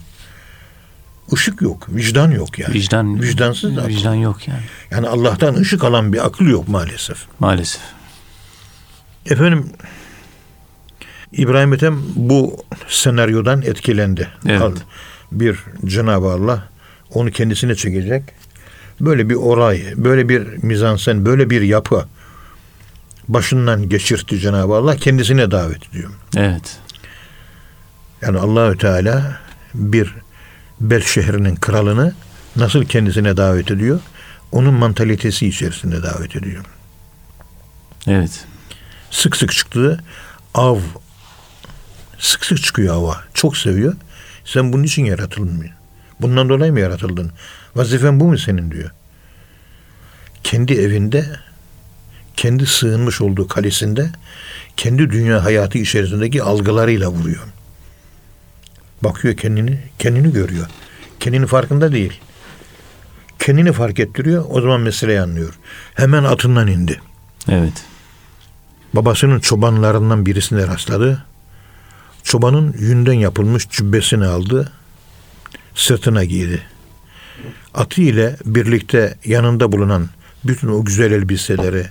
Işık 1.32 1.62
yok. 1.62 1.86
Vicdan 1.88 2.30
yok 2.30 2.58
yani. 2.58 2.74
Vicdan 2.74 3.22
Vicdansız 3.22 3.78
akıl. 3.78 3.88
vicdan 3.88 4.14
yok 4.14 4.48
yani 4.48 4.60
Yani 4.90 5.08
Allah'tan 5.08 5.54
ışık 5.54 5.84
alan 5.84 6.12
bir 6.12 6.26
akıl 6.26 6.46
yok 6.46 6.68
maalesef. 6.68 7.18
maalesef. 7.38 7.80
Efendim 9.30 9.70
İbrahim 11.32 11.72
Ethem 11.72 11.98
bu 12.16 12.64
senaryodan 12.88 13.62
etkilendi. 13.62 14.28
Evet. 14.48 14.72
Bir 15.32 15.58
Cenab-ı 15.84 16.26
Allah 16.32 16.68
onu 17.14 17.30
kendisine 17.30 17.74
çekecek. 17.74 18.22
Böyle 19.00 19.28
bir 19.30 19.34
olay, 19.34 19.82
böyle 19.96 20.28
bir 20.28 20.42
mizansen, 20.62 21.24
böyle 21.26 21.50
bir 21.50 21.62
yapı 21.62 22.06
başından 23.28 23.88
geçirtti 23.88 24.40
Cenab-ı 24.40 24.74
Allah 24.74 24.96
kendisine 24.96 25.50
davet 25.50 25.88
ediyor. 25.88 26.10
Evet. 26.36 26.78
Yani 28.22 28.38
Allahü 28.38 28.78
Teala 28.78 29.40
bir 29.74 30.14
Bel 30.80 31.02
şehrinin 31.02 31.56
kralını 31.56 32.14
nasıl 32.56 32.84
kendisine 32.84 33.36
davet 33.36 33.70
ediyor? 33.70 34.00
Onun 34.52 34.74
mantalitesi 34.74 35.46
içerisinde 35.46 36.02
davet 36.02 36.36
ediyor. 36.36 36.64
Evet. 38.06 38.44
sık 39.10 39.36
sık 39.36 39.52
çıktığı 39.52 40.04
av 40.54 40.78
sık 42.18 42.44
sık 42.44 42.62
çıkıyor 42.62 42.94
ava. 42.94 43.24
Çok 43.34 43.56
seviyor. 43.56 43.94
Sen 44.44 44.72
bunun 44.72 44.82
için 44.82 45.04
yaratıldın 45.04 45.56
mı? 45.56 45.64
Bundan 46.20 46.48
dolayı 46.48 46.72
mı 46.72 46.80
yaratıldın? 46.80 47.32
Vazifen 47.76 48.20
bu 48.20 48.24
mu 48.24 48.38
senin 48.38 48.70
diyor. 48.70 48.90
Kendi 50.44 50.74
evinde 50.74 51.36
kendi 52.36 52.66
sığınmış 52.66 53.20
olduğu 53.20 53.48
kalesinde 53.48 54.10
kendi 54.76 55.10
dünya 55.10 55.44
hayatı 55.44 55.78
içerisindeki 55.78 56.42
algılarıyla 56.42 57.08
vuruyor. 57.08 57.42
Bakıyor 59.02 59.36
kendini, 59.36 59.78
kendini 59.98 60.32
görüyor. 60.32 60.66
Kendini 61.20 61.46
farkında 61.46 61.92
değil. 61.92 62.20
Kendini 63.38 63.72
fark 63.72 64.00
ettiriyor. 64.00 64.44
O 64.48 64.60
zaman 64.60 64.80
meseleyi 64.80 65.20
anlıyor. 65.20 65.54
Hemen 65.94 66.24
atından 66.24 66.66
indi 66.66 67.00
Evet. 67.48 67.84
babasının 68.94 69.40
çobanlarından 69.40 70.26
birisine 70.26 70.66
rastladı. 70.66 71.24
Çobanın 72.22 72.74
yünden 72.78 73.12
yapılmış 73.12 73.68
cübbesini 73.68 74.26
aldı, 74.26 74.72
sırtına 75.74 76.24
giydi. 76.24 76.62
Atı 77.74 78.02
ile 78.02 78.36
birlikte 78.44 79.14
yanında 79.24 79.72
bulunan 79.72 80.08
bütün 80.44 80.68
o 80.68 80.84
güzel 80.84 81.12
elbiseleri, 81.12 81.86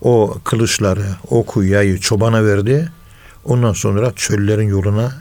o 0.00 0.38
kılıçları, 0.44 1.04
oku, 1.30 1.64
yayı 1.64 1.98
çobana 2.00 2.44
verdi. 2.46 2.88
Ondan 3.44 3.72
sonra 3.72 4.12
çöllerin 4.16 4.68
yoluna 4.68 5.12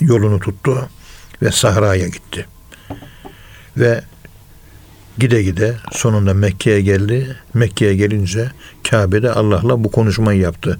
yolunu 0.00 0.40
tuttu 0.40 0.88
ve 1.42 1.50
sahraya 1.50 2.08
gitti. 2.08 2.46
Ve 3.76 4.02
gide 5.18 5.42
gide 5.42 5.74
sonunda 5.92 6.34
Mekke'ye 6.34 6.80
geldi. 6.80 7.36
Mekke'ye 7.54 7.94
gelince 7.96 8.50
Kabe'de 8.90 9.32
Allah'la 9.32 9.84
bu 9.84 9.90
konuşmayı 9.90 10.40
yaptı. 10.40 10.78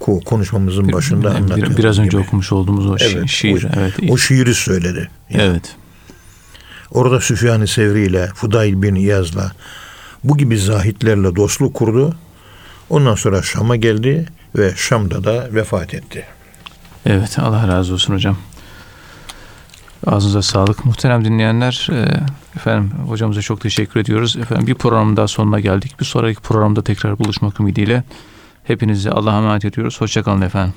Ko- 0.00 0.24
Konuşmamızın 0.24 0.92
başında 0.92 1.56
Bir- 1.56 1.76
Biraz 1.76 1.98
önce 1.98 2.10
gibi. 2.10 2.20
okumuş 2.26 2.52
olduğumuz 2.52 2.86
o 2.86 2.94
şi- 2.96 3.16
Evet, 3.18 3.28
şiir. 3.28 3.64
o, 3.64 3.68
evet. 3.80 3.94
o 4.10 4.16
şiiri 4.18 4.54
söyledi. 4.54 5.08
evet. 5.30 5.76
Orada 6.90 7.20
Süfyan-ı 7.20 7.66
Sevri 7.66 8.06
ile 8.06 8.26
Fudayl 8.34 8.82
bin 8.82 8.94
İyaz'la 8.94 9.52
bu 10.24 10.36
gibi 10.36 10.58
zahitlerle 10.58 11.36
dostluk 11.36 11.74
kurdu. 11.74 12.16
Ondan 12.90 13.14
sonra 13.14 13.42
Şam'a 13.42 13.76
geldi 13.76 14.26
ve 14.56 14.72
Şam'da 14.76 15.24
da 15.24 15.54
vefat 15.54 15.94
etti. 15.94 16.24
Evet 17.06 17.38
Allah 17.38 17.68
razı 17.68 17.94
olsun 17.94 18.14
hocam. 18.14 18.36
Ağzınıza 20.06 20.42
sağlık. 20.42 20.84
Muhterem 20.84 21.24
dinleyenler, 21.24 21.88
e, 21.92 22.06
efendim 22.56 22.90
hocamıza 23.06 23.42
çok 23.42 23.60
teşekkür 23.60 24.00
ediyoruz. 24.00 24.36
Efendim 24.36 24.66
bir 24.66 24.74
programın 24.74 25.16
daha 25.16 25.28
sonuna 25.28 25.60
geldik. 25.60 26.00
Bir 26.00 26.04
sonraki 26.04 26.40
programda 26.40 26.82
tekrar 26.82 27.18
buluşmak 27.18 27.60
ümidiyle 27.60 28.02
hepinizi 28.64 29.10
Allah'a 29.10 29.38
emanet 29.38 29.64
ediyoruz. 29.64 30.00
Hoşçakalın 30.00 30.42
efendim. 30.42 30.74